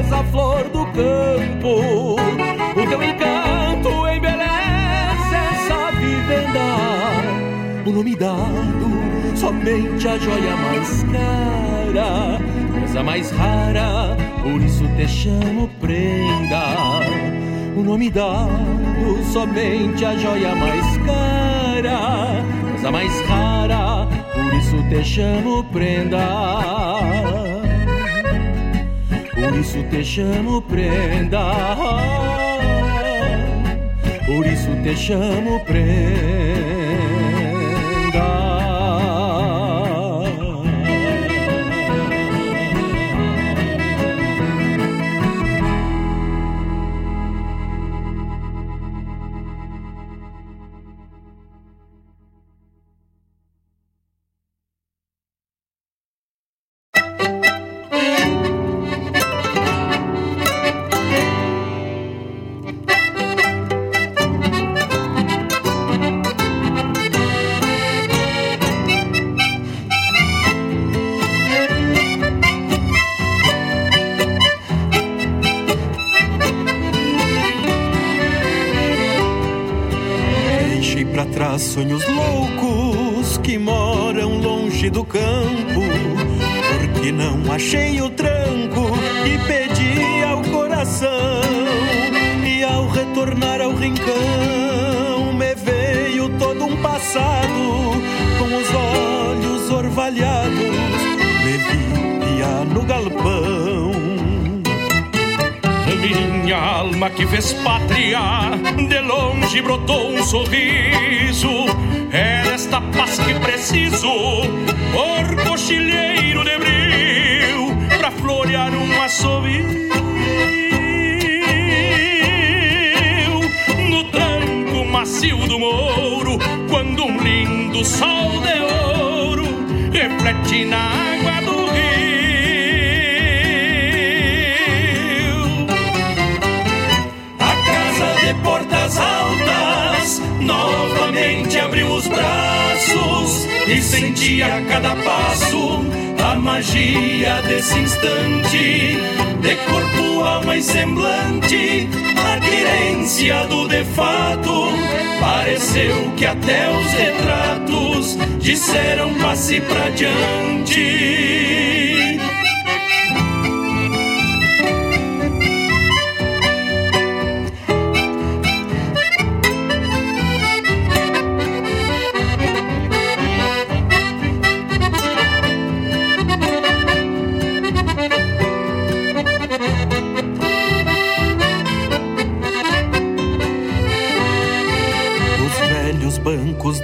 és 0.00 0.12
a 0.12 0.22
flor 0.24 0.64
do 0.64 0.84
campo. 0.86 2.16
O 2.76 2.86
teu 2.88 3.02
encanto 3.02 4.08
embeleza 4.08 5.36
essa 5.52 5.90
vivenda. 5.92 6.68
O 7.86 7.90
nome 7.90 8.16
dado, 8.16 9.36
somente 9.36 10.08
a 10.08 10.18
joia 10.18 10.56
mais 10.56 11.02
cara. 11.04 12.38
És 12.82 12.96
a 12.96 13.02
mais 13.02 13.30
rara, 13.30 14.16
por 14.42 14.60
isso 14.62 14.84
te 14.96 15.08
chamo 15.08 15.68
prenda. 15.80 16.76
O 17.76 17.82
nome 17.82 18.10
dado, 18.10 19.24
somente 19.32 20.04
a 20.04 20.16
joia 20.16 20.54
mais 20.54 20.96
cara. 20.98 22.44
És 22.74 22.84
a 22.84 22.90
mais 22.90 23.12
rara, 23.26 24.06
por 24.34 24.54
isso 24.54 24.76
te 24.88 25.04
chamo 25.04 25.64
prenda 25.64 27.29
por 29.50 29.58
isso 29.58 29.82
te 29.90 30.04
chamo 30.04 30.62
prenda. 30.62 31.40
Por 34.24 34.46
isso 34.46 34.70
te 34.84 34.96
chamo 34.96 35.58
prenda. 35.64 36.39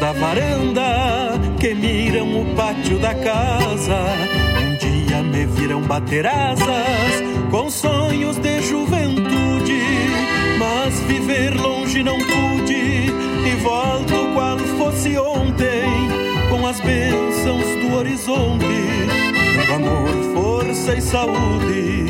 Da 0.06 0.12
varanda 0.12 1.32
que 1.58 1.74
miram 1.74 2.40
o 2.40 2.54
pátio 2.54 2.96
da 2.96 3.12
casa. 3.12 3.98
Um 4.62 4.76
dia 4.76 5.20
me 5.20 5.46
viram 5.46 5.82
bater 5.82 6.24
asas 6.24 7.24
com 7.50 7.68
sonhos 7.68 8.36
de 8.36 8.62
juventude, 8.62 9.82
mas 10.60 11.00
viver 11.08 11.60
longe 11.60 12.04
não 12.04 12.18
pude 12.18 13.10
e 13.50 13.56
volto 13.64 14.32
qual 14.32 14.56
fosse 14.78 15.18
ontem 15.18 15.90
com 16.50 16.64
as 16.64 16.78
bênçãos 16.78 17.66
do 17.82 17.96
horizonte, 17.96 18.64
do 19.66 19.74
amor, 19.74 20.34
força 20.34 20.94
e 20.94 21.00
saúde. 21.00 22.06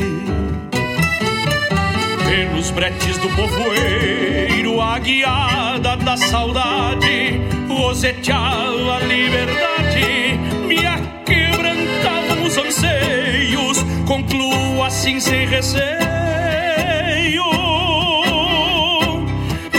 Pelos 2.29 2.69
bretes 2.69 3.17
do 3.17 3.29
povoeiro, 3.29 4.79
a 4.79 4.99
guiada 4.99 5.97
da 5.97 6.15
saudade, 6.15 7.41
roseteava 7.87 8.97
a 8.97 8.99
liberdade, 8.99 10.37
me 10.67 10.85
aquebrantavam 10.85 12.43
os 12.45 12.57
anseios, 12.57 13.77
concluo 14.05 14.83
assim 14.83 15.21
sem 15.21 15.47
receio, 15.47 15.85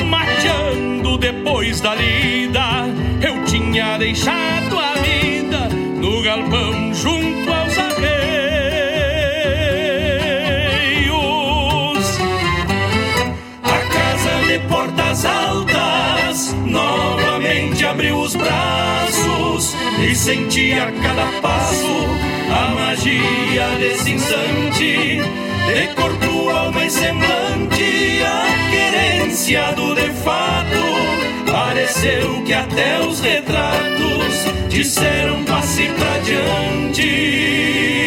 mateando 0.06 1.18
depois 1.18 1.82
da 1.82 1.94
lida, 1.94 2.86
eu 3.20 3.44
tinha 3.44 3.98
deixado 3.98 4.78
a 4.78 4.94
vida 4.94 5.68
no 6.00 6.22
galpão 6.22 6.77
sentia 20.18 20.82
a 20.82 20.92
cada 20.92 21.26
passo 21.40 22.08
a 22.50 22.74
magia 22.74 23.68
desse 23.78 24.10
instante, 24.10 25.22
de 25.22 25.94
corpo, 25.94 26.48
alma 26.48 26.84
e 26.84 26.90
semblante, 26.90 28.22
a 28.24 28.70
querência 28.70 29.72
do 29.74 29.94
de 29.94 30.10
fato. 30.10 30.66
Pareceu 31.50 32.42
que 32.42 32.52
até 32.52 33.00
os 33.00 33.20
retratos 33.20 34.46
disseram 34.68 35.44
passe 35.44 35.84
pra 35.84 36.18
diante. 36.18 37.97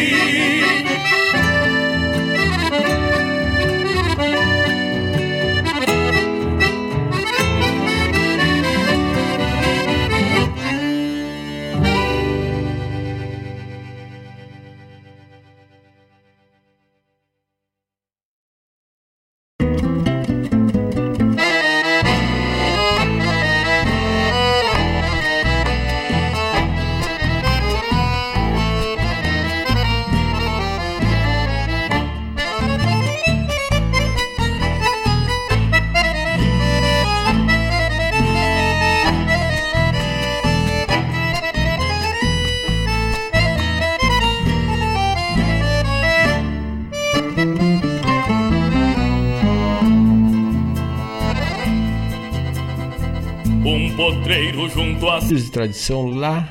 De 55.28 55.50
tradição 55.50 56.06
lá. 56.06 56.48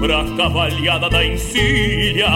Pra 0.00 0.24
cavalhada 0.36 1.08
da 1.08 1.24
encilha, 1.24 2.28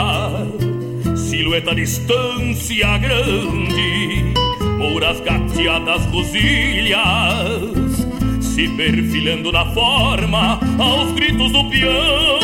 silhueta 1.16 1.74
distância 1.74 2.96
grande, 2.98 4.32
puras 4.78 5.20
gateadas 5.20 6.04
rosilhas, 6.06 8.06
se 8.40 8.68
perfilando 8.68 9.50
na 9.50 9.66
forma 9.66 10.60
aos 10.78 11.10
gritos 11.12 11.50
do 11.52 11.64
peão 11.68 12.38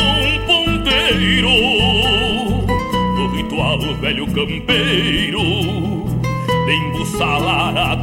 ponteiro, 0.45 1.47
do 3.15 3.27
ritual 3.35 3.79
velho 4.01 4.27
campeiro, 4.27 5.41
de 6.65 6.73
embussalar 6.73 7.77
a 7.77 7.95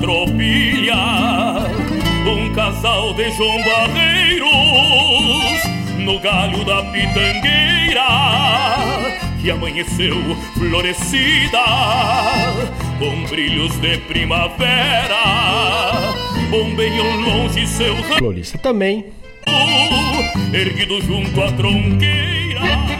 um 2.29 2.53
casal 2.53 3.15
de 3.15 3.31
João 3.33 3.63
Barreiros 3.63 4.51
no 5.99 6.19
galho 6.21 6.65
da 6.65 6.83
pitangueira 6.85 8.51
que 9.41 9.51
amanheceu 9.51 10.17
florescida 10.55 11.65
com 12.99 13.25
brilhos 13.25 13.75
de 13.81 13.97
primavera. 13.99 15.17
Bombeiam 16.51 17.21
longe 17.21 17.67
seu 17.67 17.97
Florista 18.19 18.59
também. 18.59 19.07
Erguido 20.53 21.01
junto 21.01 21.41
à 21.43 21.51
tronqueira. 21.53 23.00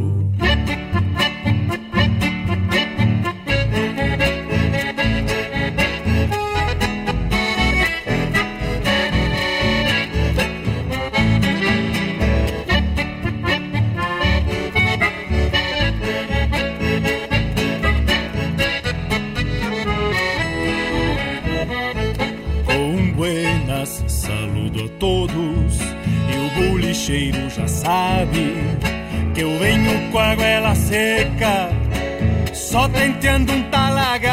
só 32.71 32.87
tenteando 32.87 33.51
um 33.51 33.63
talagaço. 33.63 34.31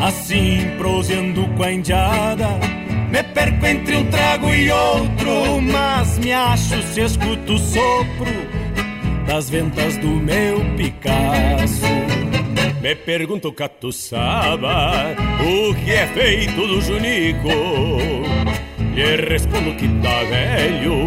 Assim, 0.00 0.70
proseando 0.78 1.46
com 1.48 1.62
a 1.62 1.72
indiada, 1.72 2.48
me 3.10 3.22
perco 3.22 3.66
entre 3.66 3.96
um 3.96 4.10
trago 4.10 4.48
e 4.48 4.70
outro, 4.70 5.60
mas 5.60 6.18
me 6.18 6.32
acho 6.32 6.82
se 6.82 7.02
escuto 7.02 7.52
o 7.54 7.58
sopro 7.58 8.32
das 9.26 9.50
ventas 9.50 9.98
do 9.98 10.08
meu 10.08 10.64
Picasso. 10.76 11.84
Me 12.80 12.94
pergunto, 12.94 13.52
catuçaba, 13.52 15.14
o 15.40 15.74
que 15.74 15.90
é 15.90 16.06
feito 16.06 16.66
do 16.66 16.80
Junico? 16.80 17.48
E 18.96 19.16
respondo 19.28 19.74
que 19.74 19.88
tá 20.00 20.22
velho, 20.24 21.06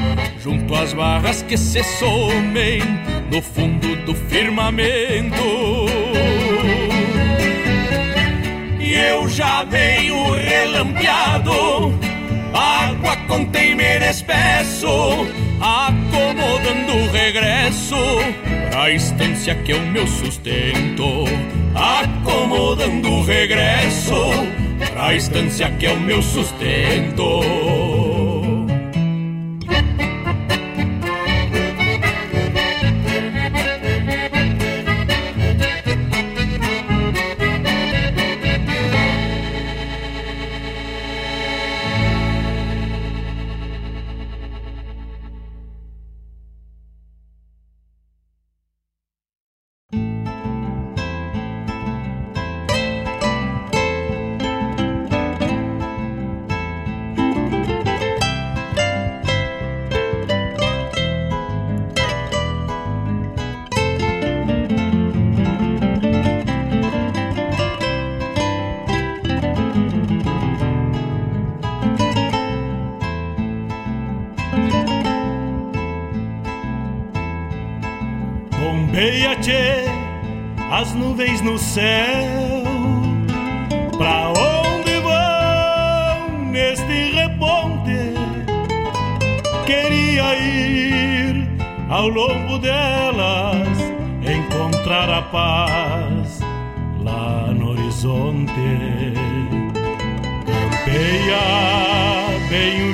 junto 0.43 0.73
às 0.75 0.93
barras 0.93 1.41
que 1.43 1.57
se 1.57 1.83
somem 1.83 2.79
no 3.31 3.41
fundo 3.41 3.95
do 4.05 4.15
firmamento. 4.15 5.35
E 8.79 8.93
eu 8.93 9.29
já 9.29 9.63
venho 9.63 10.33
relampeado, 10.33 11.93
água 12.53 13.15
com 13.27 13.45
temer 13.45 14.01
espesso, 14.01 15.27
acomodando 15.59 16.93
o 16.97 17.11
regresso 17.11 17.95
pra 18.69 18.91
estância 18.91 19.55
que 19.55 19.71
é 19.71 19.75
o 19.75 19.81
meu 19.87 20.07
sustento 20.07 21.25
acomodando 21.75 23.09
o 23.09 23.23
regresso 23.23 24.13
pra 24.93 25.13
estância 25.13 25.69
que 25.71 25.85
é 25.85 25.93
o 25.93 25.99
meu 25.99 26.21
sustento. 26.21 28.00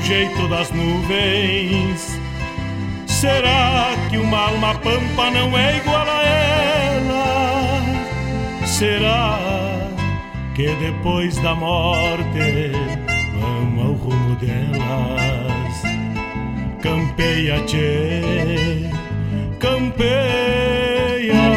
Jeito 0.01 0.47
das 0.47 0.71
nuvens 0.71 2.17
Será 3.19 3.95
que 4.11 4.17
uma 4.19 4.37
alma 4.37 4.75
pampa 4.75 5.31
não 5.31 5.57
é 5.57 5.77
igual 5.77 6.05
a 6.07 6.23
ela? 6.23 7.81
Será 8.63 9.39
que 10.53 10.67
depois 10.75 11.35
da 11.37 11.55
morte 11.55 12.71
vão 13.39 13.85
ao 13.87 13.93
rumo 13.93 14.35
delas? 14.35 15.81
Campeia, 16.79 17.59
tchê, 17.65 18.87
campeia. 19.59 21.56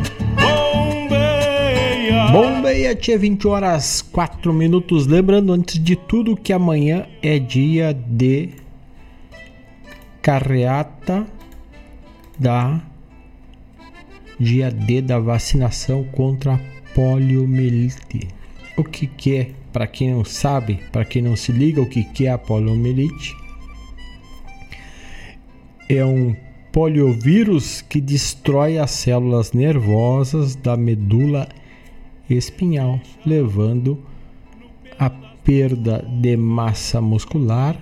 bombeia. 2.31 2.55
Bombeia, 2.61 2.95
tchê, 2.95 3.17
20 3.17 3.47
horas 3.47 4.01
4 4.01 4.53
minutos. 4.53 5.05
Lembrando, 5.05 5.51
antes 5.51 5.77
de 5.77 5.95
tudo, 5.95 6.35
que 6.35 6.53
amanhã 6.53 7.05
é 7.21 7.37
dia 7.37 7.93
de 7.93 8.49
carreata 10.21 11.27
da 12.39 12.81
dia 14.39 14.71
D 14.71 15.01
da 15.01 15.19
vacinação 15.19 16.03
contra 16.03 16.55
a 16.55 16.59
poliomielite. 16.95 18.27
O 18.77 18.83
que, 18.83 19.05
que 19.05 19.35
é, 19.35 19.51
para 19.71 19.85
quem 19.85 20.11
não 20.11 20.23
sabe, 20.23 20.79
para 20.91 21.05
quem 21.05 21.21
não 21.21 21.35
se 21.35 21.51
liga, 21.51 21.81
o 21.81 21.85
que, 21.85 22.03
que 22.03 22.25
é 22.25 22.31
a 22.31 22.37
poliomielite? 22.37 23.35
É 25.87 26.03
um 26.03 26.35
poliovírus 26.71 27.81
que 27.81 27.99
destrói 27.99 28.77
as 28.77 28.91
células 28.91 29.51
nervosas 29.51 30.55
da 30.55 30.77
medula 30.77 31.47
espinhal, 32.35 32.99
levando 33.25 33.99
a 34.97 35.09
perda 35.09 36.05
de 36.21 36.35
massa 36.37 37.01
muscular 37.01 37.77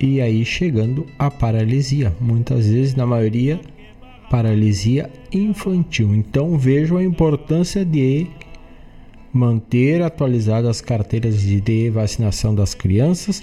e 0.00 0.20
aí 0.20 0.44
chegando 0.44 1.06
à 1.18 1.30
paralisia, 1.30 2.14
muitas 2.20 2.68
vezes, 2.68 2.94
na 2.94 3.04
maioria, 3.04 3.60
paralisia 4.30 5.10
infantil. 5.32 6.14
Então 6.14 6.56
vejam 6.56 6.96
a 6.96 7.04
importância 7.04 7.84
de 7.84 8.26
manter 9.32 10.02
atualizadas 10.02 10.70
as 10.70 10.80
carteiras 10.80 11.42
de 11.42 11.90
vacinação 11.90 12.54
das 12.54 12.74
crianças 12.74 13.42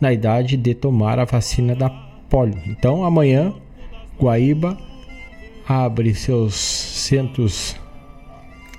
na 0.00 0.12
idade 0.12 0.56
de 0.56 0.74
tomar 0.74 1.18
a 1.18 1.24
vacina 1.24 1.74
da 1.74 1.90
polio. 2.28 2.60
Então 2.66 3.04
amanhã 3.04 3.52
Guaíba 4.18 4.76
abre 5.66 6.14
seus 6.14 6.54
centros 6.54 7.76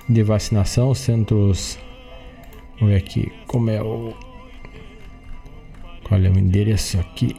de 0.08 0.22
vacinação, 0.22 0.94
centros 0.94 1.78
Vamos 2.80 2.94
ver 2.94 3.00
aqui 3.00 3.32
como 3.48 3.70
é 3.70 3.82
o 3.82 4.14
Olha 6.10 6.32
o 6.32 6.38
endereço 6.38 6.98
aqui. 6.98 7.36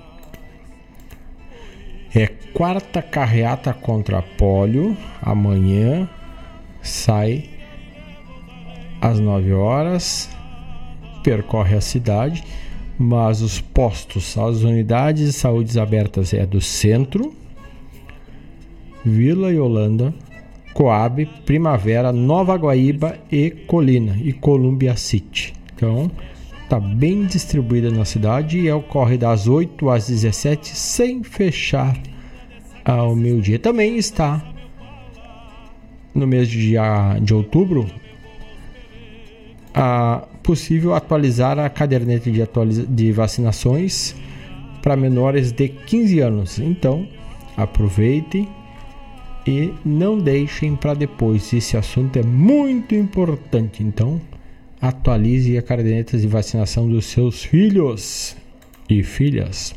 É 2.13 2.27
quarta 2.53 3.01
carreata 3.01 3.73
contra 3.73 4.21
pólio. 4.21 4.95
Amanhã 5.21 6.07
sai 6.81 7.49
às 9.01 9.19
9 9.19 9.53
horas. 9.53 10.29
Percorre 11.23 11.75
a 11.75 11.81
cidade. 11.81 12.43
Mas 12.97 13.41
os 13.41 13.59
postos, 13.59 14.37
as 14.37 14.61
unidades 14.61 15.25
de 15.25 15.33
saúde 15.33 15.79
abertas 15.79 16.33
é 16.33 16.45
do 16.45 16.59
centro, 16.59 17.33
Vila 19.05 19.53
e 19.53 19.57
Holanda, 19.57 20.13
Coab, 20.73 21.25
Primavera, 21.45 22.11
Nova 22.11 22.55
Guaíba 22.55 23.17
e 23.31 23.49
Colina 23.49 24.17
e 24.21 24.33
Columbia 24.33 24.95
City. 24.95 25.53
Então, 25.75 26.11
está 26.63 26.79
bem 26.79 27.25
distribuída 27.25 27.89
na 27.89 28.05
cidade 28.05 28.59
e 28.59 28.71
ocorre 28.71 29.17
das 29.17 29.47
8 29.47 29.89
às 29.89 30.07
17 30.07 30.69
sem 30.69 31.23
fechar 31.23 31.97
ao 32.85 33.15
meio-dia. 33.15 33.57
Também 33.59 33.97
está 33.97 34.43
no 36.13 36.27
mês 36.27 36.47
de, 36.47 36.75
de 37.21 37.33
outubro 37.33 37.87
a 39.73 40.27
possível 40.43 40.93
atualizar 40.93 41.59
a 41.59 41.69
caderneta 41.69 42.31
de, 42.31 42.41
atualiza 42.41 42.85
de 42.85 43.11
vacinações 43.11 44.15
para 44.81 44.95
menores 44.95 45.51
de 45.51 45.69
15 45.69 46.19
anos. 46.19 46.59
Então, 46.59 47.07
aproveitem 47.55 48.47
e 49.45 49.73
não 49.85 50.17
deixem 50.17 50.75
para 50.75 50.93
depois. 50.93 51.51
Esse 51.53 51.77
assunto 51.77 52.17
é 52.17 52.23
muito 52.23 52.95
importante. 52.95 53.83
Então, 53.83 54.21
atualize 54.81 55.57
a 55.57 55.61
caderneta 55.61 56.17
de 56.17 56.27
vacinação 56.27 56.89
dos 56.89 57.05
seus 57.05 57.43
filhos 57.43 58.35
e 58.89 59.03
filhas. 59.03 59.75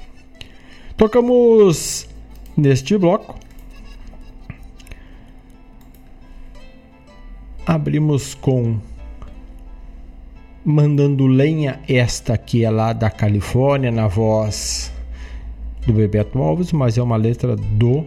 Tocamos 0.96 2.08
neste 2.56 2.96
bloco. 2.96 3.38
Abrimos 7.64 8.34
com 8.34 8.78
Mandando 10.64 11.26
Lenha, 11.26 11.80
esta 11.88 12.38
que 12.38 12.64
é 12.64 12.70
lá 12.70 12.92
da 12.92 13.10
Califórnia, 13.10 13.90
na 13.90 14.06
voz 14.06 14.92
do 15.86 15.92
Bebeto 15.92 16.38
Alves, 16.40 16.72
mas 16.72 16.96
é 16.96 17.02
uma 17.02 17.16
letra 17.16 17.56
do 17.56 18.04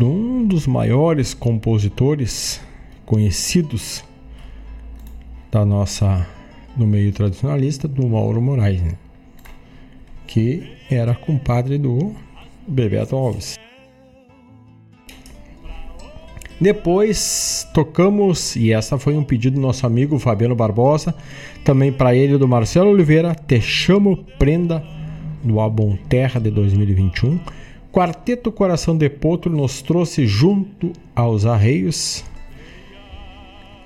de 0.00 0.06
um 0.06 0.46
dos 0.46 0.66
maiores 0.66 1.34
compositores 1.34 2.58
conhecidos 3.04 4.02
da 5.52 5.62
nossa 5.62 6.26
no 6.74 6.86
meio 6.86 7.12
tradicionalista 7.12 7.86
do 7.86 8.08
Mauro 8.08 8.40
Moraes, 8.40 8.80
né? 8.80 8.94
que 10.26 10.72
era 10.90 11.14
compadre 11.14 11.76
do 11.76 12.14
Bebeto 12.66 13.14
Alves. 13.14 13.58
Depois 16.58 17.68
tocamos, 17.74 18.56
e 18.56 18.72
essa 18.72 18.96
foi 18.96 19.14
um 19.18 19.22
pedido 19.22 19.56
do 19.56 19.60
nosso 19.60 19.86
amigo 19.86 20.18
Fabiano 20.18 20.56
Barbosa, 20.56 21.14
também 21.62 21.92
para 21.92 22.14
ele 22.14 22.38
do 22.38 22.48
Marcelo 22.48 22.88
Oliveira, 22.88 23.34
Te 23.34 23.60
Chamo 23.60 24.24
Prenda, 24.38 24.82
do 25.44 25.60
álbum 25.60 25.94
Terra 26.08 26.40
de 26.40 26.50
2021. 26.50 27.38
Quarteto 27.92 28.52
Coração 28.52 28.96
de 28.96 29.08
Potro 29.08 29.50
nos 29.50 29.82
trouxe 29.82 30.26
junto 30.26 30.92
aos 31.14 31.44
Arreios, 31.44 32.24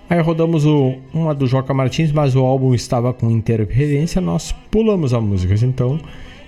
Aí 0.08 0.20
rodamos 0.20 0.66
o, 0.66 0.96
uma 1.14 1.34
do 1.34 1.46
Joca 1.46 1.72
Martins, 1.72 2.12
mas 2.12 2.36
o 2.36 2.40
álbum 2.44 2.74
estava 2.74 3.12
com 3.14 3.30
interferência, 3.30 4.20
nós 4.20 4.52
pulamos 4.70 5.14
a 5.14 5.20
música, 5.20 5.54
então. 5.64 5.98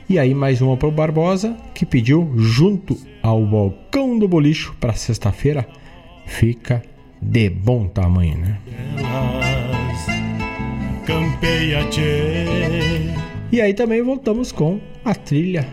E 0.09 0.19
aí 0.19 0.35
mais 0.35 0.61
uma 0.61 0.77
para 0.77 0.89
o 0.89 0.93
Barbosa, 0.93 1.57
que 1.75 1.87
pediu 1.87 2.31
junto 2.37 2.97
ao 3.23 3.45
balcão 3.45 4.19
do 4.19 4.29
bolicho 4.29 4.75
para 4.79 4.93
sexta-feira. 4.93 5.67
Fica 6.27 6.83
de 7.21 7.49
bom 7.49 7.89
tamanho, 7.89 8.39
né? 8.39 8.59
E 13.51 13.61
aí 13.61 13.73
também 13.73 14.03
voltamos 14.03 14.53
com 14.53 14.79
a 15.05 15.15
trilha 15.15 15.67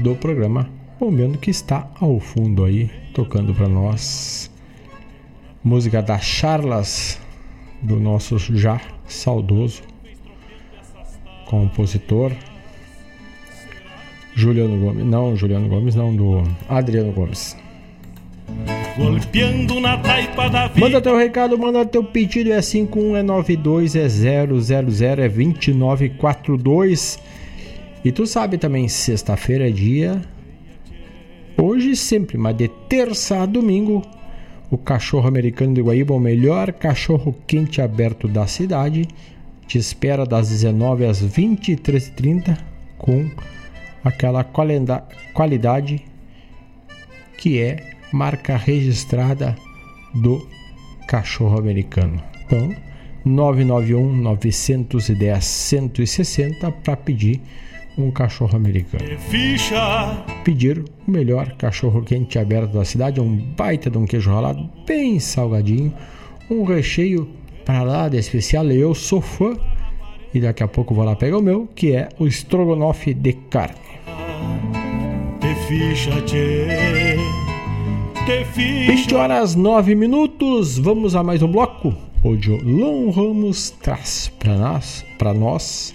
do 0.00 0.16
programa 0.16 0.68
Bombeando 0.98 1.38
que 1.38 1.50
está 1.50 1.90
ao 1.98 2.20
fundo 2.20 2.62
aí, 2.64 2.90
tocando 3.14 3.54
para 3.54 3.66
nós 3.66 4.50
música 5.64 6.02
da 6.02 6.18
Charlas, 6.18 7.18
do 7.80 7.98
nosso 7.98 8.38
já 8.38 8.78
saudoso 9.06 9.82
compositor 11.46 12.32
Juliano 14.34 14.78
Gomes, 14.78 15.06
não 15.06 15.34
Juliano 15.34 15.68
Gomes, 15.68 15.94
não, 15.94 16.14
do 16.14 16.42
Adriano 16.68 17.12
Gomes. 17.12 17.56
golpeando 18.96 19.80
na 19.80 19.96
taipa 19.96 20.50
da 20.50 20.66
vida. 20.68 20.80
Manda 20.80 21.00
teu 21.00 21.16
recado, 21.16 21.58
manda 21.58 21.86
teu 21.86 22.04
pedido, 22.04 22.52
é 22.52 22.60
51, 22.60 23.16
é 23.16 23.22
92, 23.22 23.96
é 23.96 24.06
000, 24.06 24.58
é 24.68 25.28
2942. 25.28 27.18
E 28.02 28.10
tu 28.10 28.26
sabe 28.26 28.56
também, 28.56 28.88
sexta-feira 28.88 29.68
é 29.68 29.72
dia. 29.72 30.22
Hoje 31.56 31.94
sempre, 31.94 32.38
mas 32.38 32.56
de 32.56 32.68
terça 32.68 33.42
a 33.42 33.46
domingo, 33.46 34.02
o 34.70 34.78
cachorro 34.78 35.28
americano 35.28 35.74
de 35.74 35.82
Guaíba, 35.82 36.14
o 36.14 36.20
melhor 36.20 36.72
cachorro 36.72 37.34
quente 37.46 37.82
aberto 37.82 38.26
da 38.26 38.46
cidade, 38.46 39.06
te 39.66 39.76
espera 39.76 40.24
das 40.24 40.48
19 40.48 41.04
às 41.04 41.22
23h30 41.22 42.56
com 42.96 43.30
aquela 44.02 44.42
qualidade 44.44 46.02
que 47.36 47.60
é 47.60 47.76
marca 48.10 48.56
registrada 48.56 49.54
do 50.14 50.48
cachorro 51.06 51.58
americano. 51.58 52.22
Então, 52.46 52.74
991 53.24 54.16
910 54.16 55.44
160 55.44 56.72
para 56.72 56.96
pedir 56.96 57.42
um 58.02 58.10
cachorro 58.10 58.56
americano. 58.56 59.04
Ficha. 59.18 60.24
Pedir 60.44 60.84
o 61.06 61.10
melhor 61.10 61.52
cachorro 61.52 62.02
quente 62.02 62.38
aberto 62.38 62.72
da 62.72 62.84
cidade, 62.84 63.20
um 63.20 63.36
baita 63.36 63.90
de 63.90 63.98
um 63.98 64.06
queijo 64.06 64.30
ralado 64.30 64.68
bem 64.86 65.18
salgadinho, 65.18 65.92
um 66.50 66.64
recheio 66.64 67.28
para 67.64 67.82
lá 67.82 68.08
de 68.08 68.18
especial. 68.18 68.66
Eu 68.66 68.94
sou 68.94 69.20
fã 69.20 69.56
e 70.32 70.40
daqui 70.40 70.62
a 70.62 70.68
pouco 70.68 70.94
vou 70.94 71.04
lá 71.04 71.16
pegar 71.16 71.38
o 71.38 71.42
meu, 71.42 71.68
que 71.74 71.92
é 71.92 72.08
o 72.18 72.26
estrogonofe 72.26 73.14
de 73.14 73.32
carne. 73.32 73.76
Te 75.40 75.54
ficha, 75.66 76.20
tchê. 76.22 77.16
20 78.54 79.14
horas 79.14 79.56
9 79.56 79.94
minutos, 79.96 80.78
vamos 80.78 81.16
a 81.16 81.22
mais 81.22 81.42
um 81.42 81.50
bloco. 81.50 81.92
Hoje 82.22 82.50
o 82.50 82.62
Lon 82.62 83.10
Ramos 83.10 83.70
traz 83.70 84.30
para 84.38 84.56
nós, 84.56 85.04
para 85.18 85.34
nós, 85.34 85.94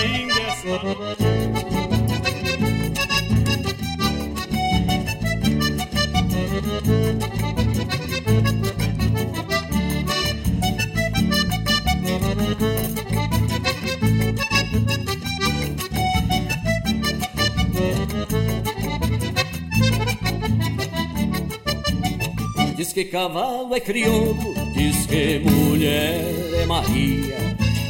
Diz 22.75 22.93
que 22.93 23.05
cavalo 23.05 23.75
é 23.75 23.79
crioulo, 23.79 24.58
diz 24.79 25.05
que 25.05 25.39
mulher 25.39 26.23
é 26.53 26.65
Maria. 26.65 27.37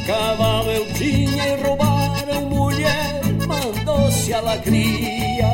Cavalo 0.06 0.70
eu 0.72 0.92
tinha 0.94 1.48
e 1.50 1.62
roubaram 1.62 2.46
mulher, 2.46 3.22
mandou-se 3.46 4.32
a 4.34 4.40
lacria. 4.40 5.50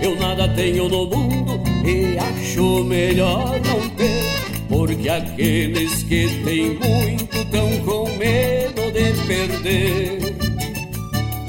Eu 0.00 0.16
nada 0.16 0.48
tenho 0.48 0.88
no 0.88 1.06
mundo 1.06 1.60
e 1.84 2.16
acho 2.18 2.82
melhor 2.84 3.60
não 3.60 3.88
ter, 3.90 4.24
porque 4.68 5.08
aqueles 5.08 6.02
que 6.04 6.28
têm 6.44 6.78
muito 6.78 7.44
tão 7.50 7.68
com 7.84 8.08
medo 8.16 8.90
de 8.90 9.26
perder. 9.26 10.18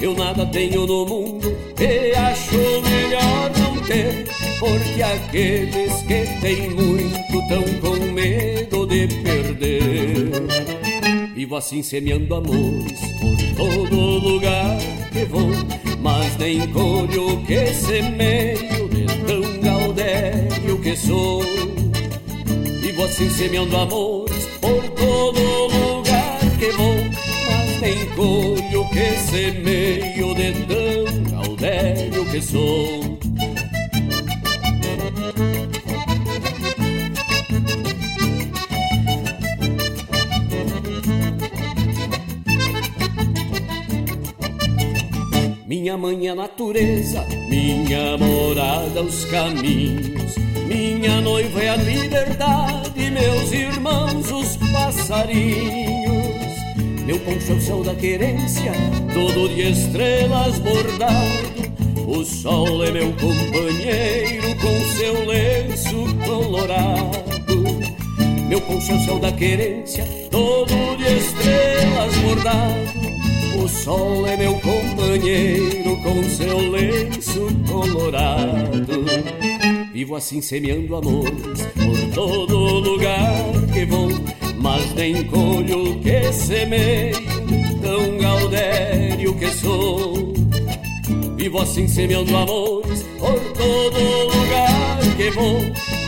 Eu 0.01 0.13
nada 0.13 0.45
tenho 0.47 0.85
no 0.85 1.05
mundo 1.05 1.57
e 1.79 2.15
acho 2.15 2.57
melhor 2.81 3.51
não 3.57 3.81
ter 3.83 4.25
porque 4.59 5.01
aqueles 5.01 6.01
que 6.03 6.25
têm 6.41 6.69
muito 6.71 7.47
tão 7.47 7.63
com 7.79 8.11
medo 8.11 8.78
de 8.89 9.07
perder. 9.21 10.31
Vivo 11.35 11.55
assim 11.55 11.81
semeando 11.83 12.35
amores 12.35 12.99
por 13.19 13.55
todo 13.55 13.95
lugar 13.95 14.77
que 15.11 15.25
vou, 15.25 15.51
mas 16.01 16.35
nem 16.37 16.67
colho 16.71 17.41
que 17.45 17.67
semeio 17.67 18.89
de 18.89 19.05
tão 19.25 19.61
gaudério 19.61 20.79
que 20.81 20.95
sou. 20.97 21.43
Vivo 22.81 23.03
assim 23.03 23.29
semeando 23.29 23.77
amores 23.77 24.45
por 24.59 24.83
todo 24.89 25.39
lugar 25.67 26.39
que 26.57 26.71
vou, 26.71 26.95
mas 27.47 27.81
nem 27.81 28.05
colho 28.15 28.89
que 28.89 29.17
semeio 29.29 30.33
de 30.33 30.51
tão 30.65 31.23
gaudério 31.31 32.25
que 32.25 32.41
sou. 32.41 33.19
Minha 45.79 45.97
mãe 45.97 46.27
é 46.27 46.31
a 46.31 46.35
natureza, 46.35 47.25
minha 47.47 48.17
morada 48.17 49.01
os 49.01 49.23
caminhos, 49.23 50.35
minha 50.67 51.21
noiva 51.21 51.63
é 51.63 51.69
a 51.69 51.75
liberdade, 51.77 53.09
meus 53.09 53.49
irmãos 53.53 54.29
os 54.29 54.57
passarinhos. 54.73 56.53
Meu 57.05 57.17
poncho 57.21 57.53
é 57.53 57.55
o 57.55 57.61
céu 57.61 57.81
da 57.81 57.95
querência, 57.95 58.73
todo 59.13 59.47
de 59.47 59.71
estrelas 59.71 60.59
bordado. 60.59 61.71
O 62.05 62.25
sol 62.25 62.83
é 62.83 62.91
meu 62.91 63.13
companheiro 63.13 64.53
com 64.59 64.79
seu 64.97 65.25
lenço 65.25 66.13
colorado. 66.25 67.63
Meu 68.49 68.59
poncho 68.59 68.91
é 68.91 68.95
o 68.95 69.05
céu 69.05 69.17
da 69.17 69.31
querência, 69.31 70.03
todo 70.29 70.97
de 70.97 71.05
estrelas 71.05 72.17
bordado. 72.17 73.18
O 73.61 73.67
sol 73.67 74.25
é 74.25 74.37
meu 74.37 74.53
companheiro 74.61 75.97
com 76.01 76.23
seu 76.23 76.57
lenço 76.71 77.47
colorado. 77.67 79.05
Vivo 79.91 80.15
assim 80.15 80.41
semeando 80.41 80.95
amores 80.95 81.67
por 81.75 82.13
todo 82.15 82.57
lugar 82.57 83.51
que 83.73 83.85
vou, 83.85 84.07
mas 84.61 84.93
nem 84.93 85.25
colho 85.25 85.99
que 85.99 86.31
semeio, 86.31 87.17
tão 87.81 88.17
gaudério 88.17 89.35
que 89.35 89.49
sou. 89.51 90.33
Vivo 91.35 91.61
assim 91.61 91.85
semeando 91.85 92.35
amores 92.37 93.03
por 93.19 93.39
todo 93.53 94.37
lugar 94.37 94.99
que 95.17 95.29
vou, 95.31 95.59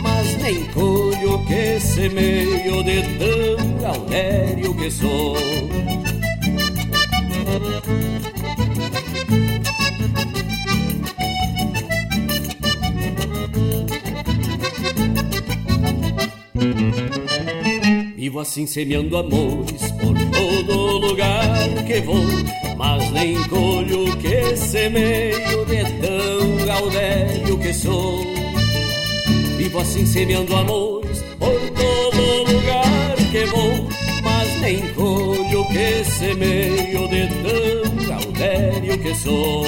mas 0.02 0.42
nem 0.42 0.64
colho 0.72 1.44
que 1.46 1.78
semeio 1.78 2.82
de 2.82 3.02
tão 3.18 3.76
gaudério 3.78 4.74
que 4.74 4.90
sou. 4.90 5.36
Vivo 18.16 18.40
assim 18.40 18.66
semeando 18.66 19.18
amores 19.18 19.82
por 20.00 20.14
todo 20.30 20.98
lugar 20.98 21.68
que 21.86 22.00
vou, 22.00 22.24
mas 22.78 23.10
nem 23.10 23.34
colho 23.48 24.16
que 24.16 24.56
semeio 24.56 25.66
de 25.66 25.84
tão 26.00 26.66
gaudério 26.66 27.58
que 27.58 27.74
sou. 27.74 28.24
Vivo 29.58 29.78
assim 29.78 30.06
semeando 30.06 30.56
amores 30.56 31.22
por 31.38 31.60
todo 31.72 32.52
lugar 32.52 33.16
que 33.30 33.44
vou, 33.44 33.88
mas 34.22 34.60
nem 34.62 34.80
colho 34.94 35.31
que 35.72 36.04
semeio 36.04 37.08
de 37.08 37.28
tão 37.42 38.06
gaudério 38.06 38.98
que 38.98 39.14
sou. 39.14 39.64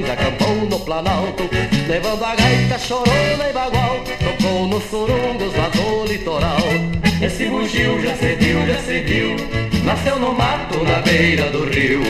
Nas 0.00 0.08
missões, 0.08 0.10
acampou 0.10 0.54
no 0.68 0.80
planalto 0.80 1.48
Levando 1.88 2.24
a 2.24 2.34
gaita 2.34 2.78
chorona 2.78 3.48
e 3.48 3.52
bagual 3.52 4.00
Tocou 4.18 4.66
nos 4.66 4.84
surungos 4.84 5.54
lá 5.56 5.68
do 5.68 6.04
litoral. 6.06 6.58
Esse 7.22 7.46
bugio 7.46 8.00
já 8.00 8.14
se 8.16 8.34
viu, 8.36 8.66
já 8.66 8.78
se 8.78 9.00
viu 9.00 9.36
Nasceu 9.84 10.18
no 10.18 10.32
mato 10.32 10.82
na 10.84 11.00
beira 11.00 11.50
do 11.50 11.64
rio 11.64 12.02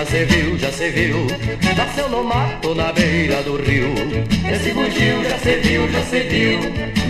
já 0.00 0.06
se 0.06 0.24
viu, 0.24 0.58
já 0.58 0.72
se 0.72 0.88
viu. 0.88 1.26
Nasceu 1.76 2.08
no 2.08 2.24
mato 2.24 2.74
na 2.74 2.90
beira 2.90 3.42
do 3.42 3.56
rio. 3.56 3.92
Esse 4.50 4.72
bugio 4.72 5.22
já 5.28 5.36
se 5.38 5.56
viu, 5.56 5.92
já 5.92 6.02
se 6.02 6.20
viu. 6.20 6.58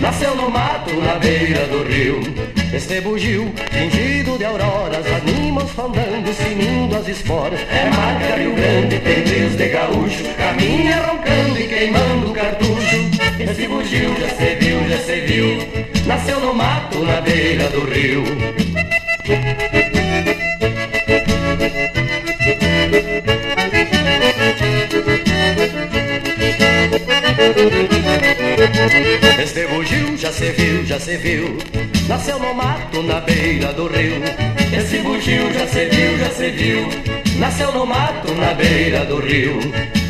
Nasceu 0.01 0.35
no 0.35 0.49
mato 0.49 0.93
na 0.95 1.15
beira 1.15 1.65
do 1.67 1.83
rio. 1.83 2.19
Este 2.73 2.99
bugio, 2.99 3.49
fingido 3.71 4.37
de 4.37 4.43
auroras 4.43 5.05
Animam 5.07 5.65
fandangos, 5.67 6.35
sinindo 6.35 6.97
as 6.97 7.07
esporas. 7.07 7.61
É 7.61 7.89
marca 7.89 8.35
Rio 8.35 8.55
Grande, 8.55 8.95
rios 8.97 9.55
de 9.55 9.67
gaúcho 9.69 10.23
Caminha 10.37 10.97
roncando 10.97 11.59
e 11.59 11.67
queimando 11.67 12.33
cartucho. 12.33 12.97
Esse 13.39 13.67
bugio 13.69 14.15
já 14.19 14.29
se 14.29 14.55
viu, 14.55 14.89
já 14.89 14.97
se 14.97 15.19
viu. 15.21 15.57
Nasceu 16.05 16.39
no 16.41 16.53
mato 16.53 16.99
na 17.05 17.21
beira 17.21 17.69
do 17.69 17.85
rio 17.85 18.80
Este 29.41 29.65
bugio 29.65 30.15
já 30.15 30.31
se 30.31 30.51
viu, 30.51 30.85
já 30.85 30.99
se 30.99 31.17
viu. 31.17 31.57
Nasceu 32.07 32.37
no 32.37 32.53
mato 32.53 33.01
na 33.01 33.19
beira 33.19 33.73
do 33.73 33.87
rio. 33.87 34.21
Esse 34.71 34.99
bugio 34.99 35.51
já 35.51 35.65
se 35.65 35.85
viu, 35.85 36.19
já 36.19 36.29
se 36.29 36.51
viu. 36.51 36.87
Nasceu 37.39 37.71
no 37.71 37.83
mato 37.83 38.31
na 38.35 38.53
beira 38.53 39.05
do 39.05 39.19
rio. 39.19 39.57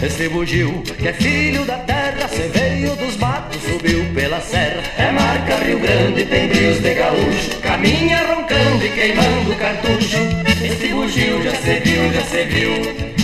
Esse 0.03 0.27
bugio 0.27 0.83
que 0.99 1.07
é 1.07 1.13
filho 1.13 1.63
da 1.63 1.77
terra 1.77 2.27
Se 2.27 2.49
veio 2.49 2.95
dos 2.97 3.15
matos, 3.15 3.61
subiu 3.61 4.03
pela 4.13 4.41
serra. 4.41 4.83
É 4.97 5.11
marca 5.11 5.55
Rio 5.63 5.79
Grande, 5.79 6.25
tem 6.25 6.49
brios 6.49 6.81
de 6.81 6.93
gaúcho. 6.93 7.61
Caminha 7.61 8.17
roncando 8.27 8.85
e 8.85 8.89
queimando 8.89 9.55
cartucho. 9.55 10.17
Esse 10.61 10.89
bugio 10.89 11.41
já 11.43 11.55
se 11.55 11.79
viu, 11.79 12.13
já 12.13 12.23
se 12.23 12.43
viu. 12.43 12.71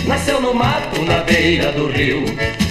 Nasceu 0.06 0.40
no 0.40 0.54
mato 0.54 1.02
na 1.02 1.18
beira 1.24 1.70
do 1.72 1.88
rio 1.88 2.24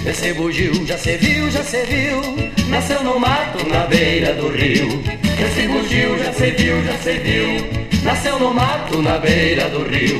Esse 0.08 0.32
bugio 0.32 0.72
já 0.86 0.96
se 0.96 1.18
viu, 1.18 1.50
já 1.50 1.62
se 1.62 1.84
viu 1.84 2.22
Nasceu 2.68 3.02
no 3.02 3.20
mato 3.20 3.68
na 3.68 3.86
beira 3.86 4.32
do 4.32 4.48
rio. 4.48 5.02
Esse 5.38 5.68
bugio 5.68 6.18
já 6.18 6.32
se 6.32 6.50
viu, 6.52 6.82
já 6.82 6.96
se 6.96 7.18
viu 7.18 7.68
Nasceu 8.02 8.38
no 8.38 8.54
mato 8.54 9.02
na 9.02 9.18
beira 9.18 9.68
do 9.68 9.84
rio. 9.84 10.18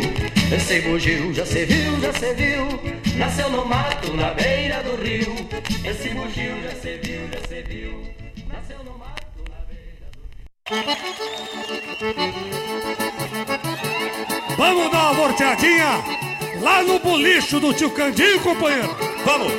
Esse 0.54 0.82
bugio 0.82 1.32
já 1.32 1.46
se 1.46 1.64
viu, 1.64 1.98
já 2.02 2.12
se 2.12 2.34
viu 2.34 2.66
Nasceu 3.16 3.48
no 3.48 3.64
mato 3.64 4.12
na 4.12 4.34
beira 4.34 4.82
do 4.82 4.94
rio. 5.02 5.34
Esse 5.82 6.10
bugio 6.10 6.62
já 6.62 6.74
se 6.82 6.98
viu, 7.02 7.26
já 7.32 7.40
se 7.48 7.62
viu 7.62 8.04
Nasceu 8.46 8.84
no 8.84 8.98
mato 8.98 9.42
na 9.48 9.56
beira 9.70 10.10
do 10.12 10.20
rio. 10.20 10.44
Vamos 14.58 14.90
dar 14.92 14.98
uma 14.98 15.14
volteadinha 15.14 16.27
lá 16.60 16.82
no 16.82 16.98
bolicho 16.98 17.60
do 17.60 17.72
tio 17.72 17.90
Candinho, 17.90 18.40
companheiro. 18.40 18.94
Vamos. 19.24 19.52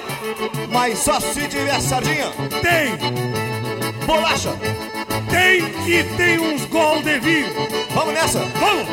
Mas 0.71 0.99
só 0.99 1.19
se 1.19 1.47
tiver 1.47 1.79
sardinha. 1.81 2.31
Tem. 2.61 4.05
Bolacha. 4.05 4.53
Tem 5.29 5.59
e 5.87 6.03
tem 6.15 6.39
uns 6.39 6.65
gol 6.65 7.01
de 7.01 7.19
vinho. 7.19 7.47
Vamos 7.93 8.13
nessa. 8.13 8.39
Vamos. 8.39 8.87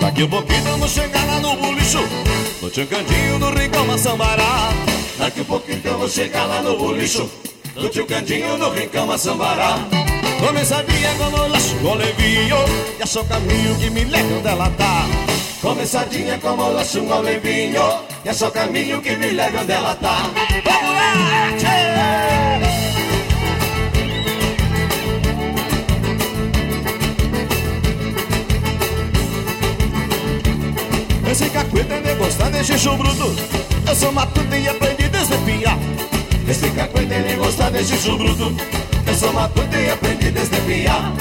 Daqui 0.00 0.24
um 0.24 0.28
pouquinho 0.28 0.62
vamos 0.64 0.90
chegar 0.90 1.24
lá 1.26 1.40
no 1.40 1.56
bolicho 1.56 1.98
No 2.60 2.68
tio 2.68 2.86
Candinho, 2.86 3.38
no 3.38 3.50
Rincão 3.50 3.86
Maçambará 3.86 4.70
Daqui 5.16 5.40
um 5.40 5.44
pouquinho 5.44 5.80
vamos 5.84 6.12
chegar 6.12 6.44
lá 6.44 6.60
no 6.60 6.76
bolicho 6.76 7.30
No 7.76 7.88
tio 7.88 8.04
Candinho, 8.04 8.58
no 8.58 8.70
Rincão 8.70 9.06
Maçambará 9.06 9.78
Começadinha 10.44 11.14
com 11.14 11.30
molacho, 11.30 11.76
com 11.76 11.94
levinho 11.94 12.56
E 12.98 13.02
achou 13.04 13.24
caminho 13.24 13.76
que 13.78 13.90
me 13.90 14.04
leva 14.04 14.34
onde 14.34 14.48
ela 14.48 14.68
tá. 14.70 15.06
Começadinha 15.60 16.36
com 16.38 16.56
molacho, 16.56 17.00
com 17.04 17.20
levinho 17.20 17.80
E 18.24 18.28
achou 18.28 18.50
caminho 18.50 19.00
que 19.00 19.14
me 19.14 19.30
leva 19.30 19.60
onde 19.60 19.70
ela 19.70 19.94
tá. 19.94 20.30
Vamos 20.64 20.94
lá, 20.96 21.52
tchê! 21.58 21.92
Esse 31.30 31.48
cacuete 31.50 32.00
me 32.04 32.14
gosta 32.16 32.50
de 32.50 32.64
xixo 32.64 32.96
bruto. 32.96 33.32
Eu 33.86 33.94
sou 33.94 34.10
matuto 34.10 34.54
e 34.54 34.68
aprendi 34.68 35.08
desde 35.08 35.36
piá 35.38 35.78
Esse 36.48 36.68
cacuete 36.70 37.14
me 37.14 37.36
gosta 37.36 37.70
de 37.70 37.84
xixo 37.84 38.18
bruto 38.18 38.91
Eu 39.06 39.14
sou 39.14 39.32
matuto 39.32 39.76
e 39.76 39.90
aprendi 39.90 40.30
desde 40.30 40.56
piá 40.62 41.12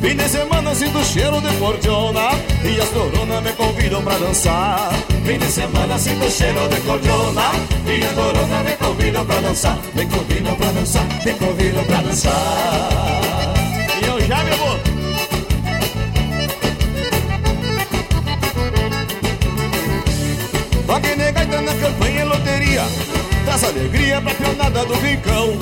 Fim 0.00 0.14
de 0.14 0.28
semana 0.28 0.74
sinto 0.74 1.04
cheiro 1.04 1.40
de 1.40 1.56
cordiona 1.56 2.30
E 2.64 2.80
as 2.80 2.88
coronas 2.90 3.42
me 3.42 3.52
convidam 3.52 4.02
pra 4.02 4.16
dançar. 4.16 4.92
Fim 5.26 5.38
de 5.38 5.50
semana 5.50 5.98
sinto 5.98 6.30
cheiro 6.30 6.68
de 6.68 6.80
cordiona 6.82 7.50
E 7.84 8.04
as 8.04 8.12
coronas 8.12 8.64
me 8.64 8.76
convidam 8.76 9.26
pra 9.26 9.40
dançar. 9.40 9.78
Me 9.94 10.06
convidam 10.06 10.54
pra 10.54 10.70
dançar, 10.70 11.04
me 11.24 11.32
convidam 11.32 11.84
pra 11.84 11.96
dançar. 12.02 12.88
E 14.00 14.06
eu 14.06 14.20
já 14.20 14.44
me 14.44 14.50
vou 14.52 14.78
Toque 20.86 21.16
negaita 21.16 21.60
na 21.60 21.74
campanha 21.74 22.20
e 22.20 22.24
loteria. 22.24 22.84
Traz 23.44 23.64
alegria 23.64 24.20
pra 24.20 24.34
pionada 24.34 24.84
do 24.84 24.94
rincão 24.94 25.58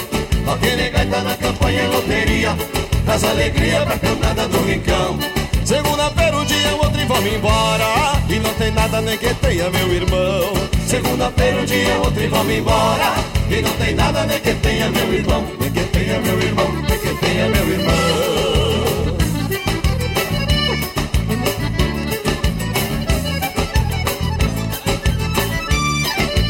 Toque 0.47 0.77
negaita 0.77 1.23
na 1.23 1.35
campanha 1.35 1.83
e 1.83 1.87
loteria. 1.89 2.57
Traz 3.05 3.25
alegria 3.25 3.81
pra 3.81 3.97
pionada 3.97 4.47
do 4.47 4.59
rincão. 4.63 5.19
Segunda-feira 5.65 6.39
o 6.39 6.45
dia 6.45 6.77
o 6.77 6.79
outro 6.79 7.01
e 7.01 7.05
vamos 7.05 7.33
embora. 7.33 7.85
E 8.29 8.39
não 8.39 8.55
tem 8.55 8.71
nada 8.71 9.01
nem 9.01 9.19
que 9.19 9.35
tenha 9.35 9.69
meu 9.71 9.93
irmão. 9.93 10.53
Segunda-feira 10.87 11.63
o 11.63 11.67
dia 11.67 11.97
o 11.97 12.05
outro 12.05 12.23
e 12.23 12.29
vamos 12.29 12.55
embora. 12.55 13.15
E 13.51 13.61
não 13.61 13.73
tem 13.73 13.95
nada 13.97 14.25
nem 14.25 14.39
que 14.39 14.55
tenha 14.55 14.89
meu 14.89 15.13
irmão. 15.13 15.45
Nem 15.59 15.71
que 15.73 15.81
tenha 15.81 16.21
meu 16.21 16.41
irmão, 16.41 16.73
nem 16.89 16.99
que 16.99 17.27
tenha 17.27 17.49
meu 17.49 17.69
irmão 17.69 18.06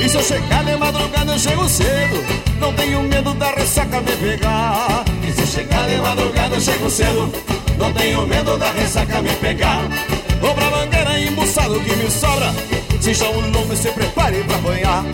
E 0.06 0.08
se 0.08 0.16
eu 0.18 0.22
chegar 0.22 0.64
de 0.64 0.76
madrugada 0.76 1.32
eu 1.32 1.38
chego 1.40 1.68
cedo. 1.68 2.24
Não 2.60 2.72
tenho 2.74 3.02
medo 3.02 3.34
da 3.34 3.50
ressaca 3.50 4.00
me 4.00 4.12
pegar. 4.12 5.04
E 5.26 5.32
se 5.32 5.40
eu 5.40 5.46
chegar 5.48 5.88
de 5.88 5.96
madrugada 5.96 6.54
eu 6.54 6.60
chego 6.60 6.88
cedo. 6.88 7.32
Não 7.76 7.92
tenho 7.92 8.24
medo 8.24 8.56
da 8.56 8.70
ressaca 8.70 9.20
me 9.20 9.34
pegar. 9.34 9.82
Vou 10.40 10.54
pra 10.54 10.70
mangueira 10.70 11.18
embuçado 11.18 11.80
que 11.80 11.96
me 11.96 12.08
sobra. 12.08 12.54
Se 13.00 13.14
já 13.14 13.28
o 13.28 13.40
lombo 13.50 13.76
se 13.76 13.90
prepare 13.90 14.44
pra 14.44 14.56
apanhar 14.56 15.04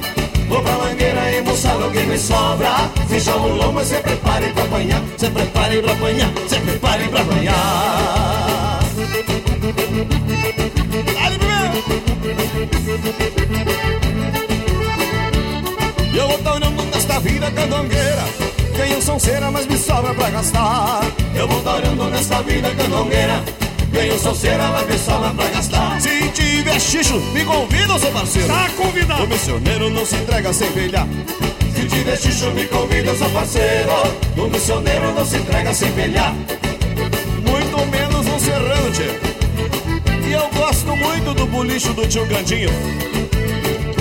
Vou 0.46 0.62
pra 0.62 0.72
mangueira 0.72 1.38
embuçado 1.38 1.90
que 1.90 2.00
me 2.00 2.18
sobra. 2.18 2.90
Se 3.08 3.18
já 3.18 3.34
o 3.34 3.48
lombo 3.48 3.82
se 3.82 3.96
prepare 3.96 4.48
pra 4.48 4.64
apanhar 4.64 5.02
Se 5.16 5.30
prepare 5.30 5.80
pra 5.80 5.92
apanhar, 5.92 6.32
se 6.48 6.60
prepare 6.60 7.08
pra 7.08 7.20
apanhar 7.22 8.80
Dale, 11.14 11.38
E 13.20 13.31
vida 17.22 17.50
candongueira 17.50 18.24
Ganho 18.76 19.02
sonceira, 19.02 19.50
mas 19.50 19.66
me 19.66 19.78
sobra 19.78 20.14
pra 20.14 20.30
gastar 20.30 21.00
Eu 21.34 21.48
vou 21.48 21.58
olhando 21.72 22.10
nesta 22.10 22.42
vida 22.42 22.70
candongueira 22.74 23.42
Ganho 23.92 24.18
sonceira, 24.18 24.68
mas 24.68 24.86
me 24.86 24.98
sobra 24.98 25.30
pra 25.30 25.48
gastar 25.48 26.00
Se 26.00 26.28
tiver 26.30 26.80
xixo, 26.80 27.20
me 27.32 27.44
convida, 27.44 27.98
seu 27.98 28.10
parceiro. 28.10 28.48
Tá 28.48 28.68
convidado. 28.76 29.24
O 29.24 29.28
missioneiro 29.28 29.90
não 29.90 30.04
se 30.04 30.16
entrega 30.16 30.52
sem 30.52 30.70
pelhar. 30.72 31.06
Se 31.74 31.86
tiver 31.86 32.16
xixo, 32.16 32.50
me 32.50 32.66
convida, 32.66 33.14
seu 33.14 33.28
parceiro. 33.30 33.90
O 34.36 34.48
missioneiro 34.48 35.12
não 35.14 35.24
se 35.24 35.36
entrega 35.36 35.74
sem 35.74 35.92
pelhar. 35.92 36.34
Muito 37.46 37.86
menos 37.90 38.26
um 38.26 38.38
serrano. 38.38 38.72
E 40.26 40.32
eu 40.32 40.48
gosto 40.50 40.96
muito 40.96 41.34
do 41.34 41.46
bolicho 41.46 41.92
do 41.92 42.06
tio 42.06 42.26
Gandinho. 42.26 42.70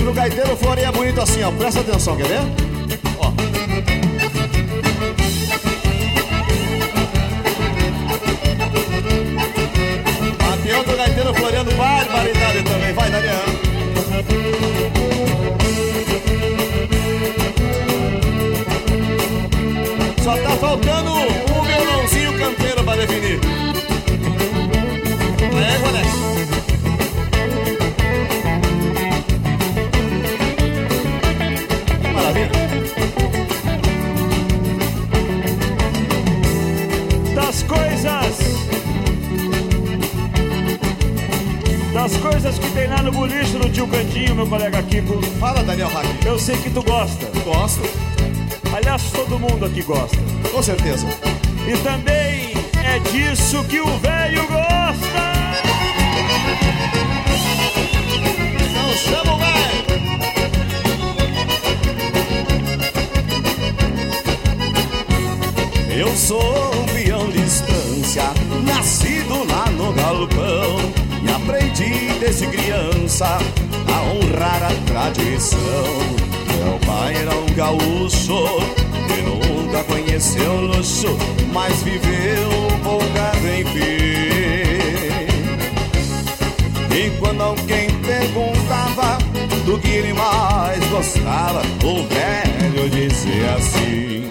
No 0.02 0.12
gaiteiro 0.12 0.56
floreia 0.56 0.90
bonito 0.90 1.20
assim, 1.20 1.42
ó. 1.42 1.50
Presta 1.52 1.80
atenção, 1.80 2.16
quer 2.16 2.26
ver? 2.26 2.71
Outro 11.22 11.34
gaiteiro 11.34 11.34
floreando 11.34 11.70
Das 42.02 42.16
coisas 42.16 42.58
que 42.58 42.68
tem 42.72 42.88
lá 42.88 43.00
no 43.00 43.12
boliche 43.12 43.56
do 43.56 43.70
tio 43.70 43.86
Cantinho, 43.86 44.34
meu 44.34 44.44
colega 44.48 44.82
Kiko. 44.82 45.22
Fala, 45.38 45.62
Daniel 45.62 45.86
Hack. 45.88 46.26
Eu 46.26 46.36
sei 46.36 46.56
que 46.56 46.68
tu 46.68 46.82
gosta. 46.82 47.26
Gosto. 47.44 47.88
Aliás, 48.74 49.04
todo 49.12 49.38
mundo 49.38 49.66
aqui 49.66 49.82
gosta. 49.82 50.18
Com 50.50 50.60
certeza. 50.60 51.06
E 51.64 51.76
também 51.78 52.54
é 52.82 52.98
disso 53.12 53.62
que 53.66 53.78
o 53.78 53.86
velho 53.98 54.44
gosta. 54.48 55.32
Não 58.74 58.92
chama 58.96 59.34
o 59.34 59.38
velho. 59.38 59.62
Eu 66.00 66.16
sou 66.16 66.74
um 66.74 66.84
peão 66.86 67.30
de 67.30 67.42
estância, 67.42 68.24
nascido 68.64 69.44
lá 69.48 69.70
no 69.70 69.92
galpão. 69.92 70.81
Aprendi 71.82 72.18
desde 72.20 72.46
criança 72.46 73.26
a 73.26 74.02
honrar 74.02 74.62
a 74.62 74.72
tradição. 74.86 75.58
Meu 76.56 76.78
pai 76.86 77.16
era 77.16 77.34
um 77.34 77.46
gaúcho 77.56 78.46
que 79.08 79.22
nunca 79.22 79.82
conheceu 79.84 80.60
luxo, 80.60 81.18
mas 81.52 81.82
viveu 81.82 82.50
folgado 82.84 83.48
em 83.48 83.64
fim. 83.64 83.82
E 86.94 87.10
quando 87.18 87.42
alguém 87.42 87.88
perguntava 88.06 89.18
do 89.66 89.76
que 89.78 89.88
ele 89.88 90.12
mais 90.12 90.84
gostava, 90.88 91.62
o 91.82 92.06
velho 92.06 92.90
dizia 92.90 93.54
assim: 93.56 94.30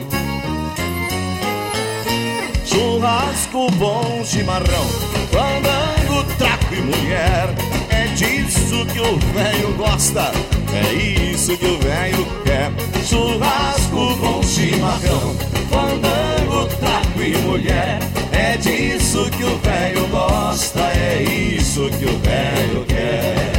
Churrasco 2.63 3.69
bom, 3.71 4.23
chimarrão, 4.23 4.85
fandango, 5.31 6.23
traco 6.37 6.60
e 6.73 6.81
mulher. 6.81 7.49
É 7.89 8.07
disso 8.15 8.85
que 8.85 8.99
o 8.99 9.17
velho 9.33 9.73
gosta, 9.75 10.31
é 10.73 10.93
isso 10.93 11.57
que 11.57 11.65
o 11.65 11.77
velho 11.79 12.25
quer. 12.43 12.71
Churrasco 13.05 14.15
bom, 14.15 14.43
chimarrão, 14.43 15.35
fandango, 15.69 16.67
traco 16.79 17.21
e 17.21 17.37
mulher. 17.39 17.99
É 18.31 18.57
disso 18.57 19.29
que 19.31 19.43
o 19.43 19.57
velho 19.57 20.07
gosta, 20.07 20.81
é 20.95 21.23
isso 21.23 21.89
que 21.89 22.05
o 22.05 22.17
velho 22.19 22.85
quer. 22.87 23.51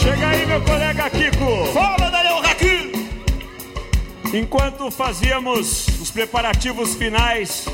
Chega 0.00 0.28
aí, 0.28 0.46
meu 0.46 0.60
colega 0.62 1.10
Kiko. 1.10 1.66
Fala, 1.72 2.10
Daniel 2.10 2.38
Haki! 2.38 3.08
Enquanto 4.32 4.90
fazíamos 4.90 5.86
os 6.00 6.10
preparativos 6.10 6.94
finais, 6.94 7.66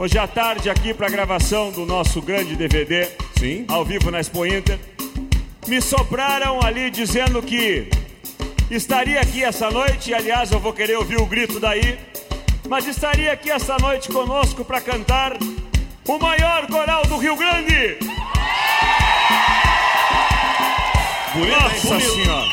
hoje 0.00 0.18
à 0.18 0.26
tarde 0.26 0.70
aqui 0.70 0.94
para 0.94 1.08
a 1.08 1.10
gravação 1.10 1.70
do 1.70 1.84
nosso 1.84 2.22
grande 2.22 2.56
DVD, 2.56 3.06
Sim. 3.38 3.66
ao 3.68 3.84
vivo 3.84 4.10
na 4.10 4.18
Expo 4.18 4.46
Inter, 4.46 4.78
me 5.68 5.78
sopraram 5.82 6.58
ali 6.64 6.90
dizendo 6.90 7.42
que 7.42 7.90
estaria 8.70 9.20
aqui 9.20 9.44
essa 9.44 9.70
noite, 9.70 10.10
e, 10.10 10.14
aliás, 10.14 10.50
eu 10.52 10.58
vou 10.58 10.72
querer 10.72 10.96
ouvir 10.96 11.20
o 11.20 11.26
grito 11.26 11.60
daí, 11.60 11.98
mas 12.66 12.86
estaria 12.86 13.30
aqui 13.30 13.50
essa 13.50 13.76
noite 13.76 14.08
conosco 14.08 14.64
para 14.64 14.80
cantar 14.80 15.36
o 16.08 16.18
maior 16.18 16.66
coral 16.66 17.04
do 17.04 17.18
Rio 17.18 17.36
Grande. 17.36 17.98
Bonito, 21.34 21.60
Nossa? 21.60 21.88
Bonito. 21.88 22.14
Senhora! 22.14 22.48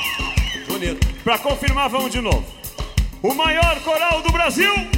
Bonito. 0.68 1.07
Para 1.24 1.38
confirmar, 1.38 1.88
vamos 1.88 2.11
de 2.11 2.19
novo. 2.19 2.45
O 3.24 3.34
maior 3.34 3.80
coral 3.84 4.22
do 4.22 4.34
Brasil. 4.34 4.97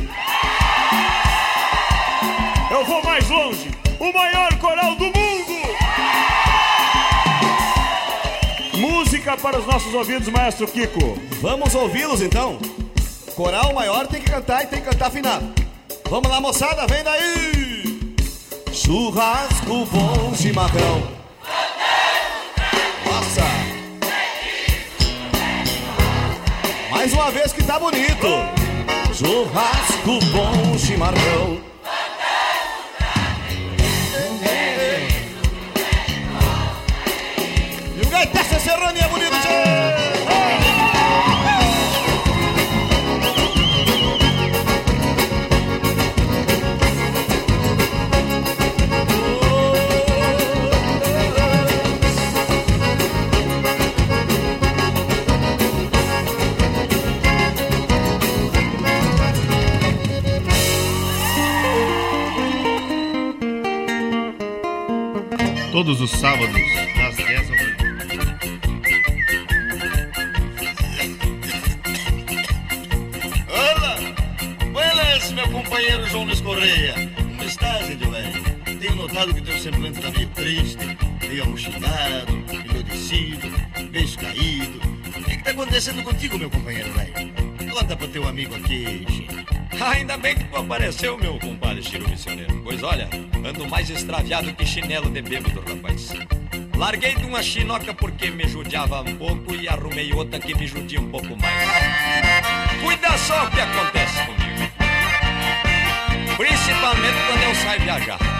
Eu 2.79 2.85
vou 2.85 3.03
mais 3.03 3.27
longe. 3.29 3.69
O 3.99 4.13
maior 4.13 4.57
coral 4.57 4.95
do 4.95 5.03
mundo. 5.03 5.59
Música 8.77 9.35
para 9.35 9.59
os 9.59 9.65
nossos 9.65 9.93
ouvidos, 9.93 10.29
maestro 10.29 10.65
Kiko. 10.65 11.19
Vamos 11.41 11.75
ouvi-los 11.75 12.21
então? 12.21 12.57
Coral 13.35 13.73
maior 13.73 14.07
tem 14.07 14.21
que 14.21 14.31
cantar 14.31 14.63
e 14.63 14.67
tem 14.67 14.79
que 14.79 14.85
cantar 14.89 15.07
afinado. 15.07 15.53
Vamos 16.09 16.31
lá, 16.31 16.39
moçada, 16.39 16.87
vem 16.87 17.03
daí! 17.03 18.15
Churrasco 18.71 19.85
bom, 19.85 20.33
chimarrão. 20.33 21.03
Nossa! 23.05 23.43
Mais 26.91 27.11
uma 27.11 27.29
vez 27.29 27.51
que 27.51 27.61
tá 27.61 27.77
bonito. 27.77 28.27
Churrasco 29.13 30.19
bom, 30.31 30.77
chimarrão. 30.77 31.68
É 38.67 39.07
bonito, 39.07 39.39
Todos 65.71 66.01
os 66.01 66.11
sábados, 66.11 66.88
Notado 79.19 79.35
que 79.35 79.41
teu 79.41 79.59
semblante 79.59 79.99
está 79.99 80.11
meio 80.11 80.29
triste, 80.29 80.97
meio 81.27 81.43
amochilado, 81.43 82.31
envelhecido, 82.53 83.51
beijo 83.91 84.17
caído. 84.17 84.79
O 85.07 85.23
que 85.25 85.33
está 85.33 85.51
acontecendo 85.51 86.01
contigo, 86.03 86.37
meu 86.37 86.49
companheiro 86.49 86.89
velho? 86.93 87.33
Conta 87.69 87.97
pro 87.97 88.07
teu 88.07 88.25
amigo 88.25 88.55
aqui, 88.55 89.05
Chico. 89.09 89.33
Ainda 89.83 90.15
bem 90.15 90.35
que 90.35 90.45
tu 90.45 90.55
apareceu, 90.55 91.17
meu 91.17 91.37
compadre 91.37 91.83
Chico 91.83 92.09
Missioneiro. 92.09 92.61
Pois 92.63 92.81
olha, 92.81 93.09
ando 93.43 93.67
mais 93.67 93.89
extraviado 93.89 94.53
que 94.53 94.65
chinelo 94.65 95.09
de 95.09 95.21
bêbado, 95.21 95.59
rapaz. 95.67 96.13
Larguei 96.77 97.13
de 97.15 97.25
uma 97.25 97.43
chinoca 97.43 97.93
porque 97.93 98.31
me 98.31 98.47
judiava 98.47 99.01
um 99.01 99.17
pouco 99.17 99.53
e 99.53 99.67
arrumei 99.67 100.13
outra 100.13 100.39
que 100.39 100.55
me 100.55 100.65
judia 100.65 101.01
um 101.01 101.09
pouco 101.09 101.35
mais. 101.35 101.67
Cuida 102.81 103.17
só 103.17 103.47
o 103.47 103.51
que 103.51 103.59
acontece 103.59 104.25
comigo. 104.25 104.71
Principalmente 106.37 107.17
quando 107.27 107.43
eu 107.43 107.55
saio 107.55 107.81
viajar. 107.81 108.38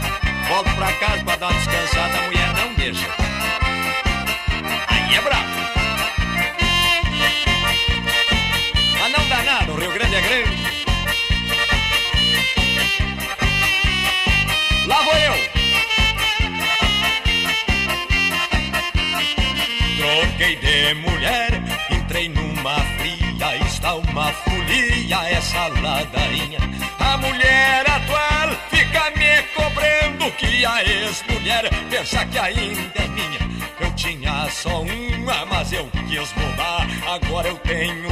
Volto 0.49 0.76
pra 0.76 0.91
casa 0.93 1.23
pra 1.23 1.35
dar 1.35 1.49
uma 1.49 1.59
descansada, 1.59 2.17
a 2.17 2.21
mulher 2.23 2.53
não 2.55 2.73
deixa. 2.73 3.05
Aí 4.88 5.15
é 5.15 5.21
bravo. 5.21 5.45
Mas 8.99 9.11
não 9.11 9.30
dá 9.30 9.43
nada, 9.43 9.71
o 9.71 9.76
Rio 9.80 9.93
Grande 9.93 10.15
é 10.15 10.21
grande. 10.21 10.85
Lá 14.88 15.01
vou 15.03 15.13
eu. 15.13 15.35
Troquei 19.97 20.55
de 20.55 20.93
mulher, 20.95 21.61
entrei 21.91 22.27
numa 22.27 22.80
fria, 22.97 23.55
está 23.67 23.93
uma 23.93 24.34
folia 24.34 25.30
essa 25.30 25.67
ladainha. 25.67 26.59
A 26.99 27.17
mulher 27.17 27.88
atual 27.88 28.49
fica 29.40 29.44
me 29.44 29.44
cobrando 29.53 30.32
que 30.38 30.66
a 30.66 30.84
ex-mulher 30.84 31.70
pensa 31.90 32.26
que 32.26 32.38
ainda 32.38 32.91
é 32.95 33.07
minha. 33.07 33.40
Eu 33.80 33.91
tinha 33.95 34.49
só 34.49 34.82
uma, 34.82 35.45
mas 35.45 35.72
eu 35.72 35.90
quis 36.07 36.34
mudar. 36.34 36.88
Agora 37.07 37.48
eu 37.48 37.57
tenho 37.60 38.10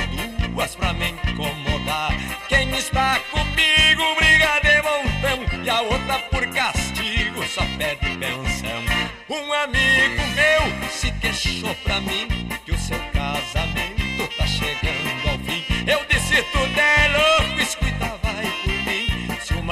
duas 0.49 0.75
pra 0.75 0.93
me 0.93 1.09
incomodar. 1.09 2.11
Quem 2.47 2.69
está 2.77 3.19
comigo 3.31 4.15
briga 4.15 4.59
de 4.61 4.81
montão 4.81 5.63
e 5.63 5.69
a 5.69 5.81
outra 5.81 6.19
por 6.31 6.45
castigo 6.47 7.45
só 7.47 7.61
pede 7.77 8.17
pensão. 8.17 8.83
Um 9.29 9.53
amigo 9.53 10.23
meu 10.35 10.89
se 10.89 11.11
queixou 11.13 11.73
pra 11.83 11.99
mim 12.01 12.27
que 12.65 12.71
o 12.71 12.77
seu 12.77 12.99
casamento 13.13 14.27
tá 14.37 14.47
chegando 14.47 15.29
ao 15.29 15.39
fim. 15.39 15.63
Eu 15.85 15.99
disse 16.09 16.41
tudo 16.51 16.79
é 16.79 17.07
louco, 17.09 17.36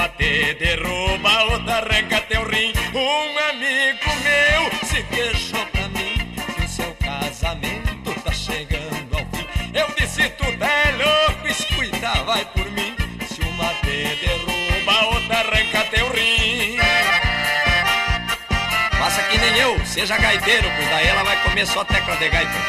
uma 0.06 0.10
te 0.10 0.54
derruba, 0.56 1.44
outra 1.46 1.78
arranca 1.78 2.20
teu 2.22 2.44
rim. 2.48 2.72
Um 2.94 3.40
amigo 3.50 4.16
meu 4.24 4.70
se 4.88 5.02
queixou 5.04 5.66
pra 5.68 5.88
mim 5.90 6.16
que 6.54 6.64
o 6.64 6.68
seu 6.68 6.96
casamento 6.96 8.14
tá 8.24 8.32
chegando 8.32 9.18
ao 9.18 9.26
fim. 9.34 9.46
Eu 9.74 9.88
disse 9.98 10.30
tudo 10.30 10.64
é 10.64 10.92
louco, 10.92 11.48
escuta, 11.48 12.24
vai 12.24 12.46
por 12.46 12.70
mim. 12.72 12.96
Se 13.28 13.42
uma 13.42 13.74
te 13.82 14.16
derruba, 14.22 15.06
outra 15.06 15.40
arranca 15.40 15.84
teu 15.90 16.08
rim. 16.12 16.78
Faça 19.00 19.24
que 19.24 19.40
nem 19.40 19.58
eu, 19.58 19.84
seja 19.86 20.18
gaiteiro, 20.18 20.70
pois 20.76 20.90
daí 20.90 21.08
ela 21.08 21.24
vai 21.24 21.42
comer 21.44 21.66
só 21.66 21.84
tecla 21.84 22.16
de 22.18 22.30
gaita. 22.30 22.54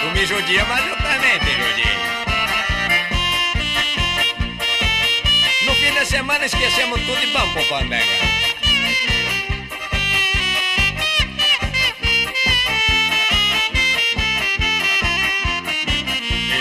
tu 0.00 0.06
me 0.12 0.26
judia, 0.26 0.64
mas 0.66 0.86
eu 0.86 0.96
também 0.96 1.38
te 1.38 1.52
judia. 1.52 2.15
Semana 6.06 6.46
esquecemos 6.46 7.00
tudo 7.00 7.20
e 7.20 7.26
vamos 7.32 7.52
pro 7.52 7.64
Pambega. 7.64 8.04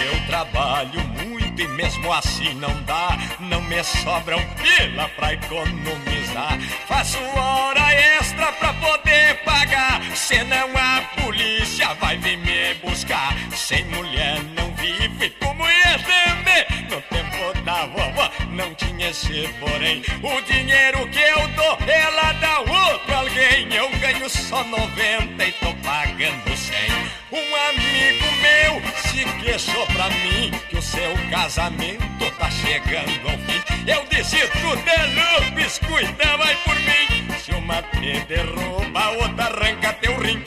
Eu 0.04 0.28
trabalho 0.28 1.00
muito 1.24 1.62
e 1.62 1.68
mesmo 1.68 2.12
assim 2.12 2.56
não 2.56 2.74
dá. 2.84 3.18
Não 3.40 3.62
me 3.62 3.84
sobram 3.84 4.42
pila 4.56 5.08
pra 5.10 5.34
economizar. 5.34 6.60
Faço 6.88 7.20
hora 7.38 7.94
extra 7.94 8.52
pra 8.54 8.74
poder 8.74 9.44
pagar. 9.44 10.02
Senão 10.16 10.70
a 10.76 11.02
polícia 11.22 11.94
vai 11.96 12.18
vir 12.18 12.38
me 12.40 12.74
buscar. 12.76 13.36
Sem 13.56 13.86
mulher 13.86 14.42
não 14.56 14.74
vive 14.74 15.30
como 15.40 15.64
ia 15.68 16.00
também. 16.00 16.90
No 16.90 17.02
tempo 17.02 17.62
da 17.64 17.86
vovó 17.86 18.32
não 18.56 18.74
tinha 18.76 19.10
esse 19.10 19.48
porém. 19.60 20.02
O 20.24 20.42
dinheiro 20.42 21.08
que 21.10 21.20
eu 21.20 21.48
dou, 21.50 21.78
ela 21.88 22.34
dá 22.34 22.60
outro 22.60 23.14
alguém. 23.14 23.68
Eu 23.74 23.90
ganho 24.00 24.30
só 24.30 24.64
90 24.64 25.46
e 25.46 25.52
tô 25.54 25.74
pagando 25.84 26.58
100. 26.58 26.76
Um 27.32 27.56
amigo 27.70 28.26
meu 28.42 28.82
se 29.02 29.26
queixou 29.44 29.86
pra 29.88 30.10
mim 30.10 30.52
que 30.70 30.78
o 30.78 30.82
seu 30.82 31.14
casamento 31.30 32.32
tá 32.40 32.50
chegando 32.50 33.30
ao 33.30 33.38
fim. 33.40 33.62
Eu 33.86 34.06
disse 34.10 34.48
tudo 34.62 34.90
é 34.90 35.42
louco, 35.42 35.60
escuta, 35.60 36.38
vai 36.38 36.56
por 36.64 36.76
mim. 36.76 37.28
Se 37.38 37.52
uma 37.52 37.82
te 37.82 38.20
derruba, 38.26 39.10
outra 39.12 39.46
arranca 39.46 39.94
teu 39.94 40.18
rim. 40.20 40.42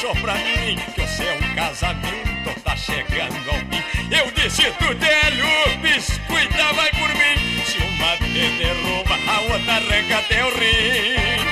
Queixou 0.00 0.14
pra 0.22 0.34
mim 0.34 0.76
que 0.94 1.02
o 1.02 1.08
seu 1.08 1.54
casamento 1.54 2.60
tá 2.64 2.74
chegando 2.74 3.36
ao 3.50 3.58
fim. 3.58 3.84
Eu 4.10 4.30
disse 4.32 4.70
tudo 4.78 5.04
é 5.04 5.30
louco, 5.30 5.86
escuta, 5.86 6.72
vai 6.72 6.90
por 6.92 7.08
mim. 7.10 7.62
Se 7.66 7.78
uma 7.78 8.16
te 8.16 8.48
derruba, 8.56 9.14
a 9.30 9.40
outra 9.40 9.74
arranca 9.74 10.22
teu 10.28 10.48
rim. 10.56 11.44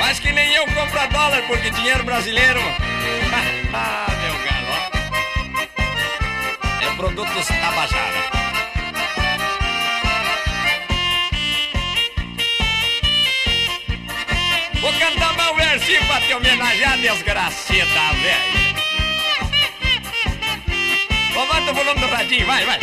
Mas 0.00 0.18
que 0.18 0.32
nem 0.32 0.52
eu 0.54 0.66
compro 0.66 1.08
dólar 1.12 1.42
porque 1.46 1.70
dinheiro 1.70 2.02
brasileiro. 2.02 2.60
ah, 3.72 4.06
meu 4.20 4.34
galo. 4.44 4.80
É 6.82 6.96
produtos 6.96 7.46
Tabajara. 7.46 8.39
Versinho 15.70 16.04
pra 16.06 16.20
te 16.20 16.34
homenagear, 16.34 16.98
desgracida, 16.98 17.84
velho. 18.22 18.70
Levanta 21.32 21.70
o 21.70 21.74
volume 21.74 22.00
do 22.00 22.06
radinho, 22.08 22.46
vai, 22.46 22.66
vai. 22.66 22.78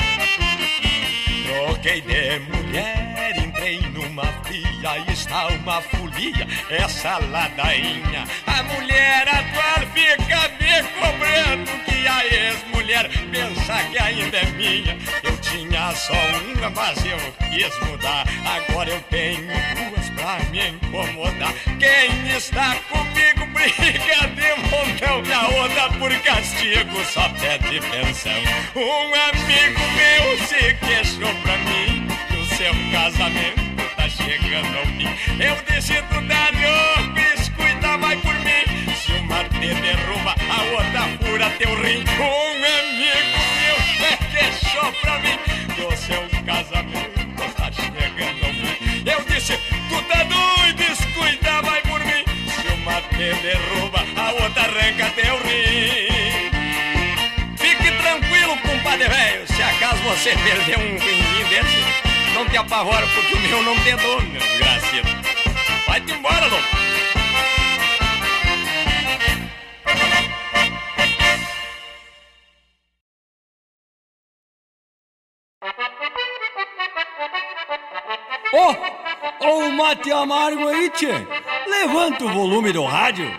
Troquei 1.45 2.01
de 2.01 2.39
mulher, 2.39 3.33
entrei 3.37 3.79
numa 3.93 4.25
fria, 4.43 5.11
está 5.11 5.47
uma 5.47 5.81
folia, 5.81 6.47
essa 6.69 7.17
ladainha. 7.17 8.23
A 8.47 8.63
mulher 8.63 9.27
atual 9.27 9.85
fica 9.93 10.49
me 10.59 10.83
cobrando 10.99 11.71
que 11.85 12.07
a 12.07 12.25
ex-mulher 12.25 13.09
pensa 13.31 13.83
que 13.91 13.99
ainda 13.99 14.37
é 14.37 14.45
minha. 14.45 14.97
Eu 15.23 15.36
tinha 15.49 15.93
só 15.95 16.13
uma, 16.13 16.69
mas 16.69 16.97
eu 17.05 17.17
quis 17.49 17.87
mudar. 17.87 18.25
Agora 18.45 18.89
eu 18.89 19.01
tenho 19.09 19.47
duas 19.47 20.09
pra 20.11 20.39
me 20.51 20.69
incomodar. 20.69 21.53
Quem 21.79 22.35
está 22.35 22.75
comigo 22.89 23.45
briga 23.53 24.27
de 24.35 24.49
montão 24.69 25.23
e 25.25 25.33
a 25.33 25.47
outra 25.61 25.89
por 25.97 26.11
castigo 26.21 27.03
só 27.05 27.29
pede 27.29 27.79
pensão. 27.81 28.41
Um 28.75 29.13
amigo 29.13 29.81
meu 29.95 30.47
se 30.47 30.73
queixou 30.85 31.33
pra 31.41 31.57
mim 31.57 32.07
que 32.27 32.37
o 32.37 32.45
seu 32.55 32.73
casamento 32.91 33.95
tá 33.95 34.09
chegando 34.09 34.77
ao 34.77 34.85
fim. 34.85 35.07
Eu 35.41 35.55
tudo 36.09 36.31
é 36.31 36.51
louco, 36.51 37.19
escuta, 37.39 37.97
vai 37.97 38.17
por 38.17 38.33
mim. 38.39 38.93
Se 38.95 39.11
uma 39.13 39.43
te 39.45 39.73
derruba, 39.81 40.35
a 40.49 40.63
outra 40.73 41.07
fura 41.25 41.49
teu 41.57 41.73
rim. 41.81 42.03
Um 42.19 42.57
amigo 42.65 43.39
meu 43.55 43.66
se 44.51 44.59
queixou 44.59 44.91
pra 45.01 45.19
mim 45.19 45.37
que 45.75 45.81
o 45.81 45.97
seu 45.97 46.21
casamento 46.45 47.53
tá 47.55 47.71
chegando 47.71 48.45
ao 48.45 48.53
fim. 48.53 49.03
Eu 49.05 49.23
disse, 49.25 49.57
tu 49.89 50.01
tá 50.03 50.23
doido, 50.23 50.81
escuta, 50.81 51.61
vai 51.61 51.81
por 51.81 51.99
mim. 51.99 52.23
Se 52.49 52.67
uma 52.73 53.01
te 53.01 53.33
derruba, 53.41 54.05
a 54.15 54.31
outra 54.43 54.63
arranca 54.63 55.09
teu 55.15 55.37
rim. 55.39 56.51
Fique 57.57 57.91
tranquilo, 57.91 58.57
compadre 58.57 59.07
velho. 59.07 59.47
Se 59.47 59.61
acaso 59.61 60.01
você 60.03 60.35
perder 60.37 60.77
um 60.77 60.97
rinzinho 60.97 61.47
desse, 61.49 62.33
não 62.33 62.47
te 62.47 62.57
apavora, 62.57 63.07
porque 63.07 63.35
o 63.35 63.39
meu 63.39 63.63
não 63.63 63.77
tem 63.83 63.95
dono, 63.95 64.29
meu. 64.29 64.47
Vai-te 65.87 66.11
embora, 66.11 66.45
louco. 66.47 66.77
Ó, 78.59 78.75
ó 79.41 79.59
o 79.59 79.71
mate 79.71 80.11
amargo 80.11 80.67
aí, 80.67 80.89
tchê. 80.89 81.13
Levanta 81.67 82.25
o 82.25 82.29
volume 82.33 82.71
do 82.71 82.83
rádio. 82.83 83.31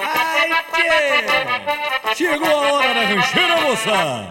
Ai, 0.00 0.50
tchê. 2.14 2.14
Chegou 2.14 2.48
a 2.48 2.72
hora 2.72 2.94
da 2.94 3.00
rancheira, 3.06 3.60
moça. 3.62 4.28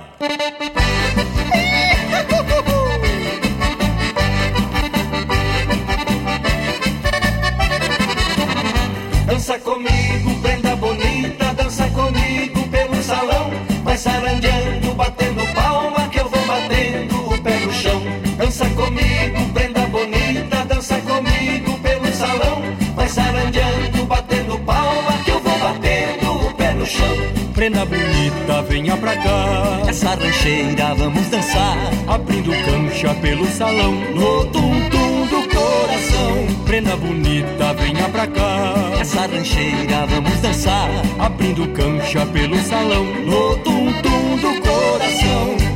Dança 9.26 9.60
comigo, 9.60 10.40
prenda 10.42 10.76
bonita, 10.76 11.54
dança 11.56 11.90
comigo 11.90 12.68
pelo 12.70 13.02
salão. 13.02 13.52
Vai 13.84 13.98
sarandeando, 13.98 14.83
batendo 15.04 15.46
palma, 15.54 16.08
que 16.10 16.20
eu 16.20 16.30
vou 16.30 16.46
batendo 16.46 17.16
o 17.34 17.38
pé 17.42 17.60
no 17.60 17.72
chão. 17.74 18.02
Dança 18.38 18.66
comigo, 18.70 19.40
prenda 19.54 19.82
bonita, 19.88 20.66
dança 20.66 20.98
comigo 21.00 21.78
pelo 21.80 22.08
salão. 22.14 22.62
Vai 22.96 23.08
sarandeando, 23.10 24.06
batendo 24.06 24.58
palma, 24.60 25.14
que 25.26 25.32
eu 25.32 25.40
vou 25.42 25.58
batendo 25.60 26.48
o 26.48 26.54
pé 26.54 26.74
no 26.74 26.86
chão. 26.86 27.16
Prenda 27.54 27.86
bonita, 27.86 28.62
venha 28.70 28.96
pra 28.98 29.16
cá. 29.18 29.82
Essa 29.88 30.16
rancheira 30.16 30.96
vamos 30.96 31.28
dançar, 31.28 31.78
Abrindo 32.08 32.52
cancha 32.66 33.14
pelo 33.16 33.46
salão. 33.48 33.92
no 34.16 34.46
tum-tum 34.48 35.28
do 35.28 35.42
coração. 35.56 36.64
Prenda 36.66 36.96
bonita, 36.96 37.74
venha 37.74 38.08
pra 38.10 38.28
cá. 38.28 38.74
Essa 39.00 39.22
rancheira 39.28 40.06
vamos 40.08 40.40
dançar, 40.40 40.90
Abrindo 41.20 41.68
cancha 41.70 42.26
pelo 42.28 42.58
salão. 42.64 43.06
no 43.06 43.58
tum-tum 43.60 44.13
do 44.44 44.62
coração. 44.62 45.73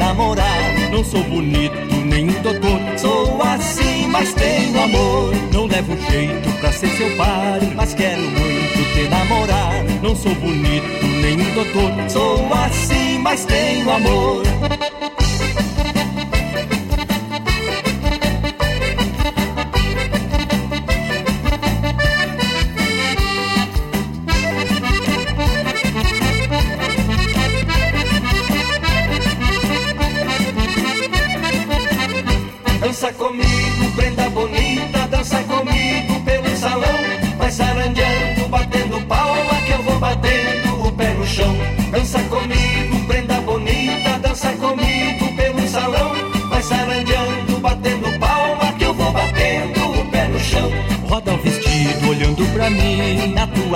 Namorar. 0.00 0.90
Não 0.90 1.04
sou 1.04 1.22
bonito, 1.24 1.76
nem 2.06 2.28
um 2.28 2.42
doutor, 2.42 2.80
sou 2.96 3.42
assim, 3.42 4.08
mas 4.08 4.34
tenho 4.34 4.82
amor. 4.82 5.32
Não 5.52 5.66
levo 5.66 5.96
jeito 6.10 6.50
pra 6.58 6.72
ser 6.72 6.88
seu 6.96 7.16
par, 7.16 7.60
mas 7.76 7.94
quero 7.94 8.22
muito 8.22 8.94
te 8.94 9.08
namorar. 9.08 9.84
Não 10.02 10.16
sou 10.16 10.34
bonito, 10.34 11.06
nem 11.22 11.40
um 11.40 11.54
doutor, 11.54 11.92
sou 12.08 12.52
assim, 12.54 13.18
mas 13.18 13.44
tenho 13.44 13.90
amor. 13.90 14.42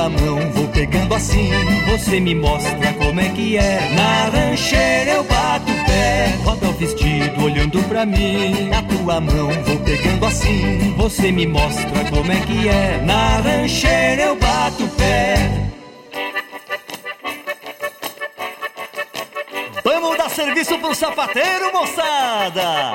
Tua 0.05 0.09
mão 0.09 0.51
vou 0.53 0.69
pegando 0.69 1.15
assim. 1.15 1.51
Você 1.91 2.21
me 2.21 2.35
mostra 2.35 2.93
como 2.95 3.21
é 3.21 3.29
que 3.31 3.57
é. 3.57 3.91
Na 3.95 4.25
rancheira 4.29 5.13
eu 5.13 5.25
bato 5.25 5.71
o 5.71 5.85
pé. 5.87 6.39
Roda 6.45 6.69
o 6.69 6.73
vestido 6.73 7.45
olhando 7.45 7.83
pra 7.85 8.05
mim. 8.05 8.69
Na 8.69 8.83
tua 8.83 9.21
mão 9.21 9.51
vou 9.63 9.79
pegando 9.79 10.27
assim. 10.27 10.95
Você 10.97 11.31
me 11.33 11.47
mostra 11.47 12.05
como 12.11 12.33
é 12.33 12.41
que 12.41 12.69
é. 12.69 13.01
Na 13.05 13.39
rancheira 13.39 14.23
eu 14.23 14.37
bato 14.37 14.85
o 14.85 14.89
pé. 14.91 15.35
Vamos 19.83 20.17
dar 20.17 20.31
serviço 20.31 20.79
pro 20.79 20.95
sapateiro, 20.95 21.73
moçada! 21.73 22.95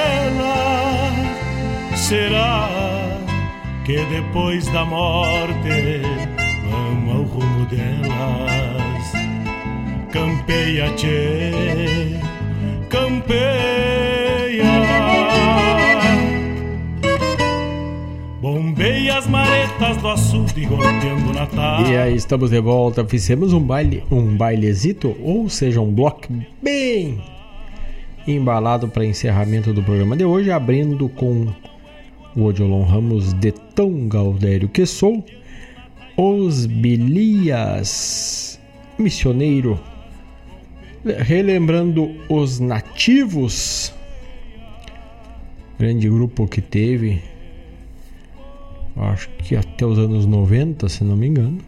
Será 2.11 2.67
que 3.85 4.03
depois 4.07 4.67
da 4.73 4.83
morte 4.83 6.01
vamos 6.69 7.15
ao 7.15 7.23
rumo 7.23 7.65
delas? 7.67 9.13
Campeia, 10.11 10.93
tchê, 10.95 12.19
campeia. 12.89 14.65
Bombei 18.41 19.09
as 19.09 19.25
maretas 19.27 19.95
do 19.95 20.09
açude 20.09 20.65
golpeando 20.65 21.31
na 21.31 21.45
tarde. 21.45 21.93
E 21.93 21.95
aí 21.95 22.13
estamos 22.13 22.49
de 22.49 22.59
volta. 22.59 23.07
Fizemos 23.07 23.53
um 23.53 23.61
baile, 23.61 24.03
um 24.11 24.35
bailezito, 24.35 25.15
ou 25.23 25.47
seja, 25.47 25.79
um 25.79 25.93
bloco 25.93 26.27
bem 26.61 27.23
embalado 28.27 28.89
para 28.89 29.05
encerramento 29.05 29.71
do 29.71 29.81
programa 29.81 30.17
de 30.17 30.25
hoje, 30.25 30.51
abrindo 30.51 31.07
com 31.07 31.47
o 32.35 32.43
Odilon 32.43 32.83
Ramos 32.83 33.33
de 33.33 33.51
Tão 33.51 34.07
Galdério 34.07 34.69
que 34.69 34.85
sou, 34.85 35.23
os 36.17 36.65
Bilias, 36.65 38.59
missioneiro, 38.97 39.79
relembrando 41.03 42.15
os 42.29 42.59
nativos, 42.59 43.93
grande 45.79 46.09
grupo 46.09 46.47
que 46.47 46.61
teve, 46.61 47.21
acho 48.95 49.29
que 49.39 49.55
até 49.55 49.85
os 49.85 49.97
anos 49.97 50.25
90, 50.25 50.87
se 50.89 51.03
não 51.03 51.15
me 51.15 51.27
engano. 51.27 51.59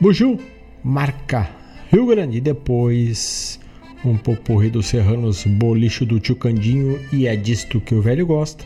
Buju, 0.00 0.38
marca 0.82 1.48
Rio 1.90 2.06
Grande, 2.06 2.40
depois 2.40 3.58
um 4.04 4.16
popurri 4.16 4.70
dos 4.70 4.86
serranos 4.86 5.44
Bolicho 5.44 6.04
do 6.06 6.20
Tchucandinho 6.20 7.00
e 7.12 7.26
é 7.26 7.34
disto 7.34 7.80
que 7.80 7.94
o 7.94 8.02
velho 8.02 8.26
gosta. 8.26 8.64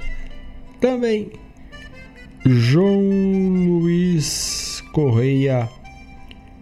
Também 0.83 1.31
João 2.45 3.01
Luiz 3.01 4.83
Correia 4.93 5.69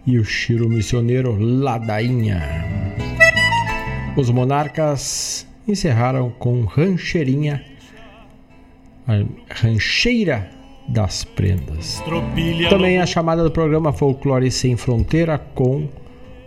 e 0.05 0.19
o 0.19 0.23
Chiro 0.23 0.69
Missioneiro 0.69 1.35
Ladainha. 1.39 2.39
Os 4.15 4.29
monarcas 4.29 5.47
encerraram 5.67 6.29
com 6.37 6.65
Rancheirinha, 6.65 7.65
a 9.07 9.23
Rancheira 9.55 10.51
das 10.87 11.23
Prendas. 11.23 11.99
Também 12.69 12.99
a 12.99 13.07
chamada 13.07 13.43
do 13.43 13.49
programa 13.49 13.91
Folclore 13.91 14.51
Sem 14.51 14.77
Fronteira 14.77 15.39
com 15.39 15.89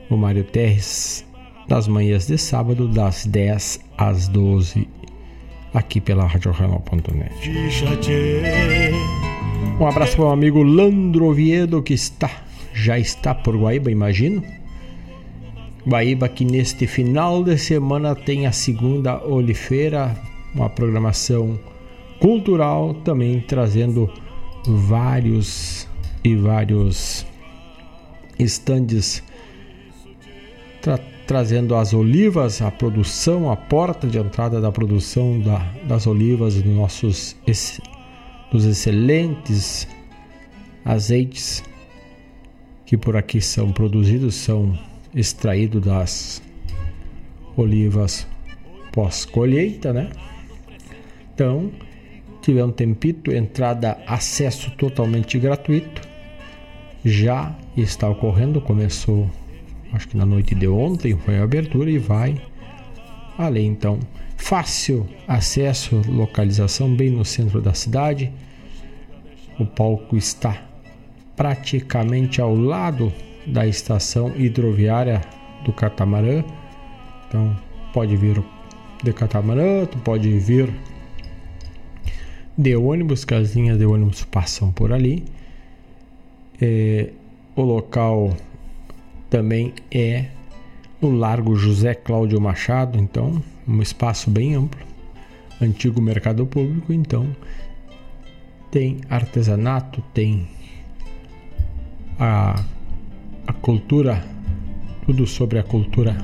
o 0.08 0.16
Mário 0.16 0.44
Terres 0.44 1.26
nas 1.68 1.88
manhãs 1.88 2.28
de 2.28 2.38
sábado, 2.38 2.86
das 2.86 3.26
10 3.26 3.80
às 3.98 4.28
12, 4.28 4.86
aqui 5.74 6.00
pela 6.00 6.26
RadioRenal.net. 6.26 7.34
Um 9.78 9.86
abraço 9.86 10.16
para 10.16 10.26
o 10.26 10.30
amigo 10.30 10.62
Landro 10.62 11.26
Oviedo, 11.26 11.82
que 11.82 11.92
está, 11.92 12.30
já 12.72 12.98
está 12.98 13.34
por 13.34 13.56
Guaíba, 13.56 13.90
imagino. 13.90 14.42
Guaíba 15.86 16.28
que 16.28 16.44
neste 16.44 16.86
final 16.86 17.42
de 17.42 17.58
semana 17.58 18.14
tem 18.14 18.46
a 18.46 18.52
segunda 18.52 19.22
Olifeira, 19.26 20.16
uma 20.54 20.70
programação 20.70 21.58
cultural 22.20 22.94
também 22.94 23.40
trazendo 23.40 24.08
vários 24.66 25.88
e 26.22 26.34
vários 26.36 27.26
estandes 28.38 29.22
tra 30.80 30.98
trazendo 31.26 31.74
as 31.74 31.94
olivas, 31.94 32.60
a 32.60 32.70
produção, 32.70 33.50
a 33.50 33.56
porta 33.56 34.06
de 34.06 34.18
entrada 34.18 34.60
da 34.60 34.70
produção 34.70 35.40
da, 35.40 35.58
das 35.84 36.06
olivas, 36.06 36.54
dos 36.54 36.74
nossos 36.74 37.36
dos 38.50 38.64
excelentes 38.64 39.88
azeites 40.84 41.62
que 42.84 42.96
por 42.96 43.16
aqui 43.16 43.40
são 43.40 43.72
produzidos, 43.72 44.34
são 44.34 44.78
extraídos 45.14 45.82
das 45.82 46.42
olivas 47.56 48.26
pós-colheita, 48.92 49.92
né? 49.92 50.10
Então, 51.34 51.72
tiver 52.42 52.64
um 52.64 52.70
tempito, 52.70 53.32
entrada, 53.32 53.98
acesso 54.06 54.70
totalmente 54.72 55.38
gratuito. 55.38 56.02
Já 57.04 57.56
está 57.76 58.08
ocorrendo, 58.08 58.60
começou 58.60 59.28
acho 59.94 60.08
que 60.08 60.16
na 60.16 60.26
noite 60.26 60.54
de 60.54 60.68
ontem 60.68 61.16
foi 61.16 61.38
a 61.38 61.44
abertura 61.44 61.90
e 61.90 61.98
vai 61.98 62.40
além 63.38 63.66
então 63.66 63.98
fácil 64.36 65.08
acesso, 65.26 66.02
localização 66.06 66.94
bem 66.94 67.10
no 67.10 67.24
centro 67.24 67.60
da 67.60 67.72
cidade. 67.72 68.30
O 69.58 69.64
palco 69.64 70.16
está 70.16 70.62
praticamente 71.36 72.40
ao 72.40 72.54
lado 72.54 73.12
da 73.46 73.66
estação 73.66 74.32
hidroviária 74.36 75.20
do 75.64 75.72
Catamarã. 75.72 76.44
Então 77.28 77.56
pode 77.92 78.16
vir 78.16 78.42
de 79.02 79.12
catamarã, 79.12 79.84
tu 79.86 79.98
pode 79.98 80.38
vir 80.38 80.72
de 82.56 82.76
ônibus, 82.76 83.24
que 83.24 83.34
as 83.34 83.54
linhas 83.54 83.78
de 83.78 83.84
ônibus 83.84 84.24
passam 84.24 84.72
por 84.72 84.92
ali. 84.92 85.24
É, 86.60 87.10
o 87.56 87.62
local 87.62 88.34
também 89.34 89.74
é 89.90 90.26
no 91.02 91.10
Largo 91.10 91.56
José 91.56 91.92
Cláudio 91.92 92.40
Machado, 92.40 92.96
então 92.96 93.42
um 93.66 93.82
espaço 93.82 94.30
bem 94.30 94.54
amplo, 94.54 94.80
antigo 95.60 96.00
mercado 96.00 96.46
público, 96.46 96.92
então 96.92 97.34
tem 98.70 99.00
artesanato, 99.10 100.00
tem 100.14 100.46
a, 102.16 102.62
a 103.44 103.52
cultura, 103.54 104.24
tudo 105.04 105.26
sobre 105.26 105.58
a 105.58 105.64
cultura 105.64 106.16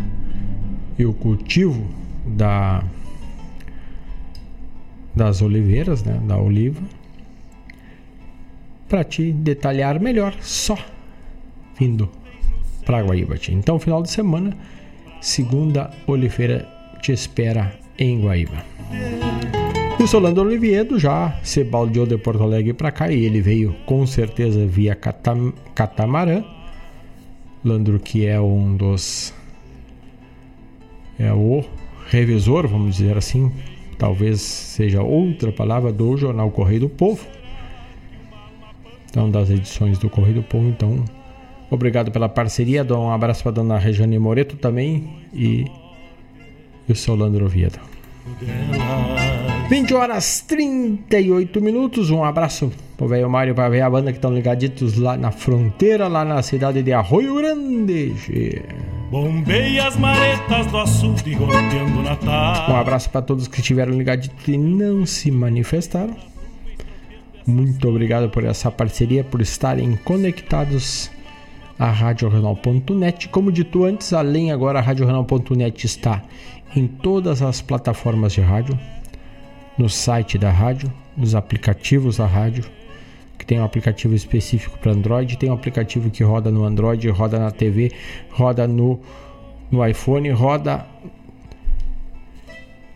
e 0.96 1.04
o 1.04 1.12
cultivo 1.12 1.84
da 2.24 2.84
das 5.16 5.42
oliveiras, 5.42 6.04
né, 6.04 6.16
da 6.28 6.38
oliva, 6.38 6.80
para 8.88 9.02
te 9.02 9.32
detalhar 9.32 9.98
melhor, 9.98 10.32
só 10.40 10.78
vindo 11.76 12.19
para 12.90 13.02
Guaíba. 13.02 13.36
Então, 13.50 13.78
final 13.78 14.02
de 14.02 14.10
semana, 14.10 14.52
segunda 15.20 15.92
Oliveira 16.08 16.68
te 17.00 17.12
espera 17.12 17.72
em 17.96 18.20
Guaíba. 18.20 18.64
O 20.00 20.08
Solando 20.08 20.40
Oliviedo 20.40 20.98
já 20.98 21.38
se 21.40 21.62
baldeou 21.62 22.04
de 22.04 22.18
Porto 22.18 22.42
Alegre 22.42 22.72
para 22.72 22.90
cá 22.90 23.08
e 23.08 23.24
ele 23.24 23.40
veio 23.40 23.76
com 23.86 24.04
certeza 24.08 24.66
via 24.66 24.96
Catam 24.96 25.52
Catamarã. 25.72 26.42
Landro 27.64 28.00
que 28.00 28.26
é 28.26 28.40
um 28.40 28.76
dos 28.76 29.32
é 31.16 31.32
o 31.32 31.62
revisor, 32.08 32.66
vamos 32.66 32.96
dizer 32.96 33.16
assim, 33.16 33.52
talvez 33.98 34.40
seja 34.40 35.00
outra 35.00 35.52
palavra 35.52 35.92
do 35.92 36.16
jornal 36.16 36.50
Correio 36.50 36.80
do 36.80 36.88
Povo. 36.88 37.24
Então, 39.08 39.30
das 39.30 39.48
edições 39.48 39.96
do 39.96 40.10
Correio 40.10 40.36
do 40.36 40.42
Povo, 40.42 40.68
então, 40.68 41.04
obrigado 41.70 42.10
pela 42.10 42.28
parceria. 42.28 42.84
Dou 42.84 43.02
um 43.02 43.10
abraço 43.10 43.42
para 43.42 43.52
dona 43.52 43.78
Regiane 43.78 44.18
Moreto 44.18 44.56
também 44.56 45.08
e, 45.32 45.66
e 46.88 46.92
o 46.92 46.96
seu 46.96 47.14
Landro 47.14 47.46
Oviedo. 47.46 47.78
20 49.68 49.94
horas 49.94 50.40
38 50.40 51.60
minutos. 51.60 52.10
Um 52.10 52.24
abraço 52.24 52.72
pro 52.96 53.06
velho 53.08 53.30
Mário 53.30 53.54
para 53.54 53.68
ver 53.68 53.82
a 53.82 53.90
banda 53.90 54.10
que 54.12 54.18
estão 54.18 54.32
ligaditos 54.34 54.96
lá 54.96 55.16
na 55.16 55.30
fronteira, 55.30 56.08
lá 56.08 56.24
na 56.24 56.42
cidade 56.42 56.82
de 56.82 56.92
Arroio 56.92 57.36
Grande. 57.36 58.62
Bombei 59.10 59.78
as 59.78 59.96
maretas 59.96 60.66
do 60.66 60.78
açude 60.78 61.34
golpeando 61.34 62.02
na 62.02 62.16
tarde. 62.16 62.72
Um 62.72 62.76
abraço 62.76 63.10
para 63.10 63.22
todos 63.22 63.48
que 63.48 63.60
estiveram 63.60 63.92
ligaditos 63.92 64.46
e 64.46 64.56
não 64.56 65.06
se 65.06 65.30
manifestaram. 65.30 66.16
Muito 67.46 67.88
obrigado 67.88 68.28
por 68.28 68.44
essa 68.44 68.70
parceria, 68.70 69.24
por 69.24 69.40
estarem 69.40 69.96
conectados 70.04 71.10
à 71.80 71.90
RadioRenal.net. 71.90 73.28
Como 73.30 73.50
dito 73.50 73.84
antes, 73.84 74.12
além 74.12 74.52
agora, 74.52 74.78
a 74.78 74.82
RadioRenal.net 74.82 75.86
está 75.86 76.22
em 76.76 76.86
todas 76.86 77.40
as 77.40 77.62
plataformas 77.62 78.34
de 78.34 78.42
rádio, 78.42 78.78
no 79.78 79.88
site 79.88 80.36
da 80.36 80.50
rádio, 80.50 80.92
nos 81.16 81.34
aplicativos 81.34 82.18
da 82.18 82.26
rádio, 82.26 82.64
que 83.38 83.46
tem 83.46 83.58
um 83.58 83.64
aplicativo 83.64 84.14
específico 84.14 84.78
para 84.78 84.92
Android, 84.92 85.38
tem 85.38 85.48
um 85.48 85.54
aplicativo 85.54 86.10
que 86.10 86.22
roda 86.22 86.50
no 86.50 86.64
Android, 86.64 87.08
roda 87.08 87.38
na 87.38 87.50
TV, 87.50 87.90
roda 88.30 88.68
no, 88.68 89.00
no 89.70 89.84
iPhone, 89.84 90.28
roda 90.30 90.86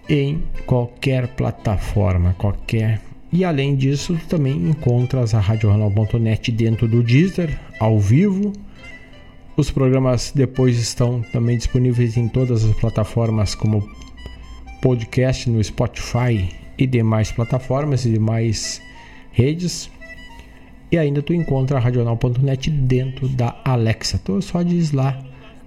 em 0.06 0.42
qualquer 0.66 1.28
plataforma, 1.28 2.34
qualquer. 2.36 3.00
E 3.32 3.46
além 3.46 3.74
disso, 3.74 4.20
também 4.28 4.68
encontras 4.68 5.34
a 5.34 5.40
RadioRenal.net 5.40 6.52
dentro 6.52 6.86
do 6.86 7.02
Deezer, 7.02 7.58
ao 7.80 7.98
vivo. 7.98 8.52
Os 9.56 9.70
programas 9.70 10.32
depois 10.34 10.78
estão 10.78 11.22
também 11.32 11.56
disponíveis 11.56 12.16
em 12.16 12.26
todas 12.26 12.64
as 12.64 12.74
plataformas, 12.76 13.54
como 13.54 13.88
podcast 14.82 15.48
no 15.48 15.62
Spotify 15.62 16.48
e 16.76 16.86
demais 16.86 17.30
plataformas 17.30 18.04
e 18.04 18.10
demais 18.10 18.82
redes. 19.30 19.88
E 20.90 20.98
ainda 20.98 21.22
tu 21.22 21.32
encontra 21.32 21.78
a 21.78 21.80
radional.net 21.80 22.68
dentro 22.68 23.28
da 23.28 23.60
Alexa. 23.64 24.20
Tu 24.24 24.42
só 24.42 24.62
diz 24.62 24.92
lá, 24.92 25.18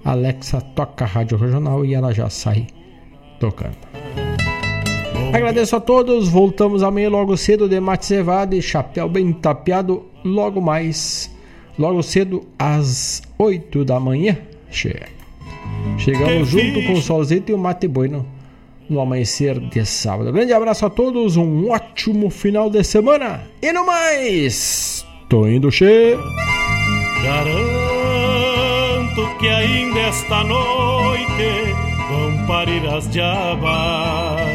Alexa 0.03 0.59
toca 0.59 1.05
Rádio 1.05 1.37
Regional 1.37 1.85
e 1.85 1.93
ela 1.93 2.13
já 2.13 2.29
sai 2.29 2.67
tocando. 3.39 3.77
Agradeço 5.33 5.75
a 5.75 5.79
todos, 5.79 6.29
voltamos 6.29 6.83
amanhã 6.83 7.09
logo 7.09 7.35
cedo 7.35 7.67
de 7.67 7.79
mate 7.79 8.05
cevado 8.05 8.55
e 8.55 8.61
chapéu 8.61 9.09
bem 9.09 9.33
tapeado, 9.33 10.05
logo 10.23 10.61
mais, 10.61 11.29
logo 11.77 12.01
cedo 12.01 12.47
às 12.57 13.21
8 13.37 13.85
da 13.85 13.99
manhã. 13.99 14.37
Che. 14.69 15.01
Chegamos 15.97 16.49
junto 16.49 16.83
com 16.85 16.93
o 16.93 17.01
solzito 17.01 17.51
e 17.51 17.55
o 17.55 17.57
mate 17.57 17.87
bueno 17.87 18.25
no 18.89 18.99
amanhecer 19.01 19.59
de 19.59 19.85
sábado. 19.85 20.31
Grande 20.31 20.53
abraço 20.53 20.85
a 20.85 20.89
todos, 20.89 21.35
um 21.35 21.69
ótimo 21.69 22.29
final 22.29 22.69
de 22.69 22.83
semana 22.83 23.43
e 23.61 23.71
no 23.73 23.85
mais! 23.85 25.05
Tô 25.29 25.47
indo 25.47 25.69
che. 25.69 26.17
Garanto 27.23 27.67
que 29.39 29.47
ainda 29.47 29.99
esta 29.99 30.43
noite 30.43 31.73
vão 32.09 32.47
parir 32.47 32.87
as 32.87 33.09
diabas 33.09 34.46